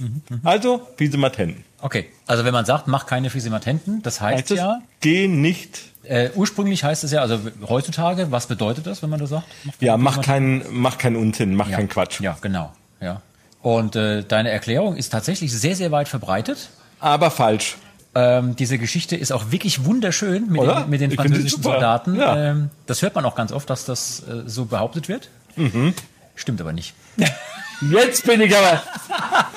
Also, 0.43 0.89
fiese 0.97 1.19
Matenten. 1.19 1.65
Okay, 1.83 2.07
also 2.27 2.45
wenn 2.45 2.53
man 2.53 2.65
sagt, 2.65 2.89
mach 2.89 3.07
keine 3.07 3.31
Physimatenten, 3.31 4.03
das 4.03 4.21
heißt 4.21 4.39
Heißt 4.39 4.51
es, 4.51 4.59
ja, 4.59 4.81
geh 5.01 5.29
nicht 5.29 5.81
äh, 6.03 6.31
ursprünglich 6.35 6.83
heißt 6.83 7.05
es 7.05 7.13
ja, 7.13 7.21
also 7.21 7.39
heutzutage, 7.69 8.33
was 8.33 8.47
bedeutet 8.47 8.87
das, 8.87 9.03
wenn 9.03 9.11
man 9.11 9.21
das 9.21 9.31
sagt? 9.31 9.47
Ja, 9.81 9.97
mach 9.97 10.21
keinen, 10.23 10.63
mach 10.71 10.99
keinen 10.99 11.17
Unsinn, 11.17 11.55
mach 11.55 11.69
Ja. 11.69 11.77
keinen 11.77 11.89
Quatsch. 11.89 12.21
Ja, 12.21 12.37
genau, 12.41 12.73
ja. 13.01 13.23
Und 13.63 13.97
äh, 13.97 14.23
deine 14.25 14.51
Erklärung 14.51 14.97
ist 14.97 15.11
tatsächlich 15.11 15.53
sehr, 15.53 15.77
sehr 15.77 15.91
weit 15.91 16.09
verbreitet. 16.09 16.71
Aber 16.99 17.31
falsch. 17.31 17.77
Ähm, 18.15 18.57
diese 18.57 18.79
Geschichte 18.79 19.15
ist 19.17 19.33
auch 19.33 19.53
wirklich 19.53 19.85
wunderschön 19.85 20.49
mit 20.49 20.61
Oder? 20.61 20.81
den, 20.81 20.91
mit 20.91 21.01
den 21.01 21.13
französischen. 21.13 21.63
Soldaten. 21.63 22.17
Ja. 22.17 22.51
Ähm, 22.51 22.71
das 22.87 23.03
hört 23.03 23.15
man 23.15 23.25
auch 23.25 23.37
ganz 23.37 23.53
oft, 23.53 23.71
dass 23.71 23.85
das 23.85 24.21
äh, 24.21 24.43
so 24.47 24.65
behauptet 24.65 25.09
wird. 25.09 25.29
Mhm. 25.57 25.95
Stimmt 26.35 26.61
aber 26.61 26.73
nicht. 26.73 26.95
Jetzt 27.81 28.27
bin 28.27 28.41
ich 28.43 28.55
aber. 28.55 28.83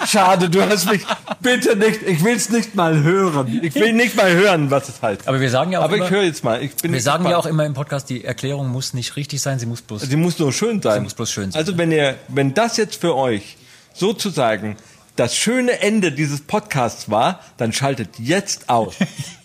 Schade, 0.07 0.49
du 0.49 0.61
hast 0.61 0.89
mich. 0.89 1.01
Bitte 1.41 1.75
nicht. 1.75 2.03
Ich 2.03 2.23
will 2.23 2.35
es 2.35 2.49
nicht 2.49 2.73
mal 2.73 3.03
hören. 3.03 3.59
Ich 3.61 3.75
will 3.75 3.91
nicht 3.91 4.15
mal 4.15 4.31
hören, 4.31 4.71
was 4.71 4.87
es 4.87 5.01
heißt. 5.01 5.27
Aber 5.27 5.41
wir 5.41 5.49
sagen 5.49 5.73
ja 5.73 5.79
auch 5.79 5.83
Aber 5.83 5.97
immer, 5.97 6.05
ich 6.05 6.11
höre 6.11 6.23
jetzt 6.23 6.41
mal. 6.41 6.61
Ich 6.63 6.73
bin 6.75 6.93
wir 6.93 7.01
sagen 7.01 7.25
ja 7.25 7.31
gespannt. 7.31 7.45
auch 7.45 7.49
immer 7.49 7.65
im 7.65 7.73
Podcast, 7.73 8.09
die 8.09 8.23
Erklärung 8.23 8.69
muss 8.69 8.93
nicht 8.93 9.17
richtig 9.17 9.41
sein, 9.41 9.59
sie 9.59 9.65
muss 9.65 9.81
bloß. 9.81 10.03
Sie 10.03 10.15
muss 10.15 10.39
nur 10.39 10.53
schön 10.53 10.81
sein. 10.81 10.95
Sie 10.95 11.01
muss 11.01 11.15
bloß 11.15 11.31
schön 11.31 11.51
sein. 11.51 11.59
Also 11.59 11.77
wenn 11.77 11.91
ihr, 11.91 12.15
wenn 12.29 12.53
das 12.53 12.77
jetzt 12.77 12.95
für 13.01 13.13
euch 13.15 13.57
sozusagen 13.93 14.77
das 15.15 15.35
schöne 15.35 15.79
Ende 15.79 16.11
dieses 16.11 16.41
Podcasts 16.41 17.09
war, 17.09 17.39
dann 17.57 17.71
schaltet 17.71 18.19
jetzt 18.19 18.69
aus. 18.69 18.95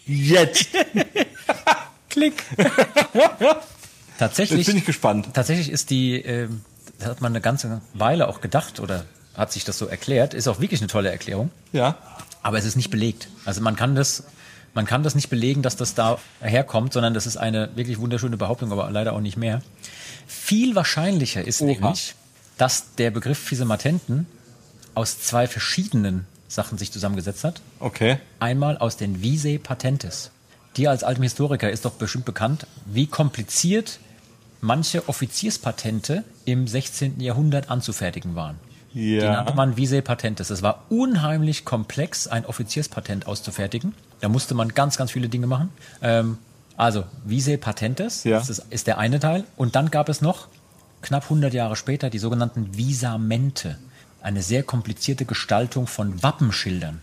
Jetzt. 0.06 0.68
Klick. 2.08 2.42
Tatsächlich. 4.18 4.58
Jetzt 4.60 4.66
bin 4.66 4.76
ich 4.78 4.86
gespannt. 4.86 5.28
Tatsächlich 5.34 5.70
ist 5.70 5.90
die, 5.90 6.20
ähm, 6.22 6.62
das 6.98 7.08
hat 7.08 7.20
man 7.20 7.32
eine 7.32 7.40
ganze 7.40 7.80
Weile 7.94 8.28
auch 8.28 8.40
gedacht 8.40 8.80
oder 8.80 9.04
hat 9.36 9.52
sich 9.52 9.64
das 9.64 9.78
so 9.78 9.86
erklärt, 9.86 10.34
ist 10.34 10.48
auch 10.48 10.60
wirklich 10.60 10.80
eine 10.80 10.88
tolle 10.88 11.10
Erklärung. 11.10 11.50
Ja. 11.72 11.96
Aber 12.42 12.58
es 12.58 12.64
ist 12.64 12.76
nicht 12.76 12.90
belegt. 12.90 13.28
Also 13.44 13.60
man 13.60 13.76
kann 13.76 13.94
das, 13.94 14.24
man 14.74 14.86
kann 14.86 15.02
das 15.02 15.14
nicht 15.14 15.28
belegen, 15.28 15.62
dass 15.62 15.76
das 15.76 15.94
da 15.94 16.18
herkommt, 16.40 16.92
sondern 16.92 17.14
das 17.14 17.26
ist 17.26 17.36
eine 17.36 17.70
wirklich 17.76 18.00
wunderschöne 18.00 18.36
Behauptung, 18.36 18.72
aber 18.72 18.90
leider 18.90 19.12
auch 19.12 19.20
nicht 19.20 19.36
mehr. 19.36 19.62
Viel 20.26 20.74
wahrscheinlicher 20.74 21.46
ist 21.46 21.60
nämlich, 21.60 22.14
dass 22.56 22.94
der 22.96 23.10
Begriff 23.10 23.38
Physematenten 23.38 24.26
aus 24.98 25.20
zwei 25.20 25.46
verschiedenen 25.46 26.26
Sachen 26.48 26.76
sich 26.76 26.90
zusammengesetzt 26.90 27.44
hat. 27.44 27.60
Okay. 27.78 28.18
Einmal 28.40 28.78
aus 28.78 28.96
den 28.96 29.22
Vise 29.22 29.60
Patentes. 29.60 30.32
Dir 30.76 30.90
als 30.90 31.04
altem 31.04 31.22
Historiker 31.22 31.70
ist 31.70 31.84
doch 31.84 31.92
bestimmt 31.92 32.24
bekannt, 32.24 32.66
wie 32.84 33.06
kompliziert 33.06 34.00
manche 34.60 35.08
Offizierspatente 35.08 36.24
im 36.46 36.66
16. 36.66 37.20
Jahrhundert 37.20 37.70
anzufertigen 37.70 38.34
waren. 38.34 38.56
Die 38.92 39.18
nannte 39.18 39.54
man 39.54 39.76
Vise 39.76 40.02
Patentes. 40.02 40.50
Es 40.50 40.62
war 40.62 40.82
unheimlich 40.88 41.64
komplex, 41.64 42.26
ein 42.26 42.44
Offizierspatent 42.44 43.28
auszufertigen. 43.28 43.94
Da 44.20 44.28
musste 44.28 44.54
man 44.54 44.70
ganz, 44.70 44.96
ganz 44.96 45.12
viele 45.12 45.28
Dinge 45.28 45.46
machen. 45.46 45.68
Ähm, 46.02 46.38
also 46.76 47.04
Vise 47.24 47.56
Patentes 47.56 48.24
Ja. 48.24 48.40
das 48.40 48.50
ist, 48.50 48.64
ist 48.70 48.88
der 48.88 48.98
eine 48.98 49.20
Teil. 49.20 49.44
Und 49.56 49.76
dann 49.76 49.92
gab 49.92 50.08
es 50.08 50.22
noch, 50.22 50.48
knapp 51.02 51.24
100 51.24 51.54
Jahre 51.54 51.76
später, 51.76 52.10
die 52.10 52.18
sogenannten 52.18 52.76
Visamente. 52.76 53.78
Eine 54.20 54.42
sehr 54.42 54.62
komplizierte 54.62 55.24
Gestaltung 55.24 55.86
von 55.86 56.22
Wappenschildern. 56.22 57.00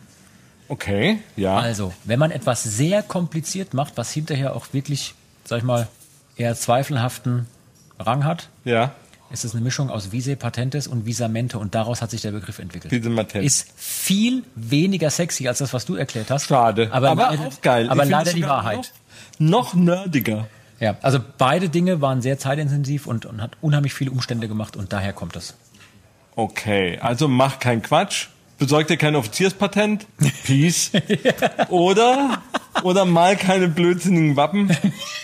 Okay, 0.68 1.20
ja. 1.36 1.58
Also, 1.58 1.94
wenn 2.04 2.20
man 2.20 2.32
etwas 2.32 2.64
sehr 2.64 3.04
kompliziert 3.04 3.74
macht, 3.74 3.98
was 3.98 4.12
hinterher 4.12 4.56
auch 4.56 4.68
wirklich, 4.74 5.14
sag 5.44 5.60
ich 5.60 5.64
mal, 5.64 5.88
eher 6.36 6.56
zweifelhaften 6.56 7.46
Rang 8.00 8.24
hat, 8.26 8.50
Ja. 8.64 8.94
ist 9.32 9.46
es 9.46 9.54
eine 9.54 9.64
Mischung 9.64 9.90
aus 9.90 10.12
Vise 10.12 10.36
Patentes 10.36 10.88
und 10.88 11.06
Visamente 11.06 11.60
und 11.60 11.76
daraus 11.76 12.02
hat 12.02 12.10
sich 12.12 12.22
der 12.22 12.32
Begriff 12.32 12.60
entwickelt. 12.60 12.92
Visematenten. 12.92 13.46
Ist 13.46 13.68
viel 13.76 14.44
weniger 14.56 15.10
sexy 15.12 15.48
als 15.48 15.60
das, 15.60 15.72
was 15.74 15.86
du 15.86 15.96
erklärt 15.96 16.32
hast. 16.32 16.48
Schade. 16.48 16.90
Aber, 16.92 17.12
Aber 17.12 17.30
leider, 17.30 17.48
auch 17.48 17.62
geil. 17.62 17.86
Ich 17.86 17.92
Aber 17.92 18.02
finde 18.02 18.18
leider 18.18 18.34
die 18.34 18.44
Wahrheit. 18.44 18.92
Noch 19.38 19.74
nerdiger. 19.76 20.48
Ja, 20.80 20.98
also 21.02 21.20
beide 21.38 21.70
Dinge 21.70 22.02
waren 22.02 22.22
sehr 22.22 22.38
zeitintensiv 22.38 23.08
und, 23.08 23.26
und 23.26 23.42
hat 23.42 23.52
unheimlich 23.62 23.94
viele 23.94 24.12
Umstände 24.12 24.48
gemacht 24.48 24.76
und 24.76 24.92
daher 24.92 25.14
kommt 25.14 25.36
es. 25.36 25.54
Okay, 26.36 26.98
also 27.00 27.28
mach 27.28 27.60
keinen 27.60 27.82
Quatsch, 27.82 28.28
besorg 28.58 28.88
dir 28.88 28.98
kein 28.98 29.16
Offizierspatent, 29.16 30.06
Peace. 30.46 30.92
Oder, 31.70 32.42
oder 32.84 33.06
mal 33.06 33.36
keine 33.38 33.68
blödsinnigen 33.70 34.36
Wappen. 34.36 34.76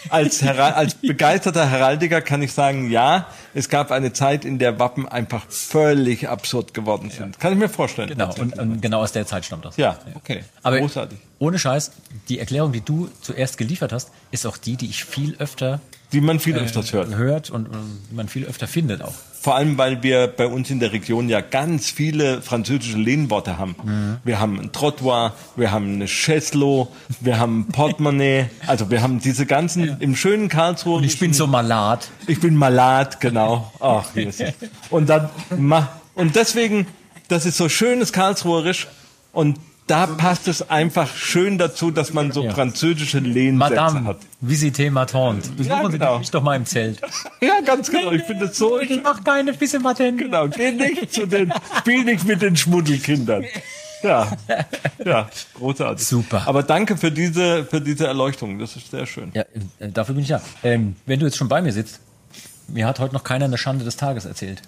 Als, 0.09 0.41
als 0.43 0.95
begeisterter 0.95 1.69
Heraldiker 1.69 2.21
kann 2.21 2.41
ich 2.41 2.53
sagen, 2.53 2.89
ja, 2.89 3.27
es 3.53 3.67
gab 3.69 3.91
eine 3.91 4.13
Zeit, 4.13 4.45
in 4.45 4.57
der 4.57 4.79
Wappen 4.79 5.07
einfach 5.07 5.45
völlig 5.49 6.29
absurd 6.29 6.73
geworden 6.73 7.09
sind. 7.09 7.39
Kann 7.39 7.53
ich 7.53 7.59
mir 7.59 7.69
vorstellen. 7.69 8.09
Genau, 8.09 8.33
und, 8.39 8.57
und 8.57 8.81
genau 8.81 9.01
aus 9.01 9.11
der 9.11 9.25
Zeit 9.25 9.45
stammt 9.45 9.65
das. 9.65 9.77
Ja, 9.77 9.99
okay. 10.15 10.43
Aber 10.63 10.79
Großartig. 10.79 11.19
ohne 11.39 11.59
Scheiß, 11.59 11.91
die 12.29 12.39
Erklärung, 12.39 12.71
die 12.71 12.81
du 12.81 13.09
zuerst 13.21 13.57
geliefert 13.57 13.91
hast, 13.91 14.11
ist 14.31 14.45
auch 14.45 14.57
die, 14.57 14.77
die 14.77 14.87
ich 14.87 15.03
viel 15.03 15.35
öfter 15.39 15.81
Die 16.13 16.21
man 16.21 16.39
viel 16.39 16.55
äh, 16.55 16.61
öfters 16.61 16.93
hört. 16.93 17.15
hört 17.15 17.49
und, 17.49 17.67
und 17.67 17.99
die 18.09 18.15
man 18.15 18.27
viel 18.29 18.45
öfter 18.45 18.67
findet 18.67 19.01
auch. 19.01 19.13
Vor 19.41 19.55
allem, 19.55 19.79
weil 19.79 20.03
wir 20.03 20.27
bei 20.27 20.45
uns 20.45 20.69
in 20.69 20.79
der 20.79 20.93
Region 20.93 21.27
ja 21.27 21.41
ganz 21.41 21.89
viele 21.89 22.43
französische 22.43 22.97
Lehnworte 22.97 23.57
haben. 23.57 23.75
Mhm. 23.83 24.17
Wir 24.23 24.39
haben 24.39 24.59
ein 24.59 24.71
Trottoir, 24.71 25.33
wir 25.55 25.71
haben 25.71 25.95
eine 25.95 26.05
Cheslo, 26.05 26.89
wir 27.21 27.39
haben 27.39 27.67
Portemonnaie. 27.71 28.49
Also 28.67 28.91
wir 28.91 29.01
haben 29.01 29.19
diese 29.19 29.45
ganzen 29.47 29.99
im 29.99 30.15
schönen 30.15 30.47
Karlsruhe. 30.47 30.97
Und 30.97 31.03
ich 31.03 31.17
bin 31.17 31.33
so 31.33 31.47
malat. 31.47 32.09
Ich 32.27 32.39
bin 32.39 32.55
malat, 32.55 33.19
genau. 33.19 33.71
Ach, 33.79 34.05
Jesus. 34.15 34.53
Und 34.91 35.09
dann 35.09 35.29
ma 35.57 35.89
und 36.13 36.35
deswegen, 36.35 36.87
das 37.29 37.45
ist 37.45 37.57
so 37.57 37.69
schönes 37.69 38.11
Karlsruherisch 38.11 38.87
und 39.31 39.57
da 39.91 40.07
passt 40.07 40.47
es 40.47 40.69
einfach 40.69 41.13
schön 41.15 41.57
dazu, 41.57 41.91
dass 41.91 42.13
man 42.13 42.31
so 42.31 42.49
französische 42.49 43.19
Lehnsätze 43.19 43.75
Madame, 43.75 44.05
hat. 44.05 44.17
visitez 44.39 44.89
ma 44.91 45.05
tante. 45.05 45.49
Besuchen 45.49 45.69
Ja, 45.69 45.85
Sie 45.85 45.97
genau. 45.97 46.19
mich 46.19 46.31
doch 46.31 46.41
mal 46.41 46.55
im 46.55 46.65
Zelt. 46.65 47.01
Ja, 47.41 47.59
ganz 47.65 47.91
genau. 47.91 48.11
Ich 48.11 48.23
finde 48.23 48.45
es 48.45 48.57
so. 48.57 48.79
Ich 48.79 49.01
mach 49.03 49.23
keine 49.23 49.53
Bisse 49.53 49.79
Matente. 49.79 50.23
Genau, 50.23 50.47
geh 50.47 50.71
nicht 50.71 51.13
zu 51.13 51.25
den, 51.25 51.53
spiel 51.79 52.03
nicht 52.05 52.25
mit 52.25 52.41
den 52.41 52.55
Schmuddelkindern. 52.55 53.45
Ja, 54.03 54.31
ja, 55.05 55.29
großartig. 55.55 56.07
Super. 56.07 56.43
Aber 56.47 56.63
danke 56.63 56.97
für 56.97 57.11
diese, 57.11 57.65
für 57.65 57.81
diese 57.81 58.07
Erleuchtung. 58.07 58.57
Das 58.57 58.75
ist 58.75 58.89
sehr 58.91 59.05
schön. 59.05 59.31
Ja, 59.33 59.43
äh, 59.79 59.89
dafür 59.89 60.15
bin 60.15 60.23
ich 60.23 60.29
da. 60.29 60.41
Ähm, 60.63 60.95
wenn 61.05 61.19
du 61.19 61.25
jetzt 61.25 61.37
schon 61.37 61.47
bei 61.49 61.61
mir 61.61 61.71
sitzt, 61.71 61.99
mir 62.67 62.87
hat 62.87 62.99
heute 62.99 63.13
noch 63.13 63.23
keiner 63.23 63.45
eine 63.45 63.57
Schande 63.57 63.85
des 63.85 63.97
Tages 63.97 64.25
erzählt. 64.25 64.61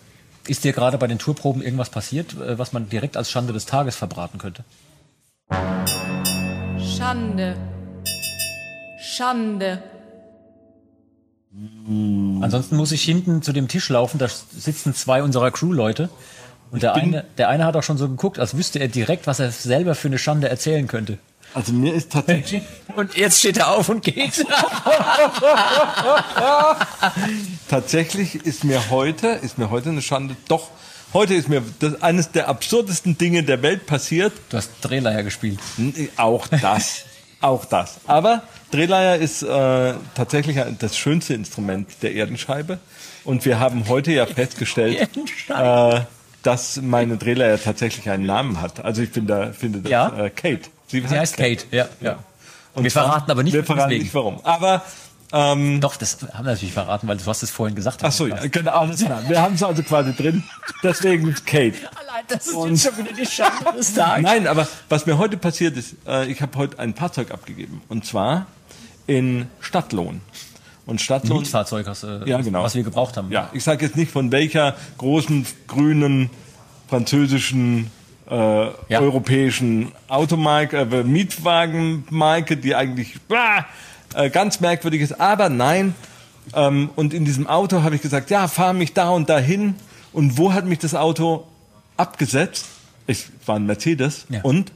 Ist 0.47 0.65
dir 0.65 0.73
gerade 0.73 0.97
bei 0.97 1.07
den 1.07 1.17
Tourproben 1.17 1.61
irgendwas 1.63 1.89
passiert, 1.89 2.33
äh, 2.39 2.59
was 2.59 2.73
man 2.73 2.89
direkt 2.89 3.17
als 3.17 3.31
Schande 3.31 3.53
des 3.53 3.65
Tages 3.65 3.95
verbraten 3.95 4.37
könnte? 4.37 4.63
Schande. 6.97 7.55
Schande. 8.99 9.83
Ansonsten 12.41 12.75
muss 12.77 12.91
ich 12.91 13.03
hinten 13.03 13.41
zu 13.41 13.53
dem 13.53 13.67
Tisch 13.67 13.89
laufen, 13.89 14.17
da 14.17 14.27
sitzen 14.27 14.95
zwei 14.95 15.21
unserer 15.21 15.51
Crew-Leute. 15.51 16.09
Und 16.71 16.81
der 16.81 16.95
eine, 16.95 17.25
der 17.37 17.49
eine 17.49 17.65
hat 17.65 17.75
auch 17.75 17.83
schon 17.83 17.99
so 17.99 18.09
geguckt, 18.09 18.39
als 18.39 18.57
wüsste 18.57 18.79
er 18.79 18.87
direkt, 18.87 19.27
was 19.27 19.39
er 19.39 19.51
selber 19.51 19.93
für 19.93 20.07
eine 20.07 20.17
Schande 20.17 20.49
erzählen 20.49 20.87
könnte. 20.87 21.19
Also 21.53 21.71
mir 21.71 21.93
ist 21.93 22.11
tatsächlich. 22.11 22.63
Und 22.95 23.15
jetzt 23.15 23.39
steht 23.39 23.57
er 23.57 23.69
auf 23.69 23.89
und 23.89 24.03
geht. 24.03 24.43
Tatsächlich 27.69 28.35
ist 28.43 28.63
mir 28.63 28.89
heute, 28.89 29.27
ist 29.27 29.59
mir 29.59 29.69
heute 29.69 29.89
eine 29.89 30.01
Schande. 30.01 30.35
Doch, 30.47 30.71
heute 31.13 31.33
ist 31.33 31.49
mir 31.49 31.63
das, 31.79 32.01
eines 32.01 32.31
der 32.31 32.47
absurdesten 32.47 33.17
Dinge 33.17 33.43
der 33.43 33.61
Welt 33.61 33.85
passiert. 33.85 34.33
Du 34.49 34.57
hast 34.57 34.71
Drehleier 34.81 35.23
gespielt. 35.23 35.59
Auch 36.17 36.47
das. 36.47 37.05
auch 37.41 37.65
das. 37.65 37.99
Aber 38.07 38.43
Drehleier 38.71 39.17
ist 39.17 39.43
äh, 39.43 39.93
tatsächlich 40.15 40.57
das 40.79 40.97
schönste 40.97 41.33
Instrument 41.33 41.89
der 42.01 42.13
Erdenscheibe. 42.15 42.79
Und 43.23 43.45
wir 43.45 43.59
haben 43.59 43.87
heute 43.87 44.11
ja 44.11 44.25
festgestellt, 44.25 45.09
äh, 45.49 46.01
dass 46.41 46.81
meine 46.81 47.17
Drehleier 47.17 47.61
tatsächlich 47.61 48.09
einen 48.09 48.25
Namen 48.25 48.61
hat. 48.61 48.83
Also 48.83 49.01
ich 49.01 49.09
finde, 49.09 49.53
finde 49.53 49.79
das 49.79 49.91
Ja? 49.91 50.25
äh, 50.25 50.29
Kate. 50.29 50.69
Sie 50.87 51.03
heißt 51.07 51.37
Kate, 51.37 51.65
ja. 51.71 51.87
ja. 52.01 52.19
Und 52.75 52.83
wir 52.83 52.91
verraten 52.91 53.29
aber 53.31 53.43
nicht, 53.43 53.53
wir 53.53 53.63
verraten 53.63 53.97
nicht 53.97 54.13
warum. 54.13 54.39
Aber 54.43 54.83
ähm, 55.33 55.81
Doch, 55.81 55.95
das 55.95 56.19
haben 56.33 56.45
wir 56.45 56.51
natürlich 56.51 56.73
verraten, 56.73 57.07
weil 57.07 57.17
du 57.17 57.25
hast 57.25 57.41
es 57.41 57.49
vorhin 57.49 57.75
gesagt. 57.75 58.03
Ach 58.03 58.11
so, 58.11 58.27
ja, 58.27 58.37
genau, 58.47 58.71
alles 58.71 59.03
klar. 59.03 59.27
Wir 59.27 59.41
haben 59.41 59.55
es 59.55 59.63
also 59.63 59.81
quasi 59.81 60.13
drin. 60.13 60.43
Deswegen 60.83 61.33
Kate. 61.45 61.73
Allein 61.95 62.23
das 62.27 62.47
ist 62.47 62.53
Und- 62.53 62.69
jetzt 62.69 62.83
schon 62.83 62.97
wieder 62.97 63.13
die 63.13 63.25
Schande 63.25 63.73
des 63.75 63.95
Tages. 63.95 64.23
Nein, 64.23 64.45
aber 64.45 64.67
was 64.89 65.07
mir 65.07 65.17
heute 65.17 65.37
passiert 65.37 65.75
ist, 65.75 65.95
äh, 66.07 66.31
ich 66.31 66.41
habe 66.41 66.55
heute 66.57 66.77
ein 66.77 66.93
Fahrzeug 66.93 67.31
abgegeben. 67.31 67.81
Und 67.89 68.05
zwar 68.05 68.45
in 69.07 69.47
Stadtlohn. 69.59 70.21
Und 70.85 71.01
Stadtlohn. 71.01 71.39
Mietfahrzeug, 71.39 71.87
hast, 71.87 72.03
äh, 72.03 72.29
ja, 72.29 72.39
genau. 72.41 72.61
was 72.61 72.75
wir 72.75 72.83
gebraucht 72.83 73.17
haben. 73.17 73.31
Ja, 73.31 73.49
ich 73.53 73.63
sage 73.63 73.85
jetzt 73.85 73.95
nicht 73.95 74.11
von 74.11 74.31
welcher 74.31 74.75
großen, 74.97 75.47
grünen, 75.67 76.29
französischen, 76.89 77.89
äh, 78.29 78.33
europäischen 78.95 79.91
Automarke, 80.07 80.77
äh, 80.79 81.03
Mietwagenmarke, 81.03 82.57
die 82.57 82.75
eigentlich 82.75 83.15
ah, 83.31 83.63
äh, 84.15 84.29
ganz 84.29 84.59
merkwürdig 84.59 85.01
ist. 85.01 85.19
Aber 85.19 85.49
nein. 85.49 85.95
Ähm, 86.53 86.89
und 86.95 87.13
in 87.13 87.25
diesem 87.25 87.47
Auto 87.47 87.83
habe 87.83 87.95
ich 87.95 88.01
gesagt, 88.01 88.29
ja, 88.29 88.47
fahr 88.47 88.73
mich 88.73 88.93
da 88.93 89.09
und 89.09 89.29
dahin. 89.29 89.75
Und 90.11 90.37
wo 90.37 90.53
hat 90.53 90.65
mich 90.65 90.79
das 90.79 90.95
Auto 90.95 91.47
abgesetzt? 91.97 92.65
Ich 93.07 93.25
war 93.45 93.55
ein 93.55 93.65
Mercedes 93.65 94.25
und 94.43 94.71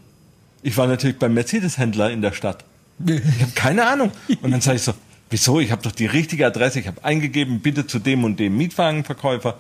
ich 0.63 0.75
war 0.75 0.87
natürlich 0.87 1.17
beim 1.17 1.33
Mercedes-Händler 1.33 2.11
in 2.11 2.21
der 2.21 2.33
Stadt. 2.33 2.65
Ich 3.05 3.41
habe 3.41 3.51
keine 3.53 3.87
Ahnung. 3.87 4.11
Und 4.41 4.51
dann 4.51 4.59
sage 4.59 4.77
ich 4.77 4.83
so, 4.83 4.93
wieso? 5.29 5.59
Ich 5.59 5.71
habe 5.71 5.81
doch 5.83 5.91
die 5.91 6.07
richtige 6.07 6.45
Adresse. 6.45 6.79
Ich 6.79 6.87
habe 6.87 7.03
eingegeben, 7.03 7.59
bitte 7.59 7.87
zu 7.87 7.99
dem 7.99 8.23
und 8.23 8.39
dem 8.39 8.57
Mietwagenverkäufer. 8.57 9.57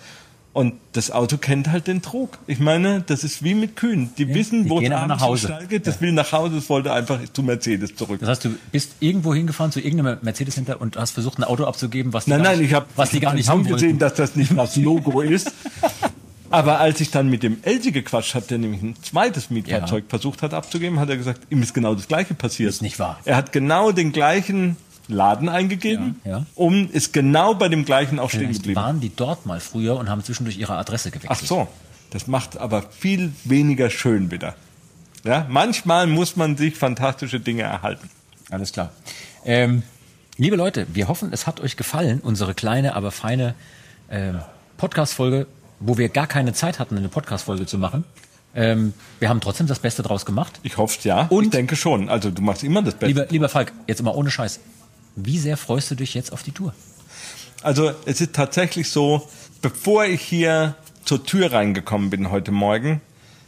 Und 0.57 0.73
das 0.93 1.11
Auto 1.11 1.37
kennt 1.37 1.69
halt 1.69 1.85
den 1.85 2.01
Trug. 2.01 2.39
Ich 2.47 2.57
meine, 2.59 3.01
das 3.05 3.23
ist 3.23 3.43
wie 3.43 3.53
mit 3.53 3.75
Kühen. 3.75 4.09
Die 4.17 4.33
wissen, 4.33 4.63
die 4.63 4.69
wo 4.71 4.81
es 4.81 4.89
nach 4.89 5.21
Hause. 5.21 5.55
geht. 5.69 5.85
Das 5.85 6.01
will 6.01 6.11
nach 6.11 6.31
Hause, 6.31 6.55
das 6.55 6.67
wollte 6.67 6.91
einfach 6.91 7.19
zu 7.31 7.43
Mercedes 7.43 7.95
zurück. 7.95 8.21
Das 8.21 8.29
heißt, 8.29 8.45
du 8.45 8.55
bist 8.71 8.93
irgendwo 8.99 9.35
hingefahren 9.35 9.71
zu 9.71 9.79
irgendeinem 9.79 10.17
Mercedes-Center 10.23 10.81
und 10.81 10.97
hast 10.97 11.11
versucht, 11.11 11.37
ein 11.37 11.43
Auto 11.43 11.65
abzugeben, 11.65 12.11
was 12.11 12.25
die 12.25 12.31
Nein, 12.31 12.41
gar 12.41 12.49
nein, 12.49 12.57
nicht, 12.57 12.69
ich 12.69 12.73
habe 12.73 12.87
was 12.95 13.11
die 13.11 13.19
gar 13.19 13.35
nicht 13.35 13.47
haben 13.47 13.65
gesehen, 13.65 13.81
wollten. 13.81 13.99
dass 13.99 14.15
das 14.15 14.35
nicht 14.35 14.51
das 14.57 14.75
Logo 14.77 15.21
ist. 15.21 15.51
Aber 16.49 16.79
als 16.79 17.01
ich 17.01 17.11
dann 17.11 17.29
mit 17.29 17.43
dem 17.43 17.57
Elsie 17.61 17.91
gequatscht 17.91 18.33
habe, 18.33 18.47
der 18.47 18.57
nämlich 18.57 18.81
ein 18.81 18.95
zweites 19.03 19.51
Mietfahrzeug 19.51 20.05
versucht 20.09 20.41
hat 20.41 20.55
abzugeben, 20.55 20.99
hat 20.99 21.09
er 21.09 21.17
gesagt, 21.17 21.41
ihm 21.51 21.61
ist 21.61 21.75
genau 21.75 21.93
das 21.93 22.07
Gleiche 22.07 22.33
passiert. 22.33 22.71
Ist 22.71 22.81
nicht 22.81 22.97
wahr. 22.97 23.19
Er 23.25 23.35
hat 23.35 23.51
genau 23.51 23.91
den 23.91 24.11
gleichen 24.11 24.75
Laden 25.07 25.47
eingegeben, 25.49 26.19
Ja, 26.25 26.31
ja. 26.39 26.45
und 26.55 26.91
ist 26.91 27.13
genau 27.13 27.53
bei 27.53 27.69
dem 27.69 27.85
gleichen 27.85 28.19
auch 28.19 28.29
stehen 28.29 28.51
geblieben. 28.51 28.75
waren 28.75 28.99
die 28.99 29.11
dort 29.15 29.45
mal 29.45 29.59
früher 29.59 29.95
und 29.97 30.09
haben 30.09 30.23
zwischendurch 30.23 30.57
ihre 30.57 30.75
Adresse 30.75 31.11
gewechselt. 31.11 31.31
Ach 31.31 31.45
so, 31.45 31.67
das 32.11 32.27
macht 32.27 32.57
aber 32.57 32.81
viel 32.83 33.31
weniger 33.45 33.89
schön 33.89 34.31
wieder. 34.31 34.55
Ja, 35.23 35.45
manchmal 35.49 36.07
muss 36.07 36.35
man 36.35 36.57
sich 36.57 36.75
fantastische 36.75 37.39
Dinge 37.39 37.63
erhalten. 37.63 38.09
Alles 38.49 38.71
klar. 38.71 38.91
Ähm, 39.45 39.83
liebe 40.37 40.55
Leute, 40.55 40.87
wir 40.93 41.07
hoffen, 41.07 41.31
es 41.33 41.47
hat 41.47 41.59
euch 41.59 41.77
gefallen, 41.77 42.19
unsere 42.21 42.53
kleine, 42.53 42.95
aber 42.95 43.11
feine 43.11 43.55
ähm, 44.09 44.39
Podcast-Folge, 44.77 45.47
wo 45.79 45.97
wir 45.97 46.09
gar 46.09 46.27
keine 46.27 46.53
Zeit 46.53 46.79
hatten, 46.79 46.97
eine 46.97 47.09
Podcast-Folge 47.09 47.65
zu 47.65 47.77
machen. 47.77 48.03
Ähm, 48.55 48.93
wir 49.19 49.29
haben 49.29 49.41
trotzdem 49.41 49.67
das 49.67 49.79
Beste 49.79 50.01
draus 50.01 50.25
gemacht. 50.25 50.59
Ich 50.63 50.77
hoffe 50.77 50.97
ja. 51.03 51.27
Und 51.29 51.43
ich 51.45 51.49
denke 51.51 51.75
schon. 51.75 52.09
Also 52.09 52.31
du 52.31 52.41
machst 52.41 52.63
immer 52.63 52.81
das 52.81 52.93
Beste. 52.95 53.07
Lieber, 53.07 53.25
lieber 53.29 53.49
Falk, 53.49 53.71
jetzt 53.85 53.99
immer 53.99 54.15
ohne 54.15 54.31
Scheiß. 54.31 54.59
Wie 55.19 55.39
sehr 55.39 55.57
freust 55.57 55.89
du 55.89 55.95
dich 55.95 56.13
jetzt 56.13 56.31
auf 56.31 56.43
die 56.43 56.51
Tour? 56.51 56.75
Also 57.63 57.91
es 58.05 58.21
ist 58.21 58.33
tatsächlich 58.33 58.91
so, 58.91 59.27
bevor 59.63 60.05
ich 60.05 60.21
hier 60.21 60.75
zur 61.05 61.25
Tür 61.25 61.51
reingekommen 61.51 62.11
bin 62.11 62.29
heute 62.29 62.51
Morgen, 62.51 63.01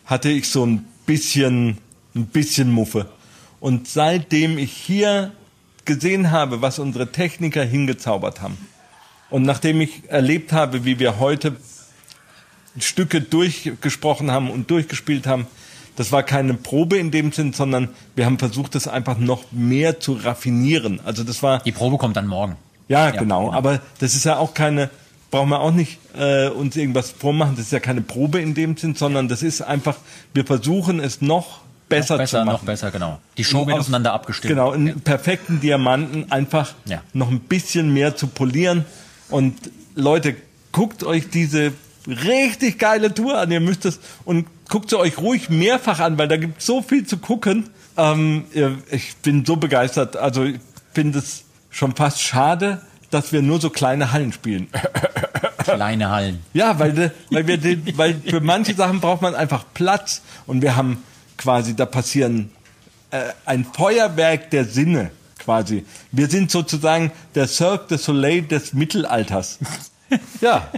hatte 0.05 0.29
ich 0.29 0.49
so 0.49 0.65
ein 0.65 0.85
bisschen, 1.05 1.77
ein 2.15 2.25
bisschen 2.25 2.71
Muffe. 2.71 3.07
Und 3.59 3.87
seitdem 3.87 4.57
ich 4.57 4.71
hier 4.71 5.31
gesehen 5.85 6.31
habe, 6.31 6.63
was 6.63 6.79
unsere 6.79 7.11
Techniker 7.11 7.63
hingezaubert 7.63 8.41
haben, 8.41 8.57
und 9.29 9.43
nachdem 9.43 9.79
ich 9.79 10.09
erlebt 10.09 10.53
habe, 10.53 10.85
wie 10.85 10.97
wir 10.97 11.19
heute 11.19 11.55
Stücke 12.79 13.21
durchgesprochen 13.21 14.31
haben 14.31 14.49
und 14.49 14.71
durchgespielt 14.71 15.27
haben, 15.27 15.45
das 15.99 16.13
war 16.13 16.23
keine 16.23 16.53
Probe 16.53 16.97
in 16.97 17.11
dem 17.11 17.33
Sinn, 17.33 17.51
sondern 17.51 17.89
wir 18.15 18.25
haben 18.25 18.39
versucht, 18.39 18.73
das 18.73 18.87
einfach 18.87 19.17
noch 19.17 19.43
mehr 19.51 19.99
zu 19.99 20.13
raffinieren. 20.13 21.01
Also 21.03 21.23
das 21.25 21.43
war. 21.43 21.59
Die 21.59 21.73
Probe 21.73 21.97
kommt 21.97 22.15
dann 22.15 22.25
morgen. 22.25 22.55
Ja, 22.87 23.05
Ja, 23.07 23.11
genau. 23.11 23.47
genau. 23.47 23.53
Aber 23.53 23.81
das 23.99 24.15
ist 24.15 24.23
ja 24.23 24.37
auch 24.37 24.53
keine, 24.53 24.89
brauchen 25.29 25.49
wir 25.49 25.59
auch 25.59 25.71
nicht 25.73 25.99
äh, 26.17 26.47
uns 26.47 26.77
irgendwas 26.77 27.11
vormachen. 27.11 27.55
Das 27.57 27.65
ist 27.65 27.71
ja 27.73 27.81
keine 27.81 27.99
Probe 28.01 28.39
in 28.39 28.53
dem 28.53 28.77
Sinn, 28.77 28.95
sondern 28.95 29.27
das 29.27 29.43
ist 29.43 29.61
einfach, 29.61 29.97
wir 30.33 30.45
versuchen 30.45 31.01
es 31.01 31.19
noch 31.21 31.59
besser, 31.89 32.13
Noch 32.15 32.19
besser, 32.21 32.39
zu 32.39 32.45
machen. 32.45 32.53
noch 32.55 32.63
besser, 32.63 32.91
genau. 32.91 33.19
Die 33.37 33.43
Show 33.43 33.67
wird 33.67 33.77
aufeinander 33.79 34.13
abgestimmt. 34.13 34.49
Genau, 34.51 34.71
einen 34.71 35.01
perfekten 35.01 35.59
Diamanten 35.59 36.31
einfach 36.31 36.75
Ja. 36.85 37.01
noch 37.11 37.29
ein 37.29 37.41
bisschen 37.41 37.93
mehr 37.93 38.15
zu 38.15 38.27
polieren. 38.27 38.85
Und 39.29 39.55
Leute, 39.95 40.35
guckt 40.71 41.03
euch 41.03 41.29
diese 41.29 41.73
richtig 42.07 42.79
geile 42.79 43.13
Tour 43.13 43.37
an. 43.37 43.51
Ihr 43.51 43.59
müsst 43.59 43.85
es 43.85 43.99
und 44.23 44.45
guckt 44.69 44.91
sie 44.91 44.97
euch 44.97 45.17
ruhig 45.17 45.49
mehrfach 45.49 45.99
an, 45.99 46.17
weil 46.17 46.27
da 46.27 46.37
gibt 46.37 46.61
so 46.61 46.81
viel 46.81 47.05
zu 47.05 47.17
gucken. 47.17 47.69
Ähm, 47.97 48.45
ich 48.91 49.17
bin 49.17 49.45
so 49.45 49.57
begeistert. 49.57 50.15
Also 50.15 50.45
ich 50.45 50.59
finde 50.93 51.19
es 51.19 51.43
schon 51.69 51.95
fast 51.95 52.21
schade, 52.21 52.81
dass 53.11 53.33
wir 53.33 53.41
nur 53.41 53.59
so 53.59 53.69
kleine 53.69 54.11
Hallen 54.11 54.31
spielen. 54.31 54.69
Kleine 55.63 56.09
Hallen. 56.09 56.41
Ja, 56.53 56.79
weil, 56.79 57.11
weil 57.29 57.45
wir, 57.45 57.57
den, 57.57 57.95
weil 57.97 58.15
für 58.25 58.39
manche 58.39 58.73
Sachen 58.73 59.01
braucht 59.01 59.21
man 59.21 59.35
einfach 59.35 59.65
Platz 59.73 60.21
und 60.47 60.61
wir 60.61 60.75
haben 60.75 61.03
quasi, 61.37 61.75
da 61.75 61.85
passieren 61.85 62.49
äh, 63.11 63.21
ein 63.45 63.65
Feuerwerk 63.65 64.49
der 64.49 64.65
Sinne 64.65 65.11
quasi. 65.37 65.85
Wir 66.11 66.27
sind 66.27 66.49
sozusagen 66.49 67.11
der 67.35 67.47
Cirque 67.47 67.87
du 67.87 67.97
Soleil 67.97 68.43
des 68.43 68.73
Mittelalters. 68.73 69.59
Ja, 70.41 70.69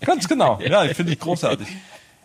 ganz 0.00 0.28
genau. 0.28 0.58
Ja, 0.62 0.84
ich 0.84 0.96
finde 0.96 1.12
ich 1.12 1.18
großartig. 1.18 1.68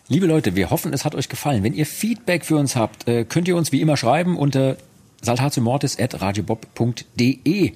Liebe 0.09 0.25
Leute, 0.25 0.55
wir 0.55 0.69
hoffen, 0.69 0.93
es 0.93 1.03
hat 1.03 1.15
euch 1.15 1.27
gefallen. 1.27 1.63
Wenn 1.63 1.73
ihr 1.73 1.85
Feedback 1.85 2.45
für 2.45 2.55
uns 2.55 2.77
habt, 2.77 3.09
äh, 3.09 3.25
könnt 3.25 3.49
ihr 3.49 3.57
uns 3.57 3.73
wie 3.73 3.81
immer 3.81 3.97
schreiben 3.97 4.37
unter 4.37 4.77
saltatiomortis.radiobob.de. 5.21 7.73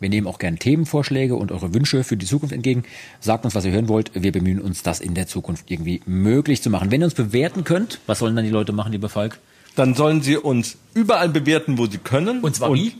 Wir 0.00 0.08
nehmen 0.08 0.26
auch 0.26 0.40
gerne 0.40 0.56
Themenvorschläge 0.56 1.36
und 1.36 1.52
eure 1.52 1.72
Wünsche 1.74 2.02
für 2.02 2.16
die 2.16 2.26
Zukunft 2.26 2.52
entgegen. 2.52 2.82
Sagt 3.20 3.44
uns, 3.44 3.54
was 3.54 3.64
ihr 3.64 3.70
hören 3.70 3.86
wollt. 3.86 4.10
Wir 4.14 4.32
bemühen 4.32 4.60
uns, 4.60 4.82
das 4.82 4.98
in 4.98 5.14
der 5.14 5.28
Zukunft 5.28 5.70
irgendwie 5.70 6.00
möglich 6.04 6.62
zu 6.62 6.70
machen. 6.70 6.90
Wenn 6.90 7.00
ihr 7.00 7.04
uns 7.04 7.14
bewerten 7.14 7.62
könnt, 7.62 8.00
was 8.06 8.18
sollen 8.18 8.34
dann 8.34 8.44
die 8.44 8.50
Leute 8.50 8.72
machen, 8.72 8.90
lieber 8.90 9.08
Falk? 9.08 9.38
Dann 9.76 9.94
sollen 9.94 10.20
sie 10.20 10.36
uns 10.36 10.78
überall 10.94 11.28
bewerten, 11.28 11.78
wo 11.78 11.86
sie 11.86 11.98
können. 11.98 12.40
Und 12.40 12.56
zwar 12.56 12.74
wie? 12.74 12.94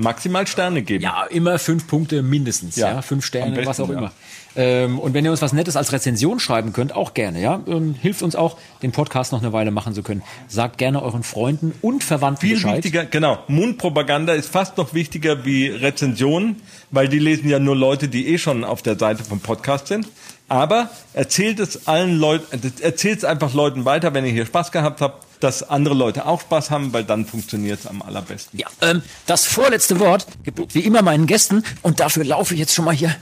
Maximal 0.00 0.46
Sterne 0.46 0.82
geben. 0.82 1.04
Ja, 1.04 1.24
immer 1.24 1.58
fünf 1.58 1.86
Punkte 1.86 2.22
mindestens. 2.22 2.76
Ja, 2.76 2.94
Ja, 2.94 3.02
fünf 3.02 3.24
Sterne, 3.24 3.52
besten, 3.52 3.66
was 3.66 3.80
auch 3.80 3.88
ja. 3.88 3.98
immer. 3.98 4.12
Ähm, 4.56 4.98
und 4.98 5.14
wenn 5.14 5.24
ihr 5.24 5.30
uns 5.30 5.42
was 5.42 5.52
Nettes 5.52 5.76
als 5.76 5.92
Rezension 5.92 6.40
schreiben 6.40 6.72
könnt, 6.72 6.94
auch 6.94 7.14
gerne. 7.14 7.40
Ja, 7.40 7.60
ähm, 7.66 7.94
hilft 7.94 8.22
uns 8.22 8.34
auch, 8.34 8.58
den 8.82 8.90
Podcast 8.92 9.32
noch 9.32 9.40
eine 9.40 9.52
Weile 9.52 9.70
machen 9.70 9.94
zu 9.94 10.02
können. 10.02 10.22
Sagt 10.48 10.78
gerne 10.78 11.02
euren 11.02 11.22
Freunden 11.22 11.72
und 11.82 12.02
Verwandten 12.02 12.40
Viel 12.40 12.54
Bescheid. 12.54 12.76
wichtiger, 12.76 13.04
genau. 13.04 13.38
Mundpropaganda 13.46 14.32
ist 14.32 14.50
fast 14.50 14.76
noch 14.76 14.92
wichtiger 14.92 15.44
wie 15.44 15.68
Rezensionen, 15.68 16.56
weil 16.90 17.08
die 17.08 17.20
lesen 17.20 17.48
ja 17.48 17.58
nur 17.60 17.76
Leute, 17.76 18.08
die 18.08 18.26
eh 18.28 18.38
schon 18.38 18.64
auf 18.64 18.82
der 18.82 18.98
Seite 18.98 19.22
vom 19.22 19.40
Podcast 19.40 19.86
sind. 19.86 20.08
Aber 20.48 20.90
erzählt 21.12 21.60
es 21.60 21.86
allen 21.86 22.18
Leuten, 22.18 22.72
erzählt 22.80 23.18
es 23.18 23.24
einfach 23.24 23.54
Leuten 23.54 23.84
weiter, 23.84 24.14
wenn 24.14 24.24
ihr 24.24 24.32
hier 24.32 24.46
Spaß 24.46 24.72
gehabt 24.72 25.00
habt, 25.00 25.24
dass 25.40 25.62
andere 25.68 25.94
Leute 25.94 26.26
auch 26.26 26.40
Spaß 26.40 26.70
haben, 26.70 26.92
weil 26.92 27.04
dann 27.04 27.26
funktioniert 27.26 27.80
es 27.80 27.86
am 27.86 28.02
allerbesten. 28.02 28.58
Ja, 28.58 28.68
ähm, 28.82 29.02
das 29.26 29.46
vorletzte 29.46 29.98
Wort 29.98 30.26
gebührt 30.44 30.74
wie 30.74 30.80
immer 30.80 31.02
meinen 31.02 31.26
Gästen 31.26 31.64
und 31.82 32.00
dafür 32.00 32.24
laufe 32.24 32.54
ich 32.54 32.60
jetzt 32.60 32.74
schon 32.74 32.84
mal 32.84 32.94
hier 32.94 33.14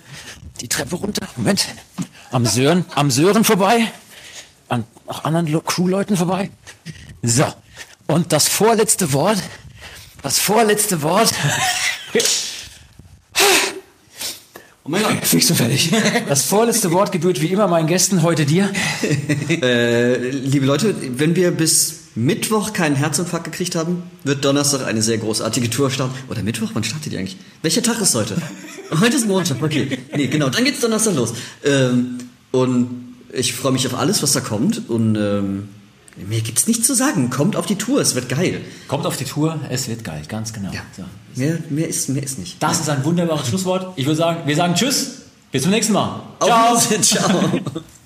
die 0.60 0.68
Treppe 0.68 0.96
runter. 0.96 1.26
Moment. 1.36 1.66
Am 2.30 2.44
Sören, 2.44 2.84
am 2.94 3.10
Sören 3.10 3.44
vorbei. 3.44 3.90
An 4.68 4.84
auch 5.06 5.24
anderen 5.24 5.64
Crewleuten 5.64 6.16
vorbei. 6.16 6.50
So. 7.22 7.46
Und 8.06 8.32
das 8.32 8.48
vorletzte 8.48 9.12
Wort. 9.12 9.38
Das 10.22 10.38
vorletzte 10.38 11.02
Wort. 11.02 11.32
Oh 14.84 14.90
mein 14.90 15.02
Gott. 15.02 15.26
Fix 15.26 15.50
und 15.50 15.56
fertig. 15.56 15.92
Das 16.28 16.44
vorletzte 16.44 16.90
Wort 16.92 17.12
gebührt 17.12 17.40
wie 17.42 17.48
immer 17.48 17.68
meinen 17.68 17.86
Gästen, 17.86 18.22
heute 18.22 18.46
dir. 18.46 18.70
Äh, 19.60 20.30
liebe 20.30 20.64
Leute, 20.64 20.94
wenn 21.18 21.36
wir 21.36 21.50
bis 21.50 22.07
Mittwoch 22.14 22.72
keinen 22.72 22.96
Herzinfarkt 22.96 23.44
gekriegt 23.44 23.74
haben, 23.74 24.02
wird 24.24 24.44
Donnerstag 24.44 24.86
eine 24.86 25.02
sehr 25.02 25.18
großartige 25.18 25.70
Tour 25.70 25.90
starten. 25.90 26.14
Oder 26.28 26.42
Mittwoch? 26.42 26.70
Wann 26.74 26.84
startet 26.84 27.12
die 27.12 27.18
eigentlich? 27.18 27.36
Welcher 27.62 27.82
Tag 27.82 28.00
ist 28.00 28.14
heute? 28.14 28.36
heute 29.00 29.16
ist 29.16 29.26
Montag, 29.26 29.62
okay. 29.62 29.98
Nee, 30.14 30.26
genau, 30.26 30.48
dann 30.48 30.64
geht's 30.64 30.80
Donnerstag 30.80 31.14
los. 31.14 31.34
Ähm, 31.64 32.18
und 32.50 33.14
ich 33.32 33.52
freue 33.54 33.72
mich 33.72 33.86
auf 33.86 33.94
alles, 33.94 34.22
was 34.22 34.32
da 34.32 34.40
kommt. 34.40 34.88
Und 34.88 35.16
ähm, 35.16 35.68
mir 36.28 36.40
gibt's 36.40 36.66
nichts 36.66 36.86
zu 36.86 36.94
sagen. 36.94 37.30
Kommt 37.30 37.56
auf 37.56 37.66
die 37.66 37.76
Tour, 37.76 38.00
es 38.00 38.14
wird 38.14 38.28
geil. 38.28 38.60
Kommt 38.88 39.06
auf 39.06 39.16
die 39.16 39.24
Tour, 39.24 39.60
es 39.70 39.88
wird 39.88 40.04
geil, 40.04 40.22
ganz 40.28 40.52
genau. 40.52 40.70
So. 40.96 41.04
Mehr, 41.36 41.58
mehr, 41.70 41.88
ist, 41.88 42.08
mehr 42.08 42.22
ist 42.22 42.38
nicht. 42.38 42.62
Das 42.62 42.80
ist 42.80 42.88
ein 42.88 43.04
wunderbares 43.04 43.48
Schlusswort. 43.48 43.96
Ich 43.96 44.06
würde 44.06 44.16
sagen, 44.16 44.40
wir 44.46 44.56
sagen 44.56 44.74
Tschüss. 44.74 45.22
Bis 45.52 45.62
zum 45.62 45.70
nächsten 45.70 45.94
Mal. 45.94 46.22
Auf 46.40 46.48
Wiedersehen, 46.48 47.02
ciao. 47.02 47.60